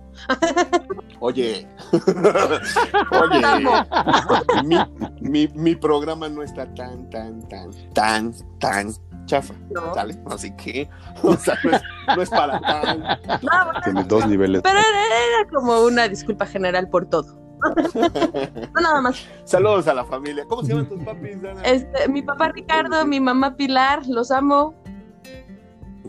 [1.20, 1.68] oye,
[3.22, 3.42] oye,
[4.66, 4.78] mi,
[5.22, 8.92] mi, mi programa no está tan, tan, tan, tan, tan
[9.26, 9.94] chafa, No.
[9.94, 10.18] ¿sale?
[10.28, 10.90] Así que,
[11.22, 11.82] o sea, no es,
[12.16, 13.00] no es para tan.
[13.42, 14.62] No, Tiene dos niveles.
[14.64, 17.38] pero era, era como una disculpa general por todo.
[18.74, 19.28] No, nada más.
[19.43, 20.45] Saludos a la familia.
[20.47, 21.62] ¿Cómo se llaman tus papis, Dana?
[21.64, 24.74] Este, mi papá Ricardo, mi mamá Pilar, los amo.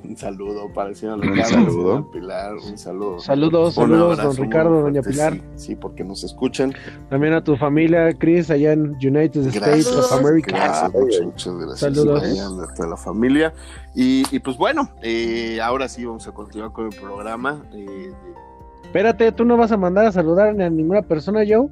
[0.04, 2.10] Un saludo para el señor Un Ricardo, saludo.
[2.10, 3.18] Pilar, un saludo.
[3.20, 5.34] Saludos, Un saludos, abrazo don Ricardo, doña Pilar.
[5.34, 6.72] Sí, sí, porque nos escuchan.
[7.10, 10.56] También a tu familia, Chris, allá en United States Gracias, of America.
[10.56, 11.80] gracias, muchas, muchas gracias.
[11.80, 12.22] Saludos.
[12.22, 13.52] Allá a la familia.
[13.94, 17.62] Y, y pues bueno, eh, ahora sí vamos a continuar con el programa.
[17.72, 18.12] Eh,
[18.88, 21.68] Espérate, ¿tú no vas a mandar a saludar ni a ninguna persona, Joe?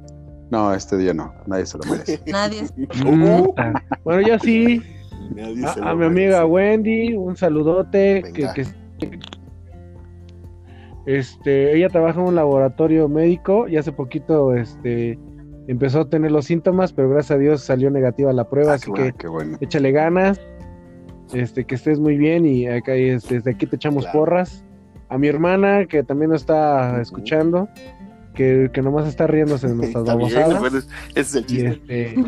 [0.49, 2.19] No, este día no, nadie se lo merece.
[2.31, 2.61] Nadie.
[3.05, 4.81] Uh, Ah, Bueno, yo sí.
[5.35, 6.45] nadie A, se a lo mi amiga.
[6.45, 8.23] Wendy, un saludote.
[8.33, 8.65] Que,
[11.05, 15.17] este, ella trabaja en un laboratorio médico y hace poquito este,
[15.67, 18.91] empezó a tener los síntomas, pero gracias a Dios salió negativa la prueba, Ah, así
[18.93, 19.57] qué que qué bueno.
[19.61, 20.39] échale ganas,
[21.33, 24.19] este, que estés muy bien y acá este, desde aquí te echamos Claro.
[24.19, 24.63] porras.
[25.09, 27.69] A mi hermana, que también nos está escuchando,
[28.33, 30.63] que, que nomás está riéndose de nuestras babosadas.
[31.15, 31.71] ese es el Y, chiste.
[32.09, 32.23] este...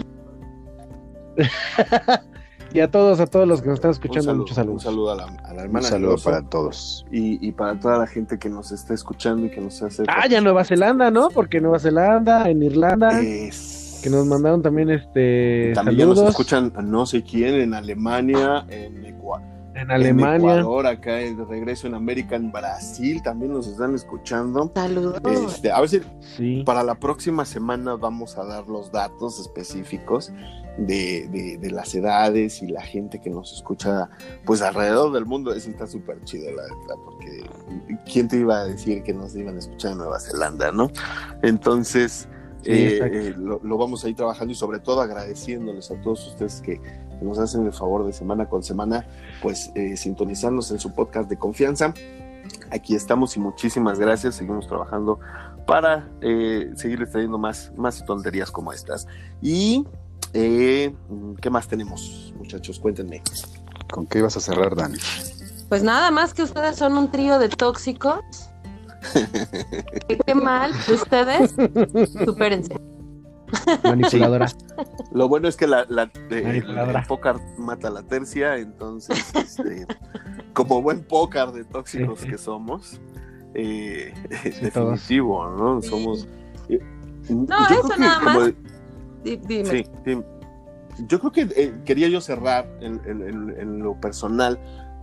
[2.73, 4.85] y a todos, a todos los que nos están Un escuchando, saludo, muchos saludos.
[4.85, 5.87] un saludo a la, a la Un hermana.
[5.87, 7.05] saludo del oso para todos.
[7.11, 10.03] y, y para toda la gente que nos está escuchando y que nos hace.
[10.07, 11.29] Ah, ya Nueva Zelanda, ¿no?
[11.29, 16.81] Porque Nueva Zelanda, en Irlanda, Es- que nos mandaron también este También nos escuchan a
[16.81, 19.45] no sé quién en Alemania, en Ecuador.
[19.75, 20.35] En Alemania.
[20.55, 24.71] En Ecuador, acá en de regreso en América, en Brasil también nos están escuchando.
[24.75, 25.21] Saludos.
[25.53, 26.01] Este, a ver si
[26.35, 26.63] Sí.
[26.65, 30.31] para la próxima semana vamos a dar los datos específicos
[30.77, 34.09] de, de- de las edades y la gente que nos escucha
[34.45, 35.53] pues alrededor del mundo.
[35.53, 37.43] Eso está súper chido, la verdad, porque
[38.11, 40.89] ¿quién te iba a decir que nos iban a escuchar en Nueva Zelanda, no?
[41.43, 42.27] Entonces,
[42.61, 46.27] Sí, eh, eh, lo, lo vamos a ir trabajando y sobre todo agradeciéndoles a todos
[46.27, 46.81] ustedes que
[47.21, 49.05] nos hacen el favor de semana con semana,
[49.41, 51.93] pues eh, sintonizarnos en su podcast de confianza.
[52.71, 54.35] Aquí estamos y muchísimas gracias.
[54.35, 55.19] Seguimos trabajando
[55.67, 59.05] para eh, seguirles trayendo más, más tonterías como estas.
[59.41, 59.85] Y,
[60.33, 60.95] eh,
[61.41, 62.79] ¿qué más tenemos, muchachos?
[62.79, 63.21] Cuéntenme.
[63.91, 64.97] ¿Con qué ibas a cerrar, Dani?
[65.67, 68.19] Pues nada más que ustedes son un trío de tóxicos.
[70.07, 70.71] Qué- Qué mal.
[70.91, 71.53] Ustedes,
[72.25, 72.75] supérense.
[73.83, 74.47] Manipuladora.
[75.11, 79.85] Lo bueno es que la, la- eh, el, póker mata la tercia, entonces, este,
[80.53, 82.31] como buen póker de tóxicos Sí, sí.
[82.31, 82.99] que somos,
[83.53, 84.13] eh,
[84.73, 84.91] todos.
[85.01, 85.81] definitivo, ¿no?
[85.81, 86.27] Somos...
[86.69, 86.79] eh,
[87.29, 88.53] No, yo eso creo que nada como- más.
[89.23, 89.65] Di- Dime.
[89.65, 90.21] Sí, sí.
[91.07, 94.59] Yo creo que eh, quería yo cerrar en, en- en- en lo personal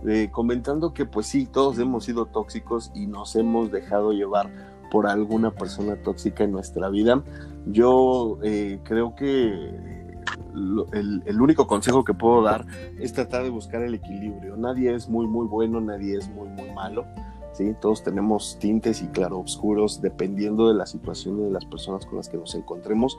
[0.07, 4.49] eh, comentando que pues sí, todos hemos sido tóxicos y nos hemos dejado llevar
[4.91, 7.23] por alguna persona tóxica en nuestra vida.
[7.71, 10.15] Yo eh, creo que
[10.53, 12.65] lo- el, el único consejo que puedo dar
[12.99, 14.55] es tratar de buscar el equilibrio.
[14.57, 17.05] Nadie es muy, muy bueno, nadie es muy, muy malo.
[17.53, 17.73] ¿sí?
[17.81, 22.29] Todos tenemos tintes y claroscuros dependiendo de la situación y de las personas con las
[22.29, 23.17] que nos encontremos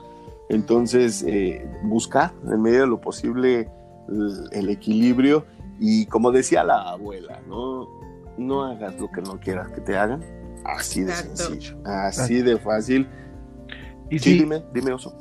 [0.49, 3.69] Entonces, eh, buscar en medio de lo posible
[4.09, 5.45] el, el equilibrio
[5.81, 7.87] y como decía la abuela, ¿no?
[8.39, 10.25] No hagas lo que no quieras que te hagan.
[10.65, 11.37] Así de Exacto.
[11.37, 13.07] sencillo, así de fácil.
[14.11, 15.17] Y Sí, si, dime, dime, Oso.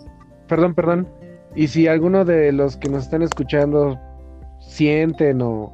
[0.48, 1.08] perdón, perdón.
[1.56, 4.00] Y si alguno de los que nos están escuchando
[4.60, 5.74] sienten o,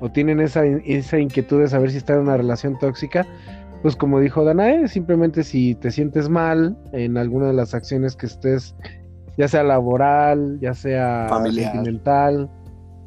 [0.00, 3.26] o tienen esa, esa inquietud de saber si está en una relación tóxica,
[3.82, 8.26] pues como dijo Danae, simplemente si te sientes mal en alguna de las acciones que
[8.26, 8.74] estés,
[9.38, 11.72] ya sea laboral, ya sea Familiar.
[11.72, 12.50] sentimental,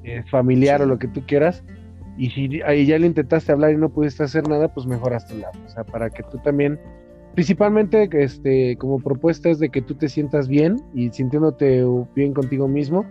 [0.04, 0.84] eh, familiar Sí.
[0.84, 1.64] o lo que tú quieras,
[2.18, 5.34] y si ahí ya le intentaste hablar y no pudiste hacer nada, pues mejor hazte
[5.36, 5.60] un lado.
[5.66, 6.80] O sea, para que tú también
[7.34, 11.84] principalmente este como propuesta es de que tú te sientas bien y sintiéndote
[12.16, 13.06] bien contigo mismo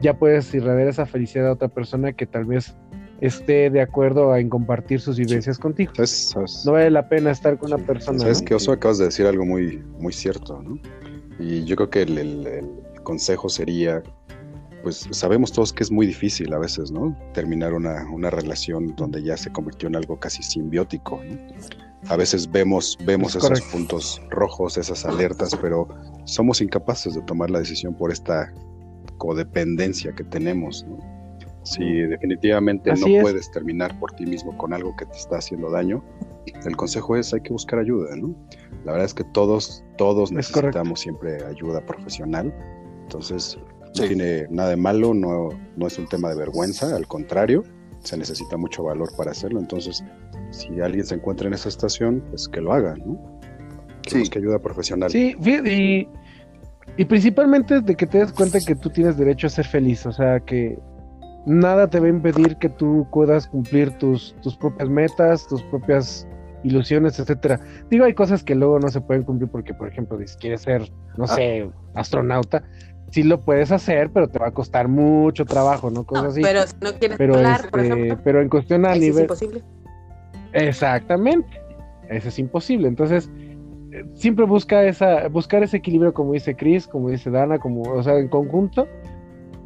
[0.00, 2.76] ya puedes irradiar esa felicidad a otra persona que tal vez
[3.20, 7.56] esté de acuerdo en compartir sus vivencias contigo ¿Sabes, sabes- no vale la pena estar
[7.58, 8.44] con una persona ¿Sabes ¿no?
[8.46, 8.72] qué, Oso?
[8.72, 10.78] Acabas de decir algo muy, muy cierto, ¿no?
[11.38, 14.02] Y yo creo que el, el- el consejo sería,
[14.82, 17.16] pues sabemos todos que es muy difícil a veces, ¿no?
[17.32, 21.36] Terminar una, una relación donde ya se convirtió en algo casi simbiótico, ¿no?
[22.08, 23.70] A veces vemos, vemos Es esos correcto.
[23.72, 25.88] puntos rojos, esas alertas, pero
[26.24, 28.52] somos incapaces de tomar la decisión por esta
[29.18, 30.98] codependencia que tenemos, ¿no?
[31.64, 33.22] Si definitivamente Así no es.
[33.22, 36.02] puedes terminar por ti mismo con algo que te está haciendo daño,
[36.64, 38.34] el consejo es hay que buscar ayuda, ¿no?
[38.84, 42.52] La verdad es que todos, todos Es necesitamos siempre ayuda profesional.
[43.02, 44.08] Entonces, no Sí.
[44.08, 47.62] tiene nada de malo, no, no es un tema de vergüenza, al contrario,
[48.00, 49.60] se necesita mucho valor para hacerlo.
[49.60, 50.02] Entonces,
[50.52, 53.18] si alguien se encuentra en esa estación, pues que lo haga, ¿no?
[54.02, 54.18] Que Sí.
[54.20, 55.10] busque ayuda profesional.
[55.10, 56.08] sí y,
[56.96, 60.12] y principalmente de que te des cuenta que tú tienes derecho a ser feliz o
[60.12, 60.78] sea que
[61.46, 66.26] nada te va a impedir que tú puedas cumplir tus, tus propias metas tus propias
[66.64, 67.58] ilusiones, etcétera.
[67.90, 70.82] Digo, hay cosas que luego no se pueden cumplir porque, por ejemplo, si quieres ser,
[71.16, 71.34] no Ah.
[71.34, 72.62] sé, astronauta,
[73.10, 76.04] sí lo puedes hacer, pero te va a costar mucho trabajo, ¿no?
[76.04, 76.40] Cosas No, así.
[76.40, 79.00] pero si no quieres Pero, volar, por este, ejemplo, pero en cuestión a sí es
[79.06, 79.64] nivel, imposible.
[80.52, 81.48] Exactamente.
[82.08, 82.88] Eso es imposible.
[82.88, 83.30] Entonces,
[83.92, 88.02] eh, siempre busca esa, buscar ese equilibrio, como dice Chris, como dice Dana, como, o
[88.02, 88.86] sea, en conjunto,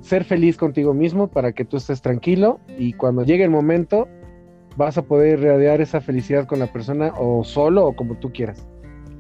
[0.01, 4.07] ser feliz contigo mismo para que tú estés tranquilo y cuando llegue el momento
[4.77, 8.69] vas a poder irradiar esa felicidad con la persona o solo o como tú quieras.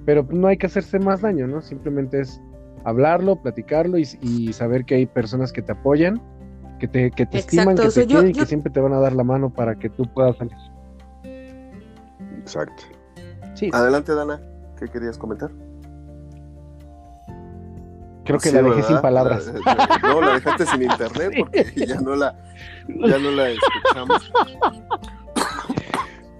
[0.04, 1.60] Pero no hay que hacerse más daño, ¿no?
[1.62, 2.40] Simplemente es
[2.84, 6.20] hablarlo, platicarlo y, y saber que hay personas que te apoyan,
[6.78, 8.80] que te, que te estiman, que o sea, te yo- quieren y que siempre te
[8.80, 10.54] van a dar la mano para que tú puedas salir.
[12.46, 12.82] Exacto.
[13.54, 14.40] Sí, Adelante, Dana.
[14.78, 15.50] ¿Qué querías comentar?
[18.24, 18.88] creo que Sí, la dejé ¿verdad?
[18.88, 19.46] sin palabras.
[19.64, 22.34] La- la- no, la dejaste sin internet porque ya no la,
[22.88, 24.32] ya no la escuchamos.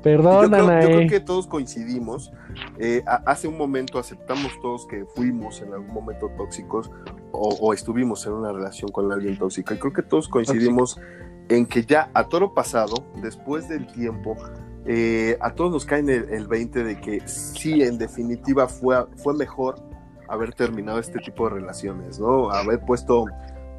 [0.03, 2.33] Perdón, yo, creo, yo creo que todos coincidimos.
[2.79, 6.91] eh, a- hace un momento aceptamos todos que fuimos en algún momento tóxicos
[7.33, 9.75] o, o estuvimos en una relación con alguien tóxica.
[9.75, 10.99] Y creo que todos coincidimos
[11.49, 14.37] en que ya a toro pasado, después del tiempo,
[14.87, 19.35] eh, a todos nos cae el, el 20 de que sí, en definitiva, fue, fue
[19.35, 19.77] mejor
[20.29, 22.51] haber terminado este tipo de relaciones, ¿no?
[22.51, 23.27] Haber puesto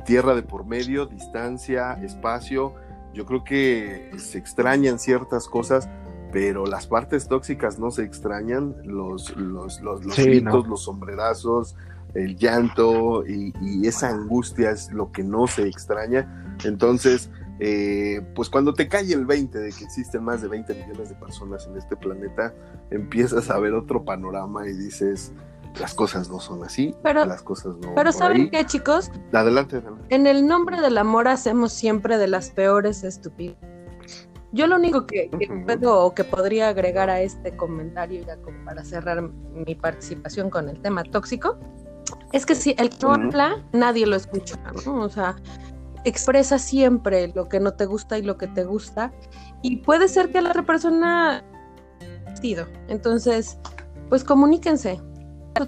[0.05, 2.73] tierra de por medio, distancia, espacio.
[3.13, 5.89] Yo creo que se extrañan ciertas cosas,
[6.31, 10.69] pero las partes tóxicas no se extrañan, los, los, los, los Sí, gritos, no.
[10.71, 11.75] los sombrerazos,
[12.13, 16.55] el llanto y, y esa angustia es lo que no se extraña.
[16.63, 17.29] Entonces,
[17.59, 21.15] eh, pues cuando te cae el 20 de que existen más de 20 millones de
[21.15, 22.53] personas en este planeta,
[22.91, 25.33] empiezas a ver otro panorama y dices,
[25.79, 27.93] las cosas no son así, Pero- las cosas no.
[27.95, 28.49] Pero ¿saben ahí".
[28.49, 29.11] qué, chicos?
[29.33, 30.03] Adelante, adelante.
[30.09, 33.57] En el nombre del amor hacemos siempre de las peores estúpidas.
[34.53, 35.65] Yo lo único que, que Ujú.
[35.65, 40.69] puedo o que podría agregar a este comentario, ya como para cerrar mi participación con
[40.69, 41.57] el tema tóxico,
[42.31, 43.21] es que si el que no Ujú.
[43.23, 44.55] habla, nadie lo escucha,
[44.85, 45.01] ¿no?
[45.01, 45.35] O sea,
[46.03, 49.11] expresa siempre lo que no te gusta y lo que te gusta,
[49.61, 51.43] y puede ser que la otra persona.
[52.87, 53.57] Entonces,
[54.09, 55.01] pues comuníquense.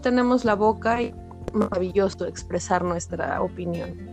[0.01, 1.07] Tenemos la boca y
[1.47, 4.07] es maravilloso expresar nuestra opinión.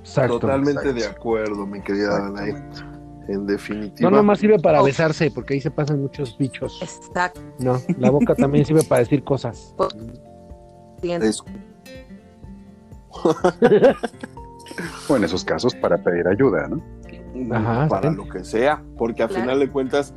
[0.00, 0.38] Exacto.
[0.40, 1.00] Totalmente exacto.
[1.00, 2.62] de acuerdo, mi querida Danae.
[3.28, 4.10] En definitiva.
[4.10, 4.84] No nomás sirve para Oh.
[4.84, 6.78] besarse, porque ahí se pasan muchos bichos.
[6.82, 7.40] Exacto.
[7.58, 9.74] No, la boca también sirve para decir cosas.
[11.02, 11.42] es-
[15.08, 16.82] O en esos casos para pedir ayuda, ¿no?
[17.54, 18.16] Ajá, para sí.
[18.16, 19.42] lo que sea, porque al Claro.
[19.42, 20.14] final de cuentas,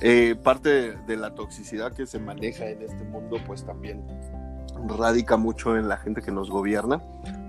[0.00, 4.02] eh, parte de, de la toxicidad que se maneja en este mundo, pues también
[4.88, 7.00] radica mucho en la gente que nos gobierna.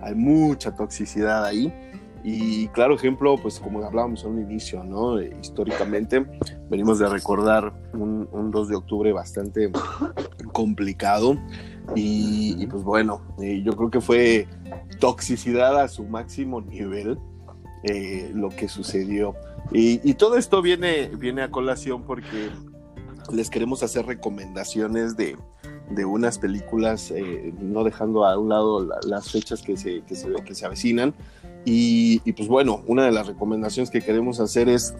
[0.01, 1.73] Hay mucha toxicidad ahí.
[2.23, 5.19] Y claro ejemplo, pues como hablábamos en un inicio, ¿no?
[5.19, 6.25] Eh, históricamente,
[6.69, 9.71] venimos de recordar un, un 2 de octubre bastante
[10.53, 11.37] complicado.
[11.95, 14.47] Y, pues bueno, eh, yo creo que fue
[14.99, 17.19] toxicidad a su máximo nivel
[17.83, 19.35] eh, lo que sucedió.
[19.71, 22.49] Y, todo esto viene, viene a colación porque
[23.31, 25.35] les queremos hacer recomendaciones de,
[25.89, 30.15] de unas películas, eh, no dejando a un lado la- las fechas que se, que
[30.15, 31.13] se, que se avecinan.
[31.65, 34.93] Y, pues bueno, una de las recomendaciones que queremos hacer es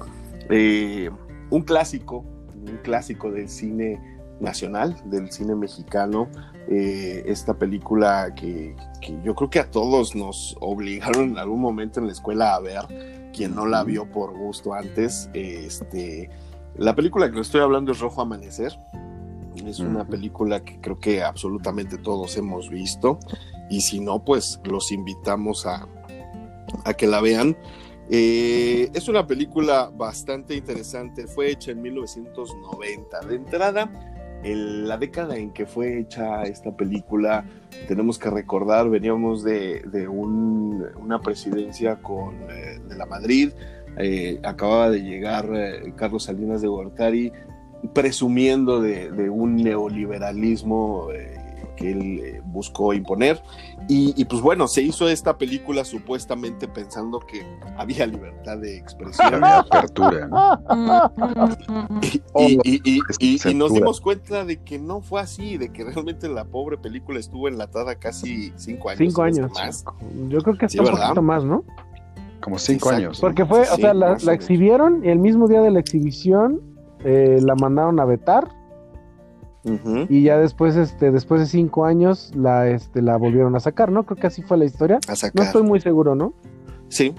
[1.49, 2.25] un clásico,
[2.55, 3.99] un clásico del cine
[4.39, 6.27] nacional, del cine mexicano,
[6.69, 11.99] eh, esta película que, que yo creo que a todos nos obligaron en algún momento
[11.99, 16.29] en la escuela a ver, quien no la vio por gusto antes, este,
[16.77, 18.77] la película que les estoy hablando es Rojo Amanecer,
[19.65, 23.19] es una película que creo que absolutamente todos hemos visto
[23.69, 25.87] y si no, pues los invitamos a,
[26.83, 27.57] a que la vean.
[28.09, 33.21] Eh, es una película bastante interesante, fue hecha en 1990.
[33.21, 34.14] De entrada,
[34.45, 37.43] en la década en que fue hecha esta película,
[37.87, 43.49] tenemos que recordar, veníamos de, de un- una presidencia con, eh, de la Madrid,
[43.97, 47.31] eh, acababa de llegar eh, Carlos Salinas de Gortari
[47.93, 51.07] presumiendo de, un neoliberalismo
[51.75, 53.41] que él eh, buscó imponer.
[53.87, 57.45] Y, y, pues bueno, se hizo esta película supuestamente pensando que
[57.77, 59.33] había libertad de expresión.
[59.43, 61.11] Había apertura, ¿no?
[62.01, 65.69] y, y- y- Es y- y nos dimos cuenta de que no fue así, de
[65.69, 68.99] que realmente la pobre película estuvo enlatada casi cinco años.
[68.99, 69.51] Cinco años.
[69.53, 69.85] Más.
[70.29, 71.07] Yo creo que Sí, hasta un ¿verdad?
[71.09, 71.63] poquito más, ¿no?
[72.41, 72.95] Como cinco Exacto.
[72.97, 73.19] años.
[73.21, 76.61] Porque fue, o Sí, sea, la, exhibieron y el mismo día de la exhibición
[77.03, 78.47] eh, la mandaron a vetar
[80.09, 84.05] Y ya después, este, después de cinco años la, este, la volvieron a sacar, ¿no?
[84.05, 84.99] Creo que así fue la historia.
[85.07, 86.33] A No estoy muy seguro, ¿no?
[86.89, 87.15] Sí.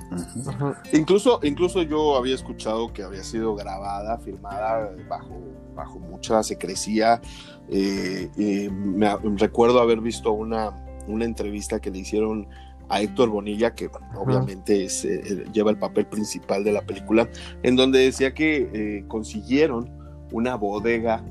[0.46, 0.80] Ajá.
[0.92, 5.40] Incluso, incluso yo había escuchado que había sido grabada, filmada bajo,
[5.74, 7.20] bajo mucha secrecía.
[7.68, 10.70] Eh, y me recuerdo haber visto una,
[11.08, 12.46] una entrevista que le hicieron
[12.88, 17.28] a Héctor Bonilla, que obviamente es, eh, eh, lleva el papel principal de la película,
[17.62, 19.90] en donde decía que eh, consiguieron
[20.32, 21.24] una bodega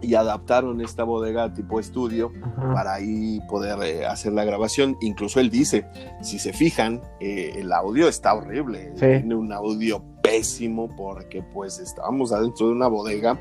[0.00, 2.72] y adaptaron esta bodega tipo estudio Ajá.
[2.74, 4.96] para ahí poder eh, hacer la grabación.
[5.00, 5.86] Incluso él dice,
[6.22, 9.00] si se fijan, eh, el audio está horrible, Sí.
[9.06, 13.38] tiene un audio pésimo porque pues estábamos adentro de una bodega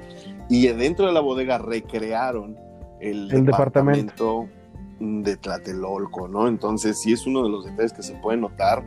[0.50, 2.58] y dentro de la bodega recrearon
[3.00, 4.48] el, El departamento
[5.00, 6.48] de Tlatelolco, ¿no?
[6.48, 8.84] Entonces sí es uno de los detalles que se puede notar.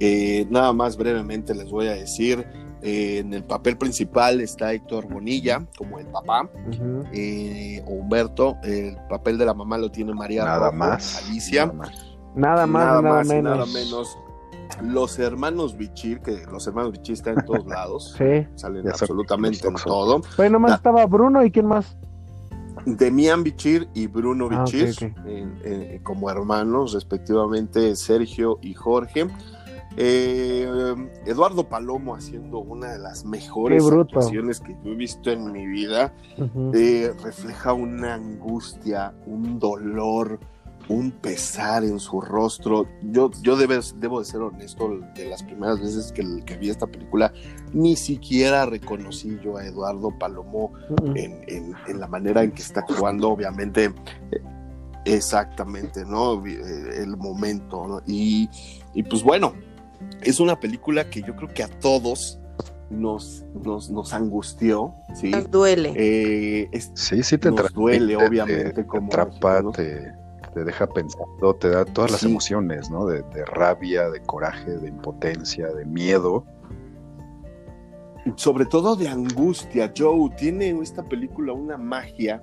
[0.00, 2.44] Eh, nada más brevemente les voy a decir,
[2.84, 6.48] eh, en el papel principal está Héctor Bonilla como el papá,
[7.12, 11.24] eh, Humberto, el papel de la mamá lo tiene María Nada Rojo, más.
[11.26, 12.16] Alicia, nada más.
[12.36, 13.56] Nada más, nada, más y menos.
[13.58, 14.18] nada menos.
[14.82, 18.46] Los hermanos Bichir, que los hermanos Bichir están en todos lados, Sí.
[18.56, 20.20] salen absolutamente en todo.
[20.36, 21.96] Pues nomás estaba Bruno y quién más.
[22.86, 25.02] Demian Bichir y Bruno Ah, Bichir, ok.
[25.26, 29.26] en- en- como hermanos, respectivamente Sergio y Jorge.
[29.96, 30.94] Eh,
[31.26, 33.82] Eduardo Palomo haciendo una de las mejores
[34.18, 36.12] actuaciones que yo he visto en mi vida.
[36.74, 40.40] Eh, refleja una angustia, un dolor,
[40.88, 42.86] un pesar en su rostro.
[43.02, 47.32] Yo, yo debo de ser honesto, de las primeras veces que, que vi esta película,
[47.72, 50.72] ni siquiera reconocí yo a Eduardo Palomo
[51.16, 53.84] en, en- en la manera en que está actuando, obviamente.
[54.32, 54.42] eh,
[55.06, 56.44] Exactamente, ¿no?
[56.46, 58.00] Eh, El momento, ¿no?
[58.06, 58.48] Y,
[58.94, 59.52] y pues bueno,
[60.22, 62.38] es una película que yo creo que a todos
[62.90, 65.30] nos, nos, nos angustió, ¿sí?
[65.30, 65.92] Nos duele.
[65.96, 70.12] Eh, es- Sí, sí te Nos duele, te- obviamente, te como atrapa, te,
[70.52, 72.26] te deja pensando, te da todas las Sí.
[72.26, 73.06] emociones, ¿no?
[73.06, 76.44] De, de rabia, de coraje, de impotencia, de miedo.
[78.36, 79.92] sobre todo de angustia.
[79.96, 82.42] Joe tiene esta película una magia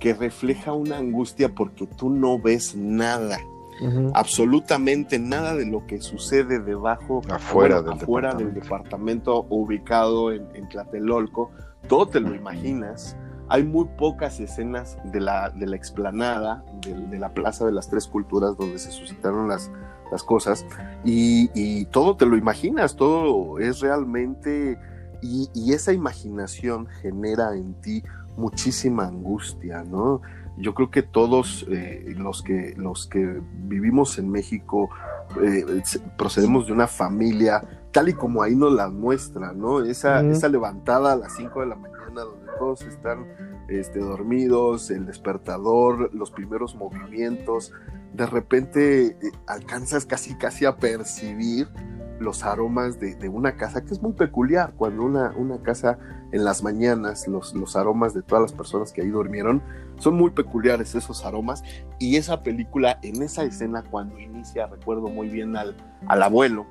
[0.00, 3.38] que refleja una angustia porque tú no ves nada,
[3.86, 4.10] Ujú.
[4.14, 9.40] absolutamente nada de lo que sucede debajo, Afuera bueno, del afuera del departamento.
[9.40, 11.50] departamento ubicado en, en Tlatelolco.
[11.88, 13.16] Todo te lo imaginas.
[13.48, 17.90] Hay muy pocas escenas de la, de la explanada, de, de la Plaza de las
[17.90, 19.70] Tres Culturas, donde se suscitaron las,
[20.10, 20.64] las cosas,
[21.04, 24.78] y, y todo te lo imaginas, todo es realmente,
[25.20, 28.02] y, y esa imaginación genera en ti
[28.36, 30.22] muchísima angustia, ¿no?
[30.56, 34.90] Yo creo que todos eh, los, que, los que vivimos en México
[35.42, 35.82] eh,
[36.16, 37.62] procedemos de una familia
[37.92, 39.84] tal y como ahí nos la muestra, ¿no?
[39.84, 43.26] Esa, esa levantada a las 5 de la mañana donde todos están
[43.72, 47.72] este, dormidos, el despertador, los primeros movimientos,
[48.14, 49.16] de repente eh,
[49.46, 51.68] alcanzas casi casi a percibir
[52.20, 55.98] los aromas de, de, una casa, que es muy peculiar, cuando una, una casa
[56.30, 59.62] en las mañanas, los, los aromas de todas las personas que ahí durmieron,
[59.98, 61.62] son muy peculiares esos aromas,
[61.98, 65.76] y esa película, en esa escena, cuando inicia, recuerdo muy bien al,
[66.06, 66.66] al abuelo,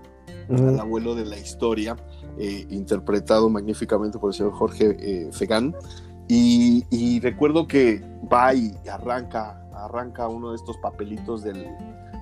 [0.50, 1.96] al abuelo de la historia,
[2.38, 5.76] eh, interpretado magníficamente por el señor Jorge eh, Fegan,
[6.34, 8.02] y, y, recuerdo que
[8.32, 11.68] va y arranca, arranca uno de estos papelitos del,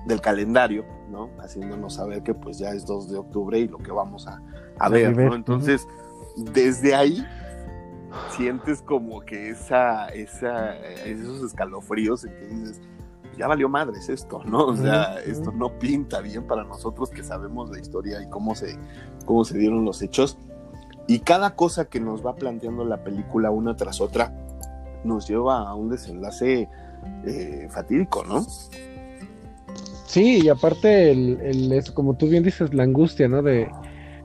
[0.06, 1.30] del calendario, ¿no?
[1.38, 4.42] Haciéndonos saber que pues ya es 2 de octubre y lo que vamos a,
[4.80, 5.32] a ver, ¿no?
[5.36, 5.86] Entonces,
[6.36, 7.24] desde ahí
[8.30, 12.80] sientes como que esa, esa, esos escalofríos en que dices,
[13.38, 14.66] ya valió madres esto, ¿no?
[14.66, 18.76] O sea, esto no pinta bien para nosotros que sabemos la historia y cómo se,
[19.24, 20.36] cómo se dieron los hechos.
[21.06, 24.32] Y cada cosa que nos va planteando la película una tras otra
[25.04, 26.68] nos lleva a un desenlace
[27.24, 28.44] eh, fatídico, ¿no?
[30.06, 33.42] Sí, y aparte, el, el, es, como tú bien dices, la angustia, ¿no?
[33.42, 33.70] De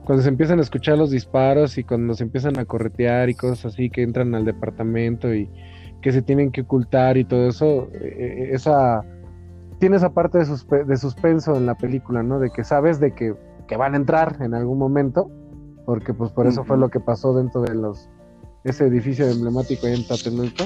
[0.04, 3.66] cuando se empiezan a escuchar los disparos y cuando se empiezan a corretear y cosas
[3.66, 5.50] así que entran al departamento y
[6.00, 9.02] que se tienen que ocultar y todo eso, eh, esa
[9.78, 12.38] tiene esa parte de, de, suspenso en la película, ¿no?
[12.38, 13.34] De que sabes de que,
[13.66, 15.30] que, van a entrar en algún momento,
[15.86, 18.10] porque pues por eso fue lo que pasó dentro de los
[18.64, 20.64] ese edificio emblemático ahí en Tlatelolco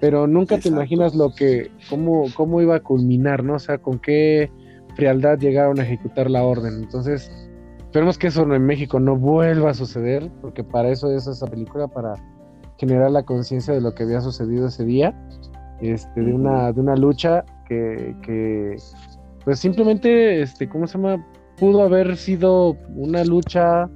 [0.00, 0.70] pero nunca Exacto.
[0.70, 3.54] te imaginas lo que, cómo, cómo iba a culminar, ¿no?
[3.54, 4.50] O sea, con qué
[4.94, 6.74] frialdad llegaron a ejecutar la orden.
[6.82, 7.30] Entonces,
[7.78, 11.88] esperemos que eso en México no vuelva a suceder, porque para eso es esa película,
[11.88, 12.14] para
[12.78, 15.14] generar la conciencia de lo que había sucedido ese día,
[15.80, 18.76] este, de una, de una lucha que, que,
[19.44, 21.26] pues simplemente, este, ¿cómo se llama?
[21.58, 23.90] Pudo haber sido una lucha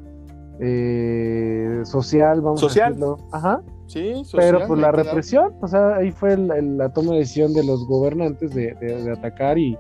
[0.65, 2.85] eh, social, vamos social.
[2.85, 3.19] a decirlo.
[3.33, 3.63] Ajá.
[3.87, 7.19] Sí, social, pero pues la represión, o sea, ahí fue el, el, la toma de
[7.19, 9.77] decisión de los gobernantes de, de, de, atacar y,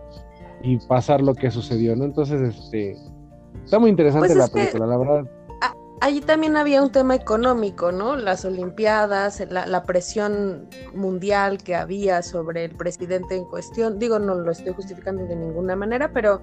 [0.62, 2.04] y pasar lo que sucedió, ¿no?
[2.04, 2.96] Entonces, este,
[3.64, 5.24] está muy interesante pues la película, la verdad.
[6.02, 8.16] Allí también había un tema económico, ¿no?
[8.16, 14.00] Las Olimpiadas, la, la, presión mundial que había sobre el presidente en cuestión.
[14.00, 16.42] Digo, no lo estoy justificando de ninguna manera, pero,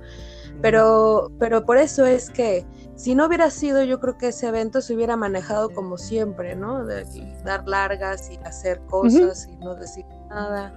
[0.61, 2.66] pero, pero por eso es que
[3.00, 6.86] si no hubiera sido, yo creo que ese evento se hubiera manejado como siempre, ¿no?
[6.86, 7.06] De
[7.46, 9.54] dar largas y hacer cosas uh -huh.
[9.54, 10.74] y no decir nada.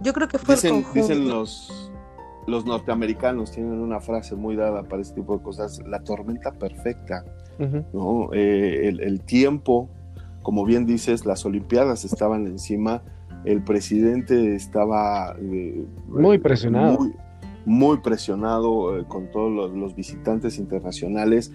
[0.00, 1.08] Yo creo que fue dicen, el conjunto.
[1.08, 1.92] Dicen los,
[2.46, 7.22] los norteamericanos, tienen una frase muy dada para este tipo de cosas, la tormenta perfecta.
[7.58, 7.84] Uh -huh.
[7.92, 8.30] ¿no?
[8.32, 9.90] Eh, el, el tiempo,
[10.42, 13.02] como bien dices, las Olimpiadas estaban encima,
[13.44, 16.98] el presidente estaba eh, muy presionado.
[16.98, 17.14] Muy,
[17.64, 21.52] muy presionado eh, con todos los, los, visitantes internacionales.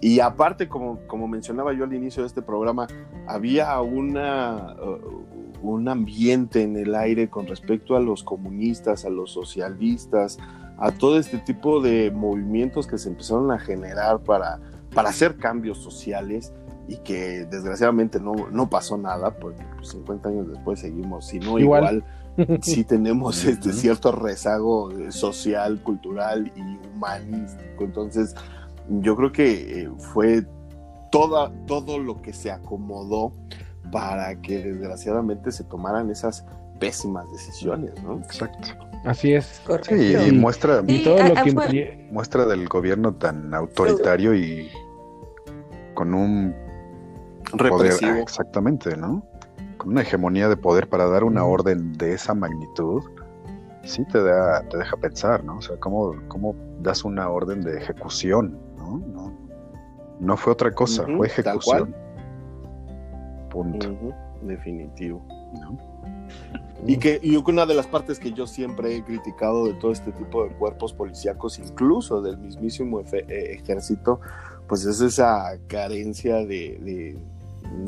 [0.00, 2.86] Y aparte, como, como, mencionaba yo al inicio de este programa,
[3.26, 5.24] había una, uh,
[5.62, 10.38] un ambiente en el aire con respecto a los comunistas, a los socialistas,
[10.78, 14.60] a todo este tipo de movimientos que se empezaron a generar para,
[14.92, 16.52] para hacer cambios sociales
[16.88, 21.58] y que desgraciadamente no, no pasó nada, porque pues, 50 años después seguimos, si no
[21.58, 22.04] igual, igual
[22.62, 27.84] sí tenemos este cierto rezago social, cultural y humanístico.
[27.84, 28.34] Entonces,
[28.88, 30.44] yo creo que eh, fue
[31.10, 33.32] toda, todo lo que se acomodó
[33.92, 36.44] para que desgraciadamente se tomaran esas
[36.80, 38.18] pésimas decisiones, ¿no?
[38.18, 38.68] Exacto.
[39.04, 39.60] Así es.
[39.82, 44.70] Sí, y, muestra, y todo lo que muestra del gobierno tan autoritario y
[45.92, 46.54] con un
[47.52, 48.10] represivo.
[48.10, 49.26] Poder, exactamente, ¿no?
[49.84, 53.02] Una hegemonía de poder para dar una orden de esa magnitud,
[53.82, 55.58] sí te da, te deja pensar, ¿no?
[55.58, 58.58] O sea, ¿cómo, cómo das una orden de ejecución?
[58.76, 58.98] ¿no?
[58.98, 59.32] No,
[60.20, 61.94] no fue otra cosa, uh -huh, fue ejecución.
[63.50, 63.90] Punto.
[63.90, 65.24] Uh -huh, definitivo.
[65.60, 65.78] ¿no?
[66.86, 70.12] Y que y una de las partes que yo siempre he criticado de todo este
[70.12, 74.20] tipo de cuerpos policíacos, incluso del mismísimo ejército,
[74.68, 77.18] pues es esa carencia de, de,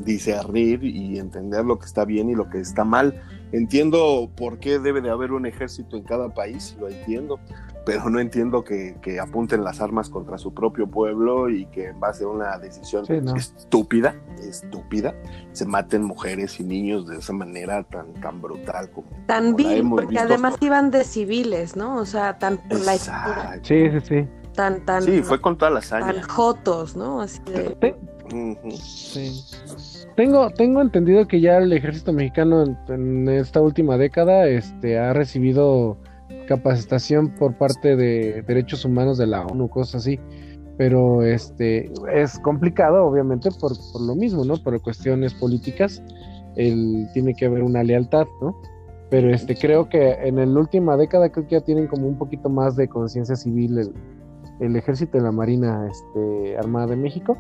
[0.04, 3.22] discernir y entender lo que está bien y lo que está mal.
[3.52, 7.38] Entiendo por qué debe de haber un ejército en cada país, lo entiendo,
[7.84, 12.00] pero no entiendo que, que apunten las armas contra su propio pueblo y que en
[12.00, 13.36] base a una decisión sí, no.
[13.36, 15.14] estúpida, estúpida,
[15.52, 19.06] se maten mujeres y niños de esa manera tan, tan brutal como...
[19.26, 20.24] Tan vil, porque visto.
[20.24, 21.96] además iban de civiles, ¿no?
[21.96, 22.60] O sea, tan...
[22.68, 22.96] La
[23.62, 24.28] sí, sí, sí.
[24.54, 26.12] Tan, tan, sí, fue con toda la hazaña.
[26.12, 27.20] Tan jotos, ¿no?
[27.20, 27.94] Así de...
[30.16, 35.98] Tengo, tengo entendido que ya el ejército mexicano en, esta última década este, ha recibido
[36.47, 40.20] capacitación por parte de derechos humanos de la ONU, cosas así.
[40.78, 44.57] Pero este es complicado, obviamente, por, por lo mismo, ¿no?
[44.57, 46.03] Por cuestiones políticas,
[46.57, 48.55] el, tiene que haber una lealtad, ¿no?
[49.09, 52.48] Pero este creo que en la última década creo que ya tienen como un poquito
[52.48, 53.93] más de conciencia civil el,
[54.61, 57.39] el ejército de la Marina este, Armada de México,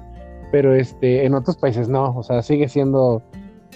[0.50, 3.22] pero este, en otros países no, o sea, sigue siendo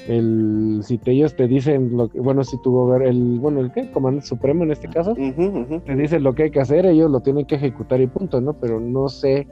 [0.08, 3.90] el, si te, ellos te dicen, lo que, bueno, si tu el, bueno, el qué,
[3.90, 7.46] comandante supremo en este caso, te dicen lo que hay que hacer, ellos lo tienen
[7.46, 8.54] que ejecutar y punto, ¿no?
[8.54, 9.46] Pero no sé,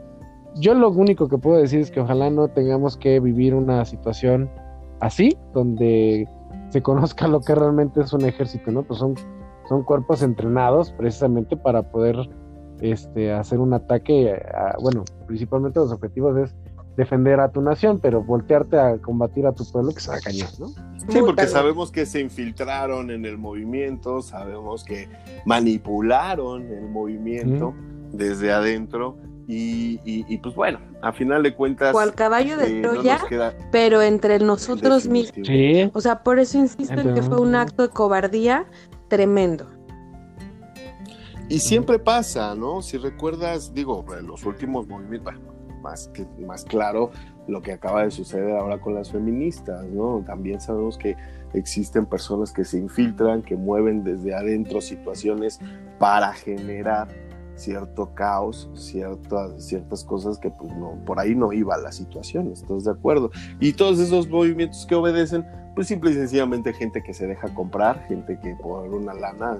[0.56, 4.50] yo lo único que puedo decir es que ojalá no tengamos que vivir una situación
[5.00, 6.26] así, donde
[6.70, 8.82] se conozca lo que realmente es un ejército, ¿no?
[8.82, 9.14] Pues son,
[9.68, 12.16] son cuerpos entrenados precisamente para poder
[12.80, 14.40] este, hacer un ataque,
[14.80, 16.56] bueno, principalmente los objetivos es
[16.98, 20.48] defender a tu nación, pero voltearte a combatir a tu pueblo que se va cañón,
[20.58, 20.66] ¿no?
[21.08, 25.08] Sí, porque sabemos que se infiltraron en el movimiento, sabemos que
[25.46, 27.72] manipularon el movimiento
[28.12, 29.16] desde adentro
[29.46, 31.92] y, pues bueno, a final de cuentas.
[31.92, 33.20] Cual caballo de eh, Troya,
[33.70, 35.46] pero entre nosotros mismos.
[35.46, 35.88] Sí.
[35.94, 38.66] O sea, por eso insisto en que fue un acto de cobardía
[39.06, 39.70] tremendo.
[41.48, 42.82] Y siempre pasa, ¿no?
[42.82, 45.32] Si recuerdas, digo, los últimos movimientos,
[45.78, 47.10] más, que, más claro
[47.46, 50.22] lo que acaba de suceder ahora con las feministas, ¿no?
[50.26, 51.16] También sabemos que
[51.54, 55.58] existen personas que se infiltran, que mueven desde adentro situaciones
[55.98, 57.08] para generar
[57.58, 62.84] cierto caos, ciertas, ciertas cosas que pues no, por ahí no iba la situación, ¿estás
[62.84, 63.30] de acuerdo?
[63.60, 65.44] Y todos esos movimientos que obedecen,
[65.74, 69.58] pues simple y sencillamente gente que se deja comprar, gente que por una lana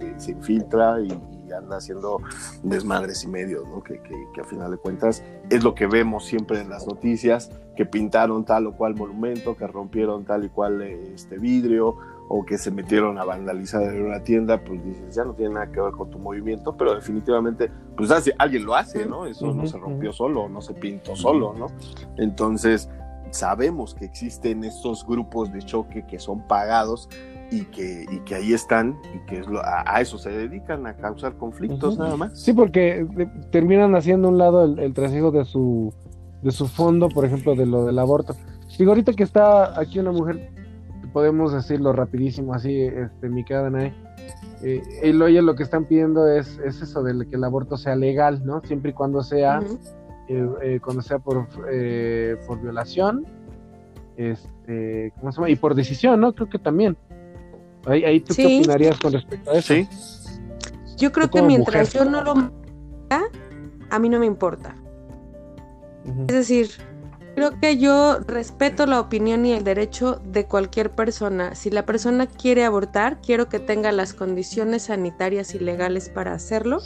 [0.00, 1.12] eh, se, infiltra y,
[1.56, 2.20] anda haciendo
[2.64, 3.80] desmadres y medios, ¿no?
[3.80, 7.50] Que, que, que, a final de cuentas es lo que vemos siempre en las noticias,
[7.76, 11.96] que pintaron tal o cual monumento, que rompieron tal y cual este vidrio,
[12.28, 15.70] o que se metieron a vandalizar en una tienda, pues dices, ya no tiene nada
[15.70, 19.26] que ver con tu movimiento, pero definitivamente, pues hace, alguien lo hace, ¿no?
[19.26, 21.68] Eso no se rompió solo, no se pintó solo, ¿no?
[22.16, 22.90] Entonces,
[23.30, 27.08] sabemos que existen estos grupos de choque que son pagados
[27.50, 31.98] y que, y que ahí están y que a, eso se dedican, a causar conflictos
[31.98, 32.40] nada más.
[32.40, 35.92] Sí, porque eh, terminan haciendo un lado el, el trasiego de su,
[36.42, 38.34] de su fondo, por ejemplo, de lo del aborto.
[38.78, 40.50] Digo, ahorita que está aquí una mujer
[41.16, 43.94] podemos decirlo rapidísimo así, este, mi querida Danae.
[44.62, 48.44] Eh, oye, lo que están pidiendo es, es eso de que el aborto sea legal,
[48.44, 48.60] ¿no?
[48.64, 49.62] Siempre y cuando sea,
[50.28, 53.24] eh, eh, cuando sea por, eh, por violación,
[54.18, 55.48] este, ¿cómo se llama?
[55.48, 56.34] Y por decisión, ¿no?
[56.34, 56.98] Creo que también.
[57.86, 59.74] Ahí, ahí ¿tú qué opinarías con respecto a eso?
[59.74, 59.88] Sí.
[60.96, 62.52] Yo creo que mientras yo no lo
[63.88, 64.74] a mí no me importa.
[66.26, 66.70] Es decir,
[67.36, 71.54] Creo que yo respeto la opinión y el derecho de cualquier persona.
[71.54, 76.78] Si la persona quiere abortar, quiero que tenga las condiciones sanitarias y legales para hacerlo.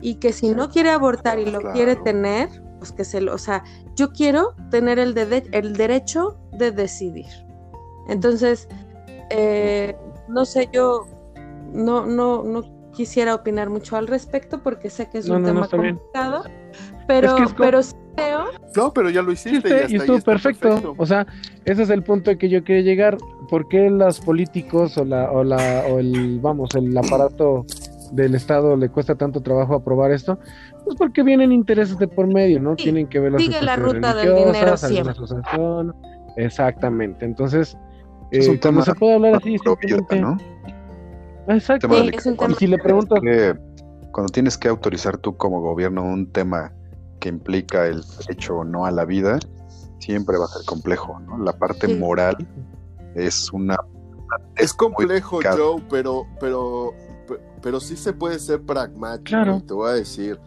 [0.00, 3.38] Y que si no quiere abortar y lo quiere tener, pues que se lo, o
[3.38, 3.62] sea,
[3.94, 5.14] yo quiero tener el,
[5.52, 7.26] el derecho de decidir.
[8.08, 8.68] Entonces,
[9.28, 9.94] eh,
[10.28, 11.06] no sé, yo
[11.72, 16.44] no, no, no quisiera opinar mucho al respecto porque sé que es un tema complicado,
[17.06, 17.80] pero, pero
[18.76, 19.86] no, pero ya lo hiciste.
[19.88, 20.94] y estuvo perfecto.
[20.96, 21.26] O sea,
[21.64, 23.18] ese es el punto que yo quería llegar.
[23.48, 27.64] ¿Por qué los políticos o, la, o, la, o el, vamos, el aparato
[28.12, 30.38] del Estado le cuesta tanto trabajo aprobar esto?
[30.84, 32.76] Pues porque vienen intereses de por medio, ¿no?
[32.76, 35.14] Tienen que ver las Sigue la ruta del dinero siempre.
[36.36, 37.24] Exactamente.
[37.24, 37.76] Entonces,
[38.30, 40.20] eh, cuando se puede hablar así, simplemente...
[40.20, 40.38] ¿no?
[41.48, 41.88] Exacto.
[41.88, 43.20] y si le preguntas...
[44.10, 46.72] Cuando tienes que autorizar tú como gobierno un tema
[47.20, 49.38] que implica el derecho o no a la vida,
[49.98, 51.38] siempre va a ser complejo, ¿no?
[51.38, 52.36] La parte moral
[53.14, 53.76] es una...
[54.56, 56.94] Es complejo, Joe, pero, pero,
[57.62, 59.62] pero sí se puede ser pragmático.
[59.66, 60.38] Te voy a decir,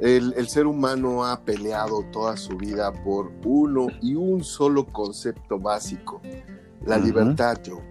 [0.00, 5.58] el, el, ser humano ha peleado toda su vida por uno y un solo concepto
[5.58, 6.20] básico,
[6.84, 7.82] la libertad, Joe.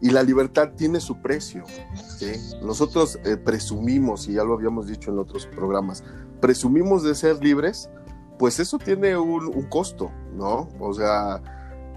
[0.00, 1.64] Y la libertad tiene su precio.
[2.62, 6.04] Nosotros eh, presumimos, y ya lo habíamos dicho en otros programas,
[6.40, 7.88] presumimos de ser libres,
[8.38, 10.68] pues eso tiene un, costo, ¿no?
[10.78, 11.40] O sea,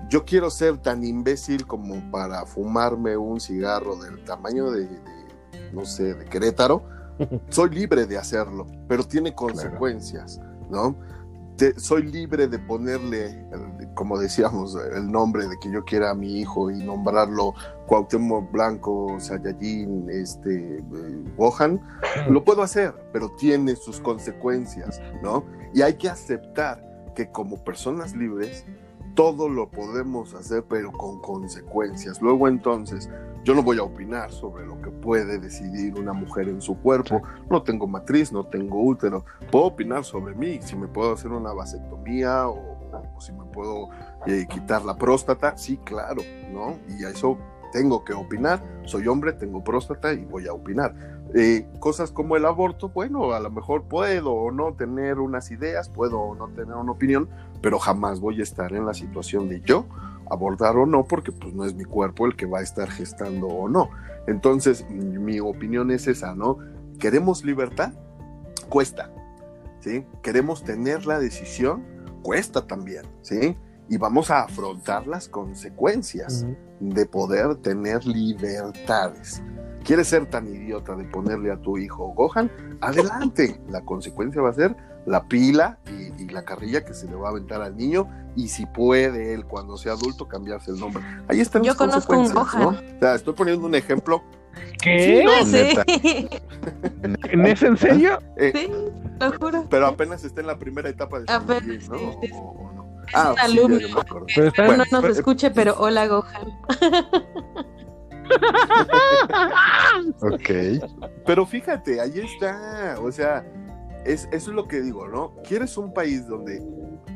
[0.10, 4.88] yo quiero ser tan imbécil como para fumarme un cigarro del tamaño de,
[5.74, 6.84] no sé, de Querétaro.
[7.50, 10.40] Soy libre de hacerlo, pero tiene consecuencias,
[10.70, 10.96] ¿no?
[11.78, 13.44] soy libre de ponerle,
[13.98, 17.56] como decíamos, el nombre de que yo quiera a mi hijo y nombrarlo
[17.88, 20.84] Cuauhtémoc Blanco, Sayajin, este,
[21.36, 21.82] Gohan,
[22.30, 25.44] lo puedo hacer, pero tiene sus consecuencias, ¿no?
[25.74, 26.82] Y hay que aceptar
[27.16, 28.66] que como personas libres,
[29.16, 32.22] todo lo podemos hacer, pero con consecuencias.
[32.22, 33.10] Luego entonces,
[33.44, 37.24] yo no voy a opinar sobre lo que puede decidir una mujer en su cuerpo.
[37.50, 39.26] No tengo matriz, no tengo útero.
[39.52, 42.67] Puedo opinar sobre mí, si me puedo hacer una vasectomía o,
[43.20, 43.90] si me puedo
[44.26, 45.58] eh, quitar la próstata.
[45.58, 46.22] Sí, claro,
[46.52, 46.76] ¿no?
[46.98, 47.38] Y a eso
[47.72, 48.62] tengo que opinar.
[48.86, 50.94] Soy hombre, tengo próstata y voy a opinar.
[51.36, 55.90] Eh, cosas como el aborto, bueno, a lo mejor puedo o no tener unas ideas,
[55.90, 57.30] puedo o no tener una opinión,
[57.62, 59.86] pero jamás voy a estar en la situación de yo
[60.30, 63.48] abordar o no, porque pues no es mi cuerpo el que va a estar gestando
[63.48, 63.90] o no.
[64.28, 66.58] Entonces, mi opinión es esa, ¿no?
[67.00, 67.94] ¿Queremos libertad?
[68.70, 69.10] Cuesta,
[69.80, 70.06] ¿sí?
[70.22, 71.97] ¿Queremos tener la decisión?
[72.28, 73.56] Cuesta también, ¿sí?
[73.88, 76.46] Y vamos a afrontar las consecuencias
[76.82, 79.42] de poder tener libertades.
[79.86, 82.52] ¿Quieres ser tan idiota de ponerle a tu hijo Gohan?
[82.82, 83.62] Adelante.
[83.70, 84.76] La consecuencia va a ser
[85.06, 88.66] la pila y, la carrilla que se le va a aventar al niño y si
[88.66, 91.02] puede él cuando sea adulto cambiarse el nombre.
[91.30, 92.72] Ahí están Yo las conozco un consecuencias, ¿no?
[92.72, 92.98] Gohan.
[92.98, 94.22] O sea, estoy poniendo un ejemplo.
[94.82, 95.24] ¿Qué?
[95.26, 95.84] No neta.
[97.32, 98.20] ¿En ¿Es en serio?
[98.38, 98.72] eh, Sí,
[99.20, 99.66] lo juro.
[99.70, 101.98] Pero apenas está en la primera etapa de su Apenas, ¿no?
[101.98, 102.34] sí, sí, sí.
[102.34, 102.88] O- o no.
[103.08, 103.80] Es Ah, un sí, alumno.
[104.10, 106.60] Pero está Espero Bueno, no nos pues, escuche, pero hola Gohan.
[110.22, 110.50] Ok.
[111.26, 113.46] Pero fíjate, ahí está, o sea,
[114.06, 115.34] es, eso es lo que digo, ¿no?
[115.48, 116.62] ¿Quieres un país donde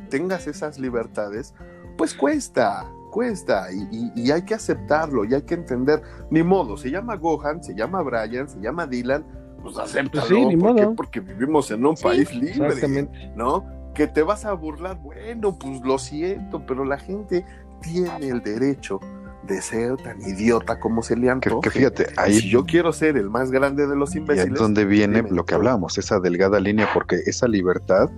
[0.09, 1.53] tengas esas libertades?
[1.97, 6.01] Pues cuesta, cuesta, y, y- y hay que aceptarlo, y hay que entender,
[6.31, 9.23] ni modo, se llama Gohan, se llama Brian, se llama Dylan,
[9.61, 10.81] pues acéptalo, Pues sí, ni ¿por qué?
[10.85, 10.95] modo.
[10.95, 13.31] Porque vivimos en un Sí, país libre, Exactamente.
[13.35, 13.63] ¿no?
[13.93, 17.45] Que te vas a burlar, bueno, pues lo siento, pero la gente
[17.81, 18.99] tiene el derecho
[19.47, 21.61] de ser tan idiota como se le Que, antoje.
[21.61, 24.53] que fíjate, Y ahí si yo quiero ser el más grande de los y imbéciles,
[24.53, 25.31] es donde viene dime.
[25.35, 28.09] lo que hablábamos, esa delgada línea, porque esa libertad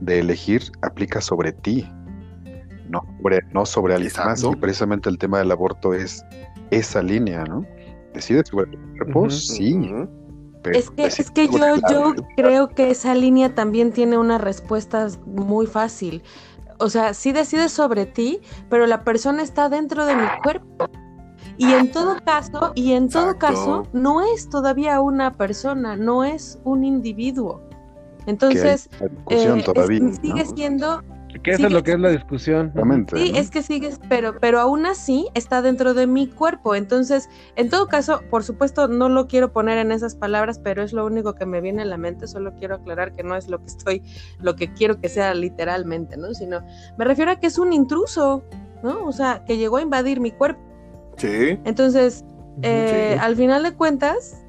[0.00, 1.90] de elegir aplica sobre ti,
[2.90, 4.42] no sobre, no sobre alguien más.
[4.42, 6.24] Y precisamente el tema del aborto es
[6.70, 7.64] esa línea, ¿no?
[8.14, 9.90] Decides sobre tu cuerpo, sí,
[10.62, 15.06] pero Es que, es que yo, yo creo que esa línea también tiene una respuesta
[15.26, 16.22] muy fácil.
[16.78, 20.86] O sea, sí decides sobre ti, pero la persona está dentro de mi cuerpo.
[21.56, 23.46] Y en todo caso, y en todo Exacto.
[23.46, 27.60] caso, no es todavía una persona, no es un individuo.
[28.26, 28.88] Entonces,
[29.28, 30.14] eh, es- todavía, ¿no?
[30.22, 31.02] sigue siendo
[31.42, 32.72] Que eso es lo que es la discusión.
[32.74, 33.38] Sí, ¿no?
[33.38, 36.74] es que sigues, pero, pero aún así está dentro de mi cuerpo.
[36.74, 40.92] Entonces, en todo caso, por supuesto, no lo quiero poner en esas palabras, pero es
[40.92, 42.26] lo único que me viene a la mente.
[42.26, 44.02] Solo quiero aclarar que no es lo que estoy,
[44.40, 46.34] lo que quiero que sea literalmente, ¿no?
[46.34, 46.62] Sino
[46.98, 48.42] me refiero a que es un intruso,
[48.82, 49.04] ¿no?
[49.04, 50.60] O sea, que llegó a invadir mi cuerpo.
[51.16, 52.24] Sí, Entonces,
[52.62, 53.18] eh, Sí.
[53.22, 54.42] al final de cuentas,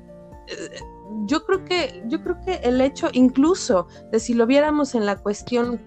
[0.48, 0.80] eh,
[1.25, 5.15] yo creo que, yo creo que el hecho, incluso de si lo viéramos en la
[5.17, 5.79] cuestión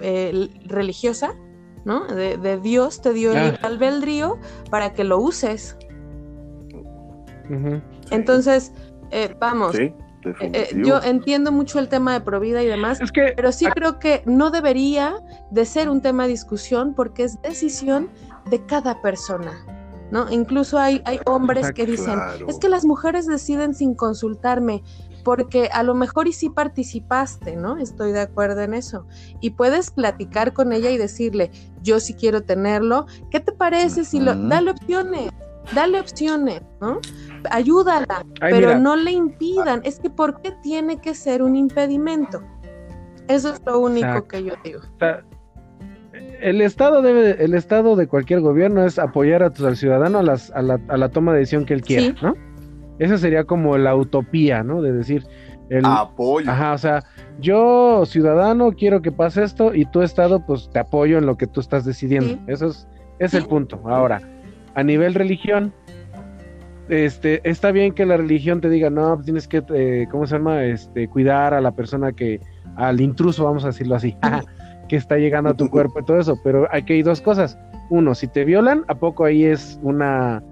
[0.00, 1.34] eh, religiosa,
[1.84, 2.06] ¿no?
[2.06, 3.44] De, de Dios te dio el Ah.
[3.44, 4.38] libre albedrío
[4.70, 5.76] para que lo uses.
[8.10, 8.72] Entonces,
[9.10, 9.92] eh, vamos, sí,
[10.24, 13.66] eh, eh, yo entiendo mucho el tema de provida y demás, Es que pero sí
[13.66, 15.16] creo que no debería
[15.50, 18.08] de ser un tema de discusión porque es decisión
[18.48, 19.52] de cada persona,
[20.12, 20.30] ¿no?
[20.30, 22.46] Incluso hay, hay hombres que dicen, Claro.
[22.46, 24.84] es que las mujeres deciden sin consultarme,
[25.24, 27.78] porque a lo mejor y sí participaste, ¿no?
[27.78, 29.06] Estoy de acuerdo en eso.
[29.40, 31.50] Y puedes platicar con ella y decirle,
[31.82, 34.34] yo sí quiero tenerlo, ¿qué te parece si lo...
[34.34, 35.30] Dale opciones,
[35.74, 37.00] dale opciones, ¿no?
[37.50, 38.78] Ayúdala, Ay, pero mira.
[38.78, 39.80] no le impidan.
[39.84, 42.42] Es que ¿por qué tiene que ser un impedimento?
[43.28, 44.28] Eso es lo único Exacto.
[44.28, 44.80] que yo digo.
[46.40, 50.22] El Estado debe, el Estado de cualquier gobierno es apoyar a tu- al ciudadano a,
[50.22, 52.14] las- a la, a la toma de decisión que él quiera, Sí.
[52.22, 52.34] ¿no?
[52.98, 54.82] Esa sería como la utopía, ¿no?
[54.82, 55.24] De decir,
[55.70, 56.50] el, Apoyo.
[56.50, 57.02] ajá, o sea,
[57.40, 61.46] yo ciudadano quiero que pase esto y tú Estado pues te apoyo en lo que
[61.46, 62.28] tú estás decidiendo.
[62.34, 62.40] Sí.
[62.48, 62.86] Eso es,
[63.18, 63.80] es el punto.
[63.86, 64.20] Ahora,
[64.74, 65.72] a nivel religión,
[66.88, 70.36] este, está bien que la religión te diga, no, pues tienes que, eh, ¿cómo se
[70.36, 70.64] llama?
[70.64, 72.40] Este, cuidar a la persona que,
[72.76, 74.16] al intruso, vamos a decirlo así,
[74.92, 77.58] que está llegando a tu cuerpo y todo eso, pero hay que ir dos cosas.
[77.88, 80.42] Uno, si te violan, ¿a poco ahí es una,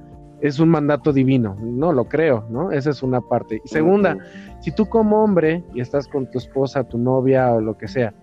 [0.41, 1.57] es un mandato divino?
[1.61, 2.73] No lo creo, ¿no?
[2.73, 3.61] Esa es una parte.
[3.63, 4.17] Y segunda,
[4.61, 8.15] si tú como hombre y estás con tu esposa, tu novia o lo que sea,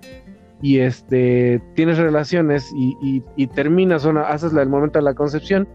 [0.59, 5.03] y este tienes relaciones y, y- y terminas o no, haces la- el momento de
[5.05, 5.67] la concepción,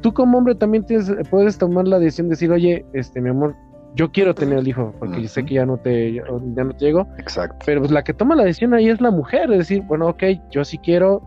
[0.00, 3.54] tú como hombre también tienes, puedes tomar la decisión de decir, oye, este mi amor,
[3.96, 6.22] yo quiero tener el hijo, porque yo sé que ya no te, ya,
[6.54, 7.56] ya no te llego, Exacto.
[7.64, 10.22] pero pues la que toma la decisión ahí es la mujer, es decir, bueno, ok,
[10.50, 11.22] yo sí quiero,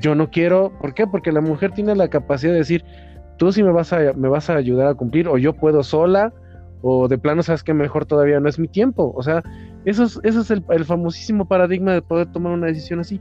[0.00, 1.06] yo no quiero, ¿por qué?
[1.06, 2.84] Porque la mujer tiene la capacidad de decir,
[3.38, 6.32] tú sí me vas a, me vas a ayudar a cumplir, o yo puedo sola,
[6.82, 9.42] o de plano sabes que mejor todavía no es mi tiempo, o sea,
[9.84, 13.20] eso es, eso es el, el famosísimo paradigma de poder tomar una decisión así.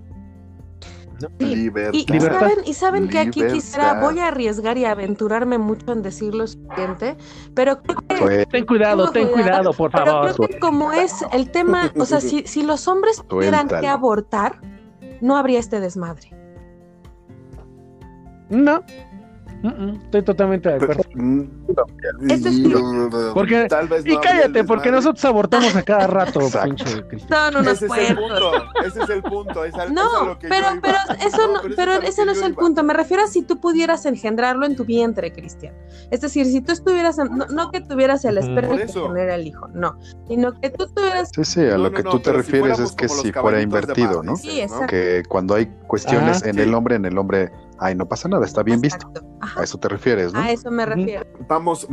[1.40, 1.56] Sí.
[1.56, 1.94] Libertad.
[1.94, 3.56] Y, y saben, y saben que aquí Libertad.
[3.56, 7.18] quisiera, voy a arriesgar y aventurarme mucho en decir lo siguiente,
[7.54, 10.36] pero creo que Sue- Ten cuidado, ten cuidado, cuidado, por Pero favor.
[10.36, 14.60] creo que como es el tema, o sea, si, si los hombres tuvieran que abortar,
[15.22, 16.36] no habría este desmadre.
[18.50, 18.84] No,
[20.06, 21.04] Estoy totalmente de acuerdo.
[22.30, 22.74] Esto es- y-
[23.34, 26.76] Porque- tal vez Y no cállate, porque nosotros abortamos a cada rato, Exacto.
[26.76, 27.30] pinche Cristian.
[27.54, 28.52] Son unos Ese es el puercos.
[28.52, 29.64] punto, ese es el punto.
[29.66, 32.42] es al- es a No, lo que pero, pero eso no, pero ese no es
[32.42, 32.60] el iba.
[32.62, 32.84] punto.
[32.84, 35.74] Me refiero a si tú pudieras engendrarlo en tu vientre, Cristian.
[36.10, 39.48] Es decir, si tú estuvieras, en- no, no que tuvieras el esperma que genera el
[39.48, 39.98] hijo, no,
[40.28, 41.30] sino que tú tuvieras.
[41.36, 43.32] Sí, sí, a No, lo no, que no, tú te si refieres es que si
[43.32, 44.36] fuera invertido, ¿no?
[44.36, 44.88] Sí, exacto.
[44.88, 47.52] Que cuando hay cuestiones en el hombre, en el hombre,
[47.82, 49.12] ay, no pasa nada, está bien visto.
[49.42, 50.40] Ajá, A eso te refieres, ¿no?
[50.40, 51.26] a eso me refiero.
[51.50, 51.88] Vamos,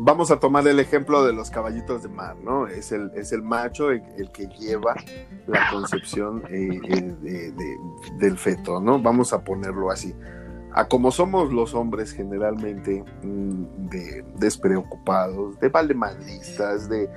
[0.00, 2.66] vamos a tomar el ejemplo de los caballitos de mar, ¿no?
[2.66, 4.94] Es el, es el macho el, el que lleva
[5.46, 7.78] la concepción eh, eh, de- de-
[8.18, 9.00] del feto, ¿no?
[9.00, 10.14] Vamos a ponerlo así.
[10.72, 17.08] A como somos los hombres generalmente mm, de despreocupados, de valemadristas, de...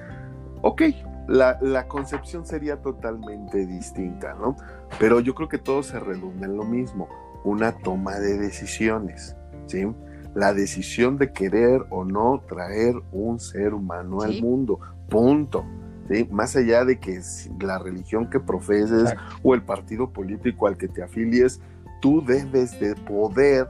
[0.61, 0.81] Ok,
[1.27, 4.55] la, la concepción sería totalmente distinta, ¿no?
[4.99, 7.07] Pero yo creo que todo se redunda en lo mismo,
[7.43, 9.35] una toma de decisiones,
[9.67, 9.87] ¿sí?
[10.33, 15.65] La decisión de querer o no traer un ser humano al mundo, punto.
[16.09, 16.27] ¿sí?
[16.31, 17.19] Más allá de que
[17.59, 19.35] la religión que profeses Exacto.
[19.43, 21.59] o el partido político al que te afilies,
[22.01, 23.67] tú debes de poder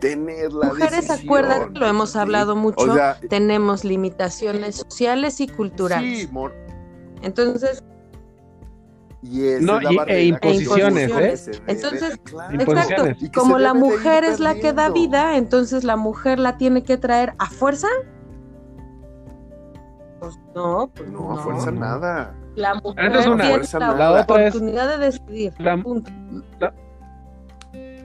[0.00, 1.20] tener la Mujeres, decisión.
[1.20, 6.18] acuérdate, lo hemos hablado mucho, O sea, tenemos limitaciones sociales y culturales.
[6.20, 6.28] sí,
[7.22, 7.82] Entonces,
[9.24, 11.60] y No, es la y- e barrera imposiciones, ¿eh?
[11.66, 12.60] Entonces, claro.
[12.60, 16.96] Exacto, como la mujer es la que da vida, entonces la mujer la tiene que
[16.98, 17.88] traer a fuerza.
[20.20, 21.80] Pues no, pues No, a fuerza no.
[21.80, 22.34] nada.
[22.56, 23.36] La mujer Esa es una.
[23.36, 25.52] tiene Fuerza la, es- oportunidad de decidir.
[25.58, 26.10] La- punto.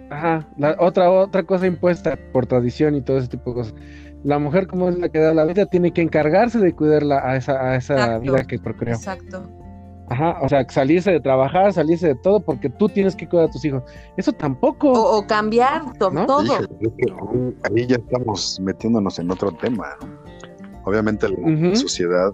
[0.09, 3.75] Ajá, la otra, otra cosa impuesta por tradición y todo ese tipo de cosas.
[4.23, 7.35] La mujer, como es la que da la vida, tiene que encargarse de cuidarla a
[7.37, 8.21] esa, a esa Exacto.
[8.21, 8.95] vida que procreó.
[8.95, 9.47] Exacto.
[10.09, 13.51] Ajá, o sea, salirse de trabajar, salirse de todo, porque tú tienes que cuidar a
[13.51, 13.83] tus hijos.
[14.17, 14.91] Eso tampoco.
[14.91, 16.25] O, o cambiar to- ¿No?
[16.25, 16.43] todo.
[16.43, 19.85] Híjole, es que ahí- ahí ya estamos metiéndonos en otro tema.
[20.85, 22.31] Obviamente la sociedad,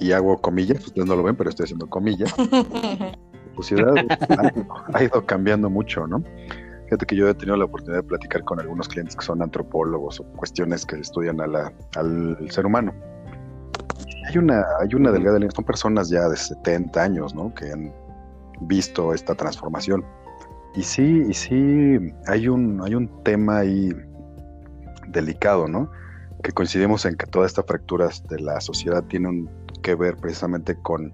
[0.00, 3.94] y hago comillas, ustedes no lo ven, pero estoy haciendo comillas, la sociedad
[4.30, 6.22] ha, ha ido cambiando mucho, ¿no?
[6.84, 10.20] Fíjate que yo he tenido la oportunidad de platicar con algunos clientes que son antropólogos
[10.20, 12.92] o cuestiones que estudian a la- al ser humano.
[14.28, 17.54] Hay una, hay una delgada línea, son personas ya de 70 años, ¿no?
[17.54, 17.92] Que han
[18.60, 20.04] visto esta transformación.
[20.74, 23.94] Y sí, y sí, hay un, hay un tema ahí
[25.08, 25.90] delicado, ¿no?
[26.42, 29.48] Que coincidimos en que todas estas fracturas de la sociedad tienen
[29.82, 31.12] que ver precisamente con,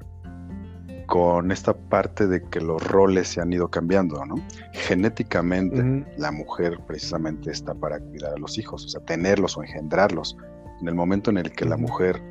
[1.06, 4.36] con esta parte de que los roles se han ido cambiando, ¿no?
[4.72, 6.04] Genéticamente, Ujú.
[6.16, 10.36] la mujer precisamente está para cuidar a los hijos, o sea, tenerlos o engendrarlos.
[10.80, 11.82] En el momento en el que la Ujú.
[11.82, 12.22] mujer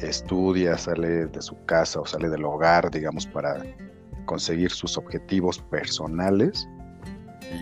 [0.00, 3.62] estudia, sale de su casa o sale del hogar, digamos, para
[4.26, 6.68] conseguir sus objetivos personales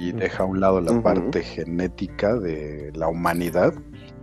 [0.00, 3.72] y deja a un lado la parte genética de la humanidad,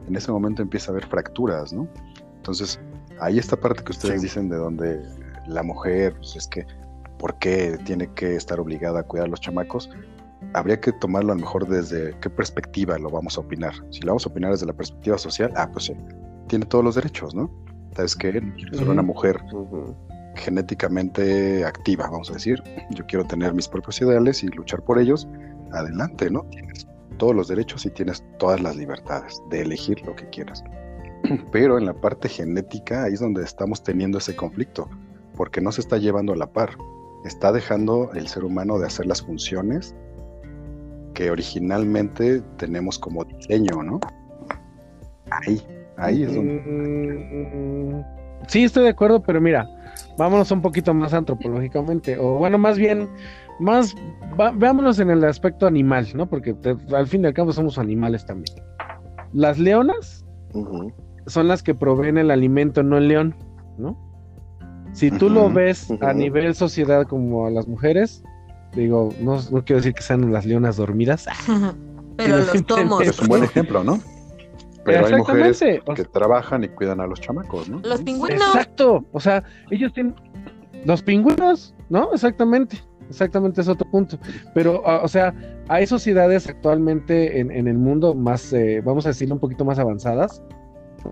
[0.07, 1.87] en ese momento empieza a haber fracturas, ¿no?
[2.35, 2.79] Entonces,
[3.21, 4.27] ahí esta parte que ustedes Sí.
[4.27, 5.01] dicen de donde
[5.47, 6.65] la mujer, pues es que,
[7.17, 9.89] ¿por qué tiene que estar obligada a cuidar a los chamacos?
[10.53, 13.73] Habría que tomarlo a lo mejor desde qué perspectiva lo vamos a opinar.
[13.91, 15.93] Si lo vamos a opinar desde la perspectiva social, ah, pues sí,
[16.47, 17.49] tiene todos los derechos, ¿no?
[17.95, 18.31] ¿Sabes qué?
[18.31, 19.39] Quiero ser una mujer
[20.35, 22.61] genéticamente activa, vamos a decir.
[22.91, 25.27] Yo quiero tener mis propios ideales y luchar por ellos.
[25.71, 26.43] Adelante, ¿no?
[26.51, 26.87] Tienes
[27.17, 30.63] todos los derechos y tienes todas las libertades de elegir lo que quieras.
[31.51, 34.89] Pero en la parte genética, ahí es donde estamos teniendo ese conflicto,
[35.35, 36.71] porque no se está llevando a la par.
[37.25, 39.95] Está dejando el ser humano de hacer las funciones
[41.13, 43.99] que originalmente tenemos como diseño, ¿no?
[45.29, 45.61] Ahí,
[45.97, 46.53] ahí es donde...
[46.63, 49.69] Mm, Sí, estoy de acuerdo, pero mira,
[50.17, 53.07] vámonos un poquito más antropológicamente, o bueno, más bien,
[53.59, 53.95] más,
[54.39, 56.27] va- veámonos en el aspecto animal, ¿no?
[56.27, 58.57] Porque te- al fin y al cabo somos animales también.
[59.31, 60.25] Las leonas
[61.27, 63.33] son las que proveen el alimento, no el león,
[63.77, 63.97] ¿no?
[64.91, 68.23] Si tú lo ves a nivel sociedad como a las mujeres,
[68.75, 71.27] digo, no, no quiero decir que sean las leonas dormidas,
[72.17, 73.01] Pero los tomos.
[73.01, 73.99] Es un buen ejemplo, ¿no?
[74.85, 77.79] Pero hay mujeres o que trabajan y cuidan a los chamacos, ¿no?
[77.83, 78.41] Los pingüinos.
[78.47, 80.15] Exacto, o sea, ellos tienen
[80.85, 82.11] los pingüinos, ¿no?
[82.13, 82.77] Exactamente,
[83.09, 84.17] exactamente es otro punto.
[84.53, 85.33] Pero, ah, o sea,
[85.69, 89.79] hay sociedades actualmente en, en el mundo más, eh, vamos a decirlo, un poquito más
[89.79, 90.41] avanzadas,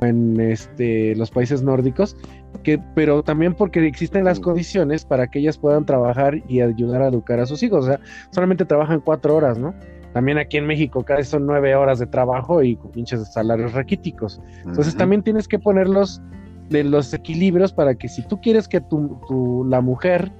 [0.01, 2.15] en este, los países nórdicos,
[2.63, 4.43] que, pero también porque existen las Mm.
[4.43, 7.85] condiciones para que ellas puedan trabajar y ayudar a educar a sus hijos.
[7.85, 7.99] O sea,
[8.31, 9.73] solamente trabajan cuatro horas, ¿no?
[10.13, 14.41] También aquí en México casi son nueve horas de trabajo y con pinches salarios raquíticos.
[14.65, 16.21] Entonces también tienes que ponerlos
[16.69, 20.31] de los equilibrios para que si tú quieres que tu, tu- la mujer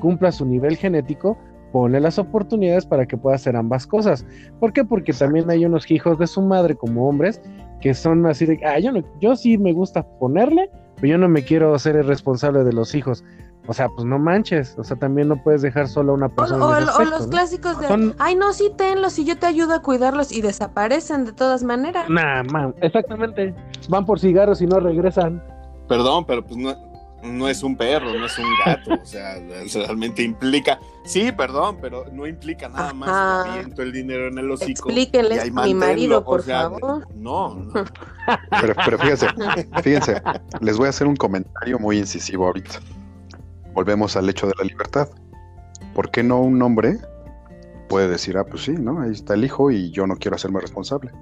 [0.00, 1.36] cumpla su nivel genético,
[1.72, 4.24] pone las oportunidades para que pueda hacer ambas cosas.
[4.60, 4.84] ¿Por qué?
[4.84, 7.42] Porque también hay unos hijos de su madre como hombres
[7.80, 11.28] que son así de, ah, yo, no, yo sí me gusta ponerle, pero yo no
[11.28, 13.22] me quiero ser el responsable de los hijos.
[13.70, 16.64] O sea, pues no manches, o sea, también no puedes dejar solo a una persona.
[16.64, 17.28] o- los ¿no?
[17.30, 21.26] clásicos de, Son- ay no, sí tenlos y yo te ayudo a cuidarlos y desaparecen
[21.26, 22.08] de todas maneras.
[22.08, 23.54] Nah, man, exactamente.
[23.90, 25.42] Van por cigarros y no regresan.
[25.86, 26.74] Perdón, pero pues no,
[27.22, 28.94] no es un perro, no es un gato.
[29.02, 29.34] o sea,
[29.74, 30.78] realmente implica.
[31.04, 33.44] Sí, perdón, pero no implica nada más.
[33.44, 34.88] Que aviento el dinero en el hocico.
[34.88, 37.06] Explíquenles, y mi marido, o por sea, favor.
[37.14, 37.72] No, no.
[38.60, 39.26] Pero, pero fíjense,
[39.82, 40.20] fíjense,
[40.60, 42.78] les voy a hacer un comentario muy incisivo ahorita.
[43.78, 45.08] Volvemos al hecho de la libertad.
[45.94, 46.98] ¿Por qué no un hombre
[47.88, 49.00] puede decir, ah, pues sí, ¿no?
[49.00, 51.12] Ahí está el hijo y yo no quiero hacerme responsable?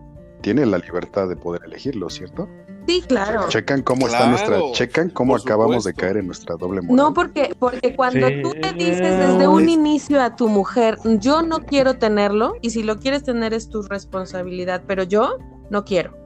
[0.40, 2.48] Tiene la libertad de poder elegirlo, ¿cierto?
[2.88, 3.46] Sí, claro.
[3.50, 6.96] Checan cómo está nuestra, checan cómo acabamos de caer en nuestra doble moral.
[6.96, 8.40] No, porque, porque cuando Sí.
[8.40, 12.82] tú le dices desde un inicio a tu mujer, yo no quiero tenerlo, y si
[12.82, 15.36] lo quieres tener es tu responsabilidad, pero yo
[15.68, 16.16] no quiero.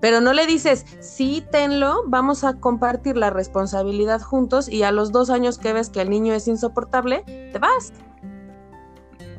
[0.00, 5.10] Pero no le dices, sí, tenlo, vamos a compartir la responsabilidad juntos y a los
[5.10, 7.92] dos años que ves que el niño es insoportable, te vas.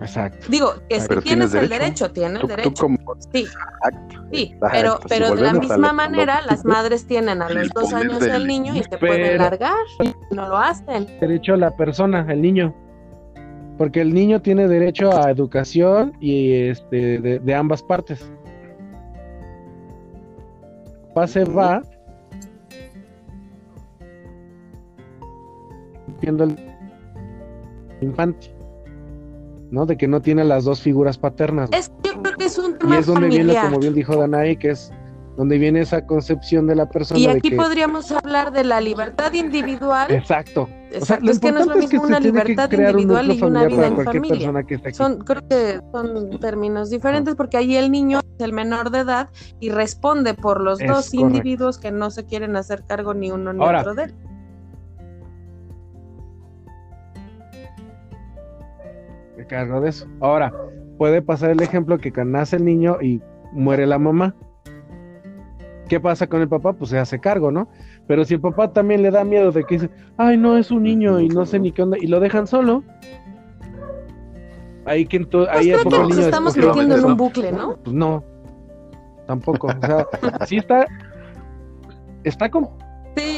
[0.01, 0.47] Exacto.
[0.49, 2.11] Digo, que si tienes, el derecho.
[2.11, 2.81] tienes Tú, el tú derecho.
[2.83, 2.97] como
[3.33, 4.67] Sí, Exacto, sí, exacto.
[4.71, 8.19] pero, Si pero de la misma manera, lo- las madres tienen a los dos años
[8.21, 9.75] del- el niño y se pueden Pero- largar.
[10.31, 11.05] No lo hacen.
[11.19, 12.73] Derecho a la persona, el niño.
[13.77, 18.29] Porque el niño tiene derecho a educación y este de, de ambas partes.
[21.19, 21.83] Pase va
[26.21, 26.55] viendo el
[27.99, 28.55] infante,
[29.69, 29.85] ¿no?
[29.85, 31.69] De que no tiene las dos figuras paternas.
[31.73, 33.65] Es que yo creo que es un Y tema es donde viene, familiar.
[33.65, 34.93] como bien dijo Danae, que es
[35.35, 38.79] donde viene esa concepción de la persona Y de aquí que podríamos hablar de la
[38.79, 40.09] libertad individual.
[40.11, 40.69] exacto.
[40.89, 42.69] O sea, Exacto, lo es que no es lo importante es que mismo una libertad
[42.73, 44.93] un individual y una vida en familia.
[44.93, 49.29] Son, creo que son términos diferentes porque ahí el niño es el menor de edad
[49.59, 51.27] y responde por los Es dos correcto.
[51.27, 54.15] individuos que no se quieren hacer cargo ni uno ni Ahora, otro de él.
[59.49, 60.07] cargo de eso.
[60.21, 60.53] Ahora,
[60.97, 63.21] puede pasar el ejemplo que nace el niño y
[63.51, 64.35] muere la mamá.
[65.89, 66.73] ¿Qué pasa con el papá?
[66.73, 67.67] Pues se hace cargo, ¿no?
[68.09, 70.81] Pero si el papá también le da miedo de que dice, ay, no, es un
[70.81, 72.83] niño y no sé ni qué onda, y lo dejan solo,
[74.85, 77.51] ahí que ento- Pues ahí a creo poco que nos estamos metiendo en un bucle,
[77.51, 77.77] ¿no?
[77.83, 78.23] Pues no,
[79.27, 79.67] tampoco.
[79.67, 80.07] O sea,
[80.47, 80.87] sí está,
[82.23, 82.67] está con
[83.15, 83.37] Sí,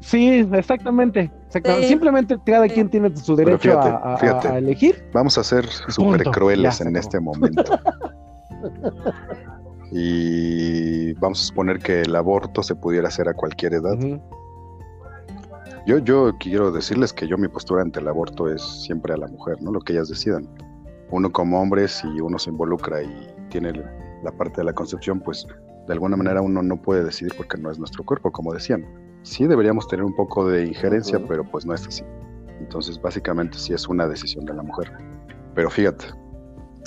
[0.00, 1.32] Sí, exactamente.
[1.46, 1.84] exactamente.
[1.84, 1.88] Sí.
[1.88, 2.74] Simplemente cada Sí.
[2.74, 4.48] quien tiene su derecho fíjate, a, a- fíjate.
[4.48, 5.02] a elegir.
[5.14, 7.64] Vamos a ser súper crueles en este momento.
[9.90, 13.98] y vamos a suponer que el aborto se pudiera hacer a cualquier edad.
[15.86, 19.26] Yo, yo quiero decirles que yo mi postura ante el aborto es siempre a la
[19.26, 19.70] mujer, ¿no?
[19.70, 20.48] Lo que ellas decidan.
[21.10, 23.72] Uno como hombre, si uno se involucra y tiene
[24.22, 25.46] la parte de la concepción, pues
[25.86, 28.84] de alguna manera uno no puede decidir porque no es nuestro cuerpo, como decían.
[29.22, 32.02] Sí deberíamos tener un poco de injerencia, pero pues no es así.
[32.60, 34.90] Entonces, básicamente sí es una decisión de la mujer.
[35.54, 36.06] Pero fíjate,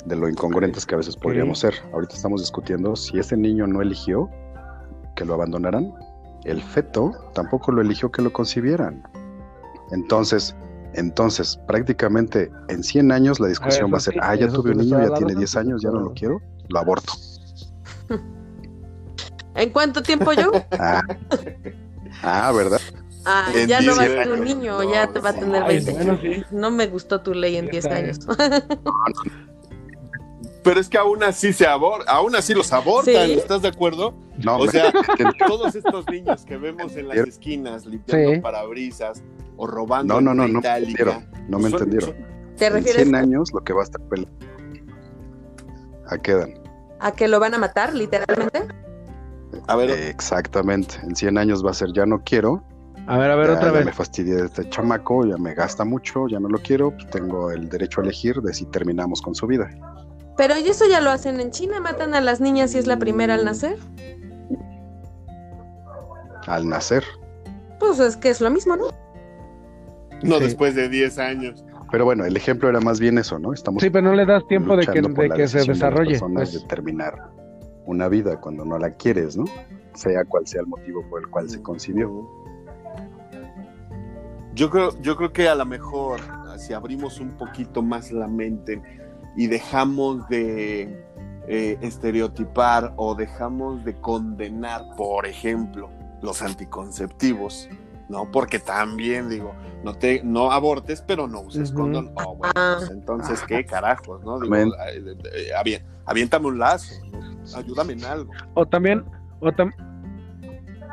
[0.08, 1.74] de lo incongruentes que a veces podríamos ser.
[1.92, 4.28] Ahorita estamos discutiendo si ese niño no eligió
[5.14, 5.92] que lo abandonaran,
[6.44, 9.02] el feto tampoco lo eligió que lo concibieran.
[9.92, 10.56] Entonces,
[10.94, 14.78] entonces prácticamente en 100 años la discusión va a ser, sí, ah, ya tuve un
[14.78, 17.12] niño, ya tiene razón, 10 años, ya no lo quiero, lo aborto.
[19.54, 20.50] ¿En cuánto tiempo yo?
[22.20, 22.80] Ah, ah ¿verdad?
[23.24, 25.62] Ah, ya no va a 10 ser un niño, No, ya te va a tener
[25.62, 25.92] Ay, 20.
[25.92, 26.42] bueno, sí.
[26.50, 27.96] No me gustó tu ley en Ya 10 está.
[27.96, 28.18] años.
[30.64, 33.32] Pero es que aún así se abor aún así los abortan, Sí.
[33.34, 34.14] ¿estás de acuerdo?
[34.44, 34.92] No, O sea,
[35.48, 38.40] todos estos niños que vemos en las esquinas limpiando Sí.
[38.40, 39.22] parabrisas
[39.56, 41.00] o robando no, no, no, en no me itálica.
[41.02, 42.26] entendieron, no me son- entendieron.
[42.56, 44.36] ¿Te En refieres 100 años lo que va a estar peleando.
[46.08, 46.48] ¿A qué edad?
[47.00, 48.66] a que lo van a matar, literalmente?
[49.68, 52.64] A ver, Eh, Exactamente, en 100 años va a ser ya no quiero,
[53.06, 53.84] A ver, a ver, ya, otra ya vez.
[53.86, 57.52] me fastidié de este chamaco, ya me gasta mucho, ya no lo quiero, pues tengo
[57.52, 59.70] el derecho a elegir de si terminamos con su vida.
[60.38, 62.96] Pero y eso ya lo hacen en China, matan a las niñas si es la
[62.96, 63.76] primera al nacer.
[66.46, 67.02] Al nacer.
[67.80, 68.86] Pues es que es lo mismo, ¿no?
[70.22, 70.44] no sí.
[70.44, 71.64] después de 10 años.
[71.90, 73.52] Pero bueno, el ejemplo era más bien eso, ¿no?
[73.52, 76.10] Estamos Sí, pero no le das tiempo de que, de se de desarrolle.
[76.10, 76.62] personas pues.
[76.62, 77.30] de terminar
[77.86, 79.44] una vida cuando no la quieres, ¿no?
[79.94, 82.28] Sea cual sea el motivo por el cual se concibió.
[84.54, 86.20] Yo creo, yo creo que a lo mejor
[86.58, 88.80] si abrimos un poquito más la mente
[89.38, 90.82] y dejamos de
[91.46, 95.88] eh, estereotipar o dejamos de condenar, por ejemplo,
[96.20, 97.68] los anticonceptivos,
[98.08, 98.30] ¿no?
[98.30, 99.54] Porque también digo,
[99.84, 101.78] no te, no abortes, pero no uses Ujú.
[101.82, 102.10] condón.
[102.16, 102.74] Oh, bueno, Ah.
[102.78, 104.40] pues entonces, ¿qué carajos, no?
[104.40, 107.18] Digo, eh, eh, avien- aviéntame un lazo, ¿no?
[107.56, 108.32] ayúdame en algo.
[108.54, 109.04] O también,
[109.40, 109.72] o, tam-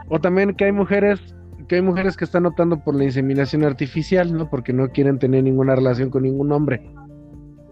[0.09, 1.19] o también que hay mujeres,
[1.67, 4.49] que hay mujeres que están optando por la inseminación artificial, ¿no?
[4.49, 6.93] Porque no quieren tener ninguna relación con ningún hombre.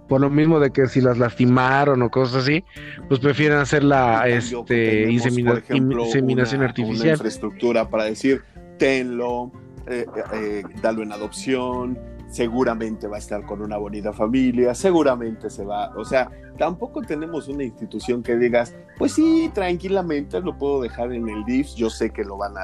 [0.08, 2.64] Por lo mismo de que si las lastimaron o cosas así,
[3.08, 7.12] pues prefieren hacer la este, insemina- ejemplo, inseminación una- Una artificial.
[7.14, 8.44] infraestructura para decir,
[8.78, 9.52] tenlo,
[9.88, 11.98] eh, eh, eh, dalo en adopción,
[12.34, 17.48] seguramente va a estar con una bonita familia, seguramente se va, o sea, tampoco tenemos
[17.48, 22.10] una institución que digas, pues sí, tranquilamente lo puedo dejar en el DIF, yo sé
[22.10, 22.62] que lo van a,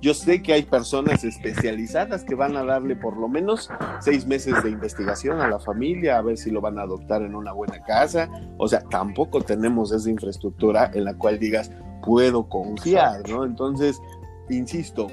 [0.00, 3.68] yo sé que hay personas especializadas que van a darle por lo menos
[4.00, 7.34] seis meses de investigación a la familia, a ver si lo van a adoptar en
[7.34, 8.26] una buena casa,
[8.56, 11.70] o sea, tampoco tenemos esa infraestructura en la cual digas,
[12.02, 13.44] puedo confiar, ¿no?
[13.44, 14.00] Entonces,
[14.48, 15.08] insisto,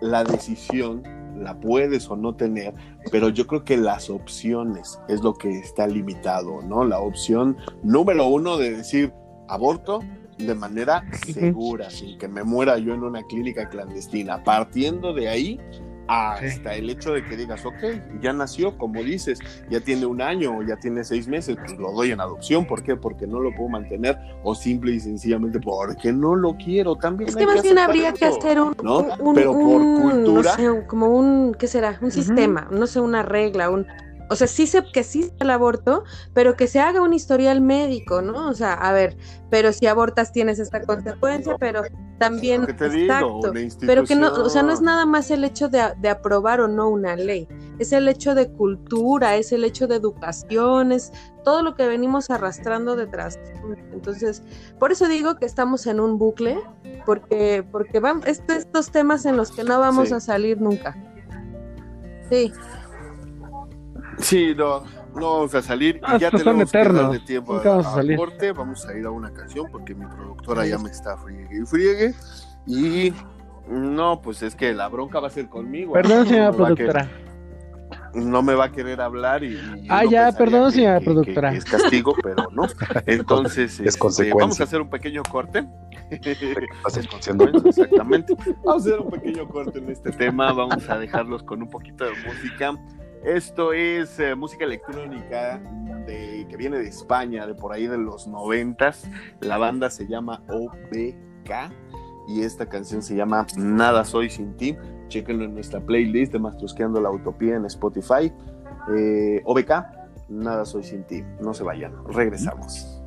[0.00, 2.74] la decisión la puedes o no tener,
[3.10, 6.84] pero yo creo que las opciones es lo que está limitado, ¿no?
[6.84, 9.12] La opción número uno de decir
[9.48, 10.00] aborto
[10.38, 14.44] de manera segura, sin que me muera yo en una clínica clandestina.
[14.44, 15.60] Partiendo de ahí
[16.08, 19.38] hasta el hecho de que digas, ok, ya nació, como dices,
[19.70, 22.66] ya tiene un año o ya tiene seis meses, pues lo doy en adopción.
[22.66, 22.96] ¿Por qué?
[22.96, 26.96] Porque no lo puedo mantener o simple y sencillamente porque no lo quiero.
[26.96, 29.06] También Es hay que más bien habría que hacer un, ¿no?
[29.18, 31.98] un- Pero por un- cultura- no sé, un- como un, ¿qué será?
[32.00, 33.86] Un sistema, no sé, una regla, un,
[34.30, 38.20] o sea, sí sé que sí el aborto, pero que se haga un historial médico,
[38.22, 38.48] ¿no?
[38.48, 39.16] O sea, a ver,
[39.50, 41.82] pero si abortas tienes esta consecuencia, pero
[42.18, 43.12] también, ¿Qué te digo?
[43.14, 43.52] exacto,
[43.86, 46.68] pero que no, o sea, no es nada más el hecho de, de aprobar o
[46.68, 47.48] no una ley,
[47.78, 51.12] es el hecho de cultura, es el hecho de educación, es
[51.44, 53.38] todo lo que venimos arrastrando detrás.
[53.92, 54.42] Entonces,
[54.78, 56.58] por eso digo que estamos en un bucle,
[57.06, 60.14] porque, porque van est- estos temas en los que no vamos Sí.
[60.14, 60.96] a salir nunca.
[62.30, 62.52] Sí,
[64.18, 64.82] Sí, no,
[65.14, 66.00] no vamos a salir.
[66.02, 67.12] Ah, y ya tenemos que dar eternos.
[67.12, 68.16] de tiempo Nunca a, vamos a salir.
[68.16, 68.52] corte.
[68.52, 72.14] Vamos a ir a una canción porque mi productora ya me está friegue y friegue.
[72.66, 73.12] Y
[73.68, 75.92] no, pues es que la bronca va a ser conmigo.
[75.92, 77.06] Perdón, No señora a productora.
[77.06, 77.28] que-
[78.14, 81.52] no me va a querer hablar y, y Ah, ya, perdón, que- señora que- productora.
[81.54, 82.64] es castigo, pero no.
[83.06, 85.66] Entonces, Es este, vamos a hacer un pequeño corte.
[86.10, 87.58] Exactamente.
[88.64, 90.52] Vamos a hacer un pequeño corte en este tema.
[90.52, 92.72] Vamos a dejarlos con un poquito de música.
[93.24, 95.60] Esto es eh, música electrónica
[96.06, 99.08] de, que viene de España, de por ahí de los noventas.
[99.40, 101.50] La banda se llama OBK
[102.28, 104.76] y esta canción se llama Nada Soy Sin Ti.
[105.08, 108.32] Chequenlo en nuestra playlist de Mastrusqueando la Utopía en Spotify.
[108.96, 109.70] Eh, OBK,
[110.28, 111.24] Nada Soy Sin Ti.
[111.40, 113.02] No se vayan, regresamos.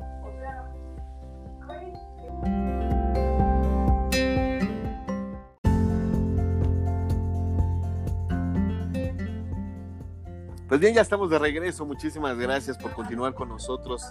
[10.72, 11.84] Pues bien, ya estamos de regreso.
[11.84, 14.06] Muchísimas gracias por continuar con nosotros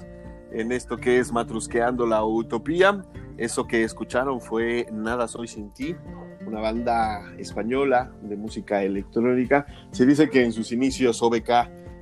[0.51, 3.03] en esto que es Matrusqueando la Utopía.
[3.35, 5.95] Eso que escucharon fue Nada Soy Sin Ti,
[6.45, 9.65] una banda española de música electrónica.
[9.89, 11.49] Se dice que en sus inicios OBK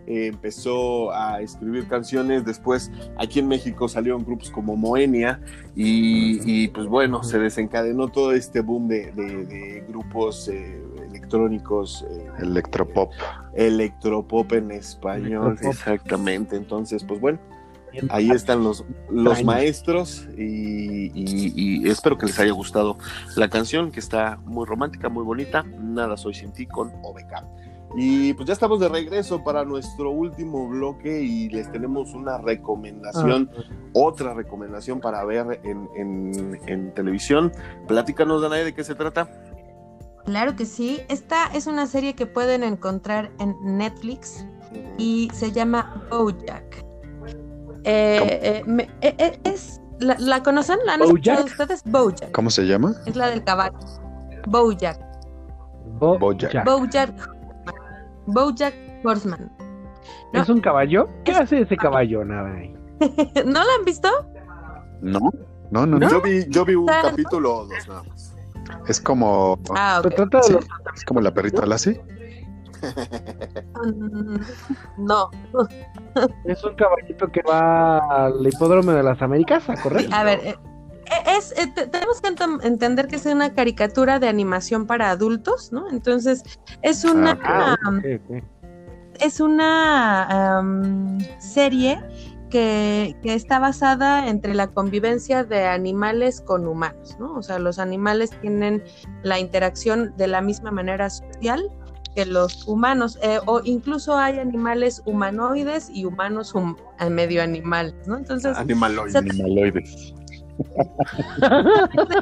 [0.09, 5.39] eh, empezó a escribir canciones, después aquí en México salieron grupos como Moenia
[5.75, 12.05] y, y, pues bueno, se desencadenó todo este boom de, de- de grupos eh, electrónicos.
[12.09, 13.11] eh, Electropop.
[13.53, 15.73] Electropop en español, Electropop.
[15.73, 16.55] exactamente.
[16.55, 17.37] Entonces, pues bueno,
[18.09, 22.97] ahí están los, los maestros y, y- y espero que les haya gustado
[23.35, 25.63] la canción, que está muy romántica, muy bonita.
[25.63, 27.43] Nada soy sin ti con OBK.
[27.95, 33.49] Y pues ya estamos de regreso para nuestro último bloque y les tenemos una recomendación,
[33.93, 37.51] otra recomendación para ver en, en- en televisión.
[37.87, 39.27] Platícanos, Danae, de qué se trata.
[40.25, 40.99] claro que sí.
[41.09, 44.45] Esta es una serie que pueden encontrar en Netflix
[44.99, 46.85] y se llama BoJack.
[47.85, 50.77] Eh, eh, me- eh, eh, es, ¿la, la conocen?
[50.85, 51.81] ¿La han escuchado ustedes?
[51.85, 52.31] BoJack.
[52.33, 52.93] ¿Cómo se llama?
[53.07, 53.77] Es la del caballo.
[54.45, 54.99] BoJack.
[55.99, 56.51] Bo- Bojack.
[56.53, 56.65] Jack.
[56.65, 57.38] BoJack.
[58.33, 58.73] BoJack
[59.03, 59.51] Horseman.
[60.33, 60.41] No.
[60.41, 61.07] ¿Es un caballo?
[61.25, 62.23] ¿Qué hace ese caballo?
[62.23, 62.53] Nada.
[62.55, 62.73] ahí?
[63.45, 64.09] ¿No la han visto?
[65.01, 65.19] No,
[65.71, 66.09] no, no, no.
[66.09, 68.35] Yo vi, yo vi un capítulo o dos nada más.
[68.87, 70.15] Es como, Ah, Se ok.
[70.15, 70.57] trata de sí,
[70.95, 72.01] es como la perrita Lassie.
[74.97, 75.29] No.
[76.45, 80.07] es un caballito que va al hipódromo de las Américas, ¿a correr?
[80.13, 80.57] A ver,
[81.11, 81.53] eh, es,
[81.91, 85.89] tenemos que ent- entender que es una caricatura de animación para adultos, ¿no?
[85.89, 86.43] Entonces,
[86.81, 87.75] es una, Ah,
[89.19, 91.99] es una am, serie
[92.49, 97.33] que, que está basada entre la convivencia de animales con humanos, ¿no?
[97.35, 98.83] O sea, los animales tienen
[99.23, 101.69] la interacción de la misma manera social
[102.15, 107.93] que los humanos, eh, o incluso hay animales humanoides y humanos hum- eh, medio animales,
[108.07, 108.17] ¿no?
[108.17, 109.11] Entonces, Animaloide.
[109.11, 110.15] se- Animaloides.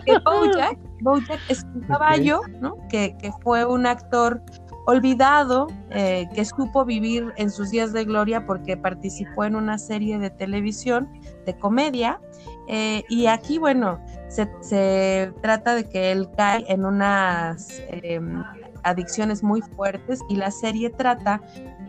[0.05, 2.77] Que Bojack, Bojack es un caballo, ¿no?
[2.89, 4.41] Que, que fue un actor
[4.87, 10.17] olvidado, eh, que supo vivir en sus días de gloria porque participó en una serie
[10.17, 11.09] de televisión
[11.45, 12.21] de comedia.
[12.69, 13.99] eh, y aquí, bueno,
[14.29, 18.43] se, se trata de que él cae en unas em,
[18.83, 21.41] adicciones muy fuertes y la serie trata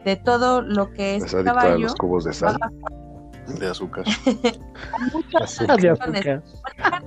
[0.04, 2.58] de todo lo que Es este adicto a caballo los cubos de va sal.
[3.58, 4.04] De azúcar.
[5.12, 6.42] muchas De azúcar.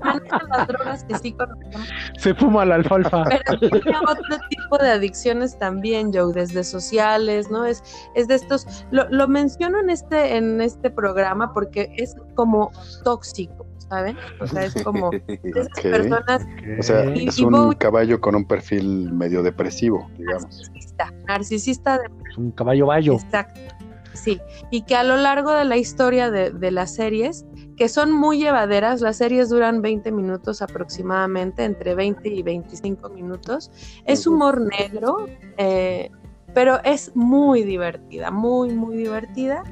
[0.04, 1.88] Manejan las drogas que sí conocemos
[2.18, 3.24] Se fuma la alfalfa.
[3.26, 7.66] Pero tiene otro tipo de adicciones también, Joe, desde sociales, ¿no?
[7.66, 7.84] Es,
[8.16, 12.72] es de estos, lo, lo menciono en este, en este programa porque es como
[13.04, 14.18] tóxico, ¿saben?
[14.40, 15.12] O sea, es como
[15.44, 16.46] esas personas
[16.80, 20.44] O sea, Y- es y un caballo con un perfil medio depresivo, digamos.
[20.58, 23.14] narcisista, narcisista de Es un caballo bayo.
[23.14, 23.60] Exacto.
[24.14, 24.40] Sí,
[24.70, 27.46] y que a lo largo de la historia de, de las series,
[27.78, 33.72] que son muy llevaderas, las series duran 20 minutos aproximadamente, entre 20 y 25 minutos,
[34.06, 35.26] es humor negro,
[35.58, 36.12] eh,
[36.54, 39.64] pero es muy divertida, muy, muy divertida.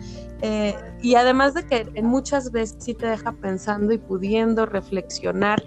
[0.42, 5.62] eh, y además de que muchas veces sí te deja pensando y pudiendo reflexionar,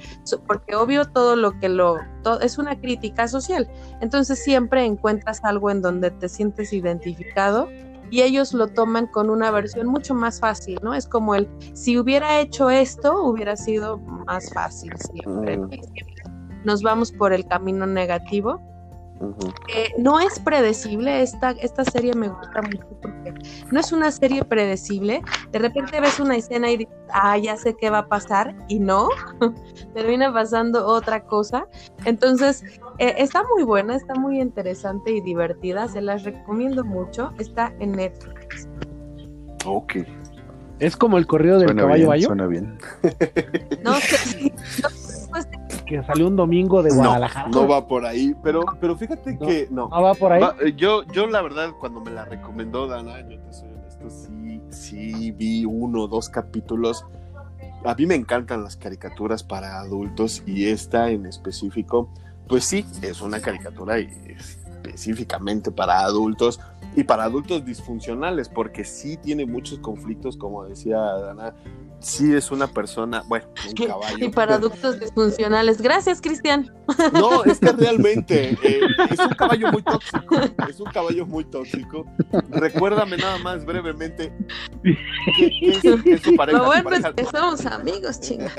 [0.46, 1.98] porque obvio todo lo que lo,
[2.40, 3.70] es una crítica social,
[4.00, 7.68] entonces siempre encuentras algo en donde te sientes identificado
[8.12, 10.92] y ellos lo toman con una versión mucho más fácil, ¿no?
[10.92, 15.58] Es como el, si hubiera hecho esto, hubiera sido más fácil siempre.
[16.62, 18.60] Nos vamos por el camino negativo.
[19.74, 23.32] Eh, no es predecible, esta, esta serie me gusta mucho porque
[23.70, 25.22] no es una serie predecible.
[25.50, 28.78] De repente ves una escena y dices, ah, ya sé qué va a pasar, y
[28.78, 29.08] no,
[29.94, 31.66] termina pasando otra cosa.
[32.04, 32.62] Entonces,
[33.02, 37.32] eh, está muy buena, está muy interesante y divertida, se las recomiendo mucho.
[37.38, 38.68] Está en Netflix.
[39.66, 39.96] Ok.
[40.78, 42.78] Es como el corrido del Suena caballo bien, bayo, suena bien.
[43.84, 44.52] No sé
[44.82, 44.88] no,
[45.30, 45.48] pues,
[45.86, 47.48] que salió un domingo de No, Guadalajara.
[47.50, 49.46] no va por ahí, pero, pero fíjate No.
[49.46, 49.88] que no.
[49.88, 50.40] ¿No va por ahí.
[50.42, 54.10] Va, eh, yo, yo la verdad, cuando me la recomendó Dana, yo te soy honesto,
[54.10, 57.04] sí, sí vi uno o dos capítulos.
[57.84, 62.08] A mí me encantan las caricaturas para adultos y esta en específico,
[62.52, 66.60] pues sí, es una caricatura específicamente para adultos
[66.94, 71.54] y para adultos disfuncionales, porque sí tiene muchos conflictos, como decía Dana.
[72.02, 74.16] Sí es una persona, bueno, un caballo.
[74.24, 75.80] y para adultos disfuncionales.
[75.80, 76.70] Gracias, Cristian.
[77.12, 78.80] No, es que realmente eh,
[79.10, 80.36] es un caballo muy tóxico.
[80.68, 82.04] Es un caballo muy tóxico.
[82.50, 84.32] Recuérdame nada más brevemente
[84.82, 86.58] qué, qué es, qué es su pareja.
[86.58, 88.50] Lo Su bueno es que somos amigos, chinga.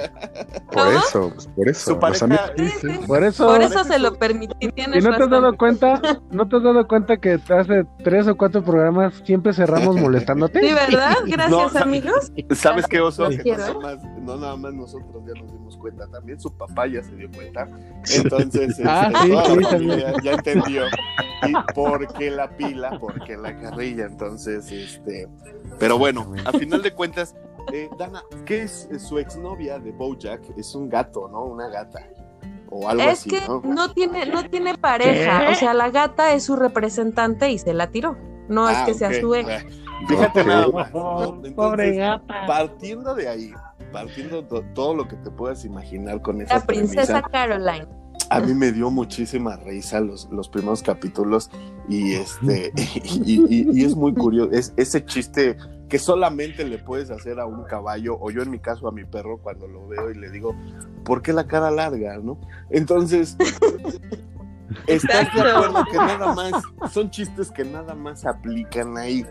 [0.72, 1.00] Por ¿Cómo?
[1.00, 1.92] eso, pues por eso.
[1.94, 3.02] Su pareja- amigos Sí, dicen.
[3.02, 3.08] sí.
[3.08, 3.48] Por eso.
[3.48, 4.54] Por eso se lo permití.
[4.62, 5.30] ¿Y no te has razón.
[5.30, 6.02] dado cuenta?
[6.32, 10.60] ¿No te has dado cuenta que hace tres o cuatro programas siempre cerramos molestándote?
[10.62, 11.18] Sí, ¿verdad?
[11.28, 12.32] Gracias, No, amigos.
[12.56, 13.30] ¿Sabes qué, Oso?
[13.42, 16.88] Que no, nada más, no nada más nosotros ya nos dimos cuenta, también su papá
[16.88, 17.68] ya se dio cuenta.
[18.16, 20.14] Entonces, Ah, este, sí, también.
[20.24, 20.84] ya entendió.
[21.48, 22.98] ¿Y por qué la pila?
[23.00, 24.06] ¿Por qué la carrilla?
[24.06, 25.28] Entonces, este.
[25.80, 27.36] Pero bueno, a final de cuentas,
[27.74, 30.42] eh, Dana, ¿qué es eh, su exnovia de Bojack?
[30.58, 31.44] Es un gato, ¿no?
[31.46, 32.00] Una gata.
[32.70, 33.62] O algo Es así, que ¿no?
[33.64, 35.46] no tiene, no tiene pareja.
[35.48, 35.52] ¿Qué?
[35.52, 38.18] O sea, la gata es su representante y se la tiró.
[38.50, 39.48] No es Ah, que sea su ex.
[40.08, 40.92] Fíjate nada más.
[41.56, 42.46] Pobre gata.
[42.48, 43.52] partiendo de ahí,
[43.92, 47.88] partiendo de todo lo que te puedas imaginar con esa La princesa premisa, Caroline.
[48.30, 51.50] a mí me dio muchísima risa los, los primeros capítulos
[51.88, 52.72] y este
[53.04, 55.58] y, y- y es muy curioso, es ese chiste
[55.90, 59.06] que solamente le puedes hacer a un caballo o yo en mi caso a mi
[59.06, 60.56] perro cuando lo veo y le digo,
[61.06, 62.40] ¿por qué la cara larga, no?
[62.72, 63.38] Entonces,
[64.88, 66.52] ¿estás de acuerdo que nada más
[66.92, 69.24] son chistes que nada más aplican ahí?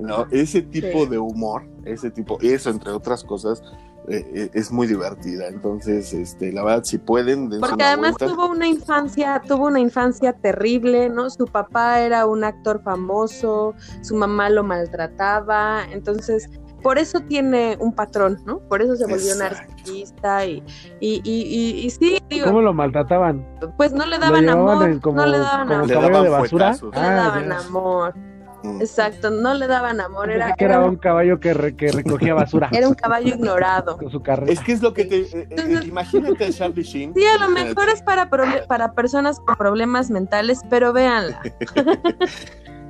[0.00, 0.26] ¿No?
[0.30, 1.10] Ese tipo Sí.
[1.10, 3.62] de humor, ese tipo, eso entre otras cosas,
[4.08, 5.46] eh, eh, es muy divertida.
[5.48, 8.26] Entonces, este, la verdad, si pueden, Porque una además vuelta.
[8.26, 11.28] tuvo una infancia, tuvo una infancia terrible, ¿no?
[11.30, 16.48] Su papá era un actor famoso, su mamá lo maltrataba, entonces
[16.82, 18.58] por eso tiene un patrón, ¿no?
[18.60, 19.66] Por eso se volvió Exacto.
[19.68, 20.62] narcisista y,
[20.98, 23.46] y, y, y, y sí, digo, ¿Cómo lo maltrataban?
[23.76, 26.76] pues no le ¿Lo daban amor, como, no le daban amor, Le daban de basura?
[26.82, 28.14] no le Ah, daban amor.
[28.80, 32.34] Exacto, no le daban amor, era, que era era, un caballo que, re- que recogía
[32.34, 33.96] basura era un caballo ignorado.
[33.98, 34.52] con su carrera.
[34.52, 35.20] Es que es lo que te.
[35.20, 37.14] eh, eh, imagínate a Charlie Sheen.
[37.14, 41.40] Sí, a lo mejor es para, personas con problemas mentales, pero véanla.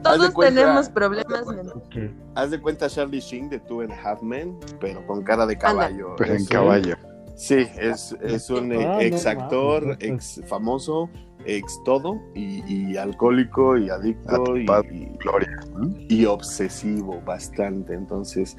[0.02, 1.72] Haz de Todos cuenta- tenemos problemas mentales.
[1.74, 2.14] Ok.
[2.34, 5.58] Haz de cuenta Charlie Sheen de Two and a Half Men, pero con cara de
[5.58, 6.14] caballo.
[6.16, 6.96] Pero en caballo.
[7.36, 9.98] Sí, es, es un eh, Ah, no ex actor, mames.
[10.00, 11.08] ex famoso,
[11.46, 12.62] ex todo, y,
[12.92, 14.84] y alcohólico, y adicto, y, Atipado.
[14.92, 15.60] y- Gloria.
[15.76, 15.88] ¿no?
[16.08, 17.94] y obsesivo bastante.
[17.94, 18.56] Entonces,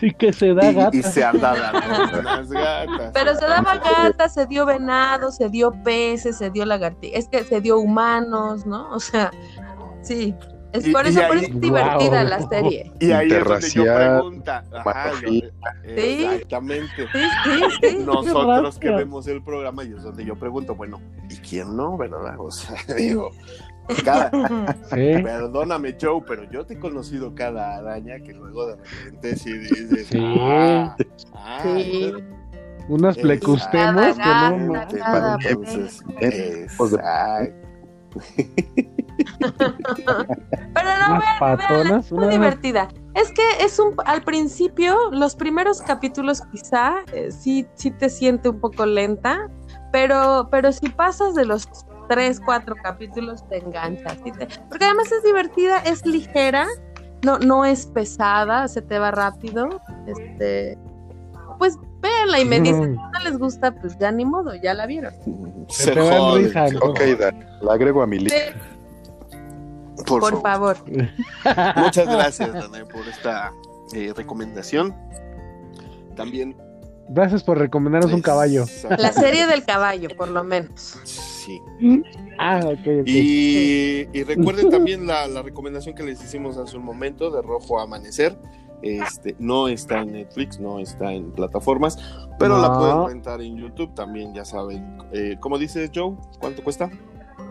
[0.00, 0.96] Y que se da y, gata.
[0.96, 3.10] y se anda dando unas gatas.
[3.14, 7.44] Pero se daba gatas, se dio venado, se dio peces, se dio lagartijas, es que
[7.44, 8.90] se dio humanos, ¿no?
[8.90, 9.30] O sea,
[10.00, 10.34] sí.
[10.72, 12.92] Es Y- por y eso, por ahí- eso es divertida la serie.
[12.98, 15.44] Y ahí es donde yo pregunta, ajá, Sí.
[15.84, 17.06] exactamente.
[17.12, 17.98] Sí, sí, sí.
[18.06, 22.36] Nosotros que vemos el programa y es donde yo pregunto, bueno, ¿y quién no, verdad?
[22.38, 23.30] O sea, digo,
[24.04, 24.30] cada,
[24.90, 25.22] Sí.
[25.22, 30.06] perdóname Joe, pero yo te he conocido cada araña que luego de repente sí dices,
[30.06, 30.18] Sí.
[30.40, 30.96] ah,
[31.34, 33.20] ah, Exacto.
[33.20, 34.74] plecustemos que no.
[35.40, 36.98] entonces, exacto.
[39.38, 42.12] Pero no, vean, patonas.
[42.12, 42.32] muy Una...
[42.32, 42.88] divertida.
[43.14, 48.48] Es que es un, al principio, los primeros capítulos quizá eh, sí, sí te siente
[48.48, 49.50] un poco lenta,
[49.92, 51.68] pero, pero si pasas de los
[52.08, 54.16] tres, cuatro capítulos te enganchas.
[54.24, 56.66] ¿sí te- Porque además es divertida, es ligera,
[57.22, 59.68] no, no es pesada, se te va rápido.
[60.06, 60.78] Este,
[61.58, 65.12] pues véanla y me dicen, no les gusta, pues ya ni modo, ya la vieron.
[65.68, 66.80] Se te va en joden, risa, se ¿no?
[66.86, 67.00] Ok.
[67.20, 68.36] Dan, la agrego a mi lista.
[68.38, 68.58] Sí,
[70.06, 70.76] Por, por favor.
[70.76, 71.76] favor.
[71.76, 73.52] Muchas gracias, Danae, por esta
[73.92, 74.94] eh, recomendación.
[76.16, 76.56] También.
[77.08, 78.64] Gracias por recomendarnos un caballo.
[78.98, 80.98] La serie del caballo, por lo menos.
[81.04, 81.60] Sí.
[82.38, 83.06] Ah, ok, ok.
[83.06, 87.80] Y, y recuerden también la, la recomendación que les hicimos hace un momento de Rojo
[87.80, 88.38] Amanecer.
[88.82, 91.98] Este, no está en Netflix, no está en plataformas,
[92.38, 94.98] pero la pueden rentar en YouTube también, ya saben.
[95.12, 96.16] Eh, ¿Cómo dices, Joe?
[96.40, 96.90] ¿Cuánto cuesta?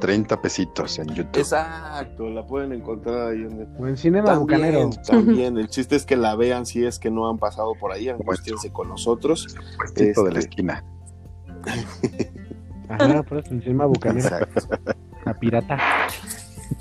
[0.01, 1.37] 30 pesitos en YouTube.
[1.39, 4.89] Exacto, la pueden encontrar ahí en O en Cinema Bucanero.
[4.89, 5.57] También, también.
[5.57, 8.73] El chiste es que la vean si es que no han pasado por ahí, angustiense
[8.73, 9.55] con nosotros.
[9.77, 10.83] Puestito de la este- esquina.
[12.89, 14.27] Ajá, pues en Cinema Bucanero.
[14.27, 14.67] Exacto.
[15.23, 15.77] La pirata.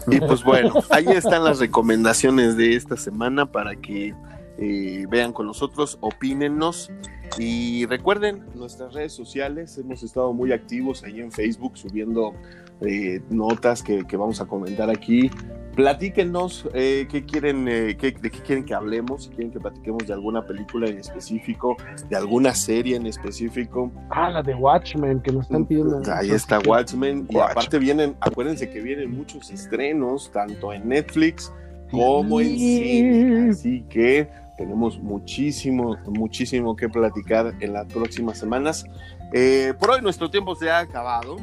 [0.08, 4.14] Y pues bueno, ahí están las recomendaciones de esta semana para que
[4.58, 6.90] eh, vean con nosotros, opínennos
[7.38, 12.34] y recuerden nuestras redes sociales, hemos estado muy activos ahí en Facebook subiendo
[12.82, 15.30] eh, notas que, que vamos a comentar aquí.
[15.76, 20.04] Platíquenos eh, qué quieren, eh, qué- de qué quieren que hablemos, si quieren que platiquemos
[20.06, 21.76] de alguna película en específico,
[22.08, 23.90] de alguna serie en específico.
[24.10, 26.02] Ah, la de Watchmen, que nos están pidiendo.
[26.12, 27.26] Ahí está Watchmen.
[27.30, 27.42] Y Watchmen.
[27.50, 31.52] aparte vienen, acuérdense que vienen muchos estrenos, tanto en Netflix
[31.90, 33.50] como en cine.
[33.50, 34.28] Así que
[34.58, 38.84] tenemos muchísimo, muchísimo que platicar en las próximas semanas.
[39.32, 41.36] Eh, por hoy nuestro tiempo se ha acabado.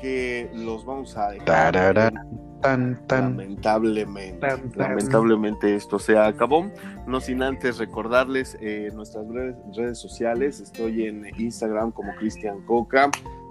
[0.00, 1.46] Que los vamos a dejar.
[1.46, 2.14] Tararán,
[2.60, 3.36] tan, tan.
[3.36, 4.88] Lamentablemente, Tan, tan.
[4.90, 6.70] lamentablemente esto se acabó.
[7.06, 10.60] No sin antes recordarles eh, nuestras redes, redes sociales.
[10.60, 13.10] Estoy en Instagram como Cristian Coca,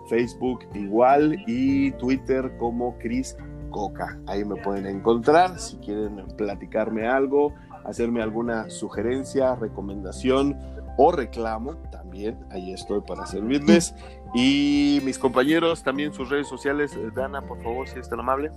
[0.09, 3.35] Facebook igual y Twitter como Cris
[3.71, 4.17] Coca.
[4.27, 7.53] Ahí me pueden encontrar si quieren platicarme algo,
[7.85, 10.57] hacerme alguna sugerencia, recomendación
[10.97, 11.75] o reclamo.
[11.91, 13.93] También ahí estoy para servirles.
[14.35, 16.93] Y mis compañeros también sus redes sociales.
[16.95, 18.51] Eh, Dana, por favor, si es tan amable.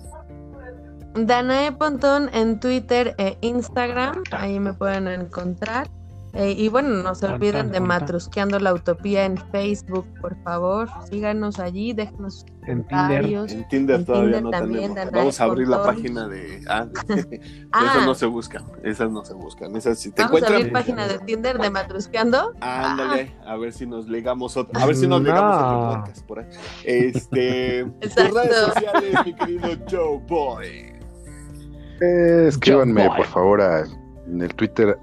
[1.14, 5.88] Danae Pontón en Twitter e Instagram, ahí me pueden encontrar.
[6.40, 7.80] Eh, y bueno, no se olviden de.
[7.80, 10.88] Matrusqueando la Utopía en Facebook, por favor.
[11.10, 12.86] Síganos allí, déjenos sus En Tinder.
[12.88, 13.52] comentarios.
[13.52, 15.12] En Tinder En todavía Tinder no también, tenemos.
[15.14, 16.60] Vamos a abrir la página de.
[16.68, 16.86] Ah,
[17.72, 18.64] Ah, esas no se buscan.
[18.84, 19.74] Esas no se buscan.
[19.74, 22.52] Esas si te vamos a abrir página de Tinder de Matrusqueando.
[22.60, 24.78] Ándale, a ver si nos legamos otro.
[24.80, 25.78] A ver si nos legamos No.
[25.88, 26.46] otro podcast por ahí.
[26.84, 27.84] Este.
[28.00, 28.34] tus Exacto.
[28.38, 30.92] redes sociales, mi querido Joe Boy.
[32.00, 33.16] Eh, escríbanme, Boy.
[33.16, 33.84] por favor, a-
[34.28, 34.96] en el Twitter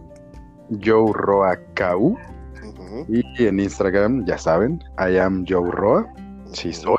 [0.84, 2.18] Joe Roa KU
[2.64, 6.08] Ujú, y en Instagram, ya saben, I am Joe Roa.
[6.54, 6.98] Sí, soy.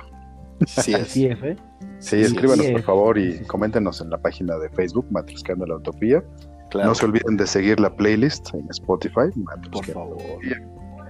[0.66, 1.02] Sí, es.
[1.02, 1.56] Así es, ¿eh?
[1.98, 2.72] Sí, escríbanos sí.
[2.72, 6.22] por favor y coméntenos en la página de Facebook, Matruscando la Utopía.
[6.70, 9.30] Claro, No se olviden de seguir la playlist en Spotify.
[9.70, 10.18] por favor.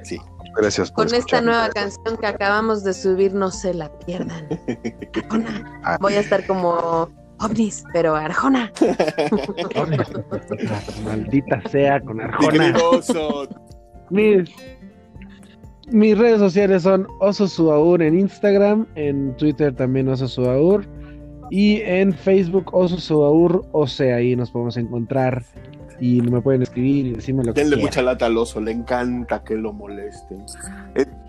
[0.02, 0.18] Sí.
[0.56, 4.48] Gracias por Con esta nueva canción que acabamos de subir, no se la pierdan.
[6.00, 7.08] Voy a estar como
[7.40, 8.72] ovnis, pero Arjona.
[11.04, 12.74] Maldita sea con Arjona.
[14.10, 14.48] Mis,
[15.88, 20.84] mis redes sociales son Oso Suaur en Instagram, en Twitter también Oso Suaur
[21.50, 25.44] y en Facebook Oso Suaur, o sea, ahí nos podemos encontrar
[26.00, 27.90] y me pueden escribir y decirme lo que Denle quieran.
[27.90, 30.44] mucha lata al oso, le encanta que lo molesten.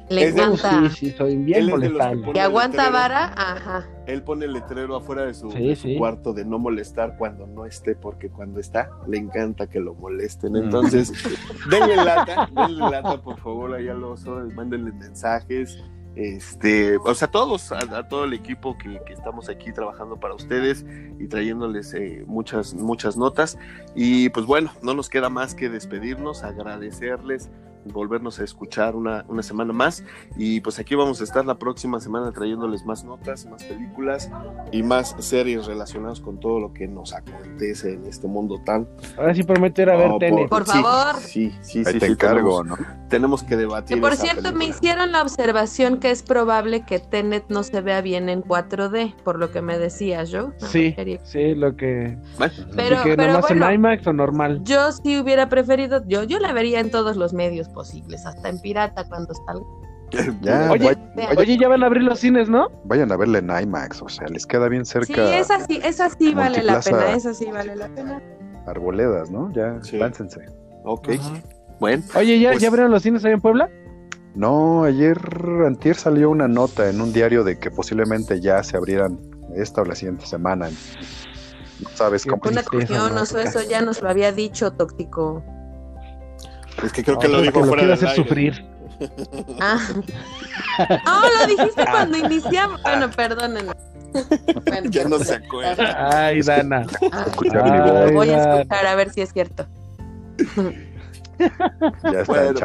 [0.10, 0.90] Le Es de- encanta.
[0.90, 3.34] Sí, sí, soy bien los que ¿Que aguanta vara?
[3.36, 3.86] Ajá.
[4.08, 5.98] Él pone el letrero afuera de su, Sí, de su sí.
[5.98, 10.54] cuarto de no molestar cuando no esté, porque cuando está le encanta que lo molesten.
[10.54, 10.56] Mm.
[10.56, 11.12] Entonces,
[11.70, 15.78] denle lata, denle lata, por favor, ahí al oso, mándenle mensajes.
[16.16, 20.34] Este, o sea, todos, a, a todo el equipo que, que estamos aquí trabajando para
[20.34, 20.84] ustedes
[21.20, 23.60] y trayéndoles eh, muchas, muchas notas.
[23.94, 27.52] Y pues bueno, no nos queda más que despedirnos, agradecerles,
[27.88, 30.04] volvernos a escuchar una, una semana más.
[30.38, 34.30] Y pues aquí vamos a estar la próxima semana trayéndoles más notas, más películas
[34.72, 38.88] y más series relacionadas con todo lo que nos acontece en este mundo tan...
[39.18, 40.50] Ahora sí prometo ir a ver No, Tenet.
[40.50, 41.16] Por sí, favor.
[41.22, 42.00] Sí, sí, Ahí sí.
[42.00, 43.08] te sí, encargo, tenemos, ¿no?
[43.10, 43.96] tenemos que debatir.
[43.98, 44.76] Que por esa cierto, me película.
[44.78, 49.40] hicieron la observación que es probable que Tenet no se vea bien en 4D, por
[49.40, 50.50] lo que me decías, Joe.
[50.62, 52.18] No, Sí, sí, lo que.
[52.38, 54.62] Bueno, Pero, ¿Y que pero nomás bueno, en IMAX o normal?
[54.64, 58.60] yo sí hubiera preferido, yo, yo la vería en todos los medios posibles, hasta en
[58.60, 59.66] pirata cuando salga.
[60.42, 60.98] Ya, Oye.
[61.38, 62.70] Oye, ya van a abrir los cines, ¿no?
[62.86, 66.10] vayan a verla en IMAX, o sea, les queda bien cerca Sí, esa sí, esa
[66.10, 68.22] sí vale la pena, esa sí vale la pena.
[68.66, 69.52] Arboledas, ¿no?
[69.54, 69.98] Ya, Sí.
[69.98, 70.40] láncense.
[70.86, 71.10] Ok,
[71.80, 72.04] bueno.
[72.16, 73.70] Oye, ¿ya, Pues- ¿ya abrieron los cines ahí en Puebla?
[74.34, 75.20] No, ayer,
[75.66, 79.20] antier salió una nota en un diario de que posiblemente ya se abrieran
[79.56, 80.70] esta o la siguiente semana.
[81.82, 82.42] No sabes cómo.
[82.46, 83.22] Una cuestión, ¿no?
[83.24, 85.44] eso ya nos lo había dicho, tóxico.
[86.84, 88.24] Es que creo que lo dijo que lo fuera del hacer aire.
[88.24, 88.66] sufrir.
[89.60, 89.80] Ah.
[91.06, 92.82] No, lo dijiste cuando iniciamos.
[92.84, 93.74] Bueno, perdónenme.
[94.66, 96.26] Bueno, Ya no se acuerda.
[96.28, 96.88] Ay, Dana.
[97.12, 97.50] ah, Ay.
[98.08, 99.68] Lo voy a escuchar a ver si es cierto.
[101.40, 102.60] Ya está Bueno,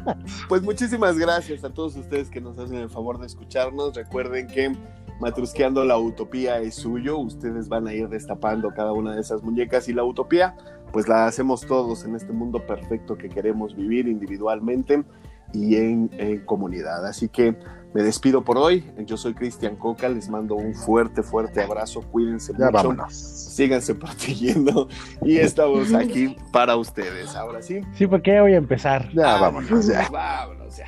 [0.48, 3.94] pues muchísimas gracias a todos ustedes que nos hacen el favor de escucharnos.
[3.94, 4.74] Recuerden que
[5.20, 7.18] Matrusqueando la Utopía es suyo.
[7.18, 10.56] Ustedes van a ir destapando cada una de esas muñecas y la utopía,
[10.93, 15.05] pues la hacemos todos en este mundo perfecto que queremos vivir individualmente
[15.52, 17.06] y en, en comunidad.
[17.06, 17.56] Así que
[17.94, 18.90] me despido por hoy.
[19.06, 20.09] Yo soy Cristian Coca.
[20.09, 22.01] Les mando un fuerte, fuerte abrazo.
[22.10, 22.72] Cuídense Ya mucho.
[22.72, 23.14] vámonos.
[23.14, 24.89] Síganse protegiendo
[25.22, 27.36] y estamos aquí para ustedes.
[27.36, 29.09] Ahora sí, Sí, porque voy a empezar.
[29.12, 30.09] Ya vámonos, ya.
[30.10, 30.86] vámonos ya.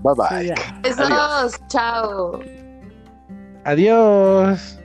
[0.00, 0.40] Bye bye.
[0.42, 0.80] Sí, ya.
[0.80, 2.38] Besos, chao.
[3.68, 4.77] Adiós.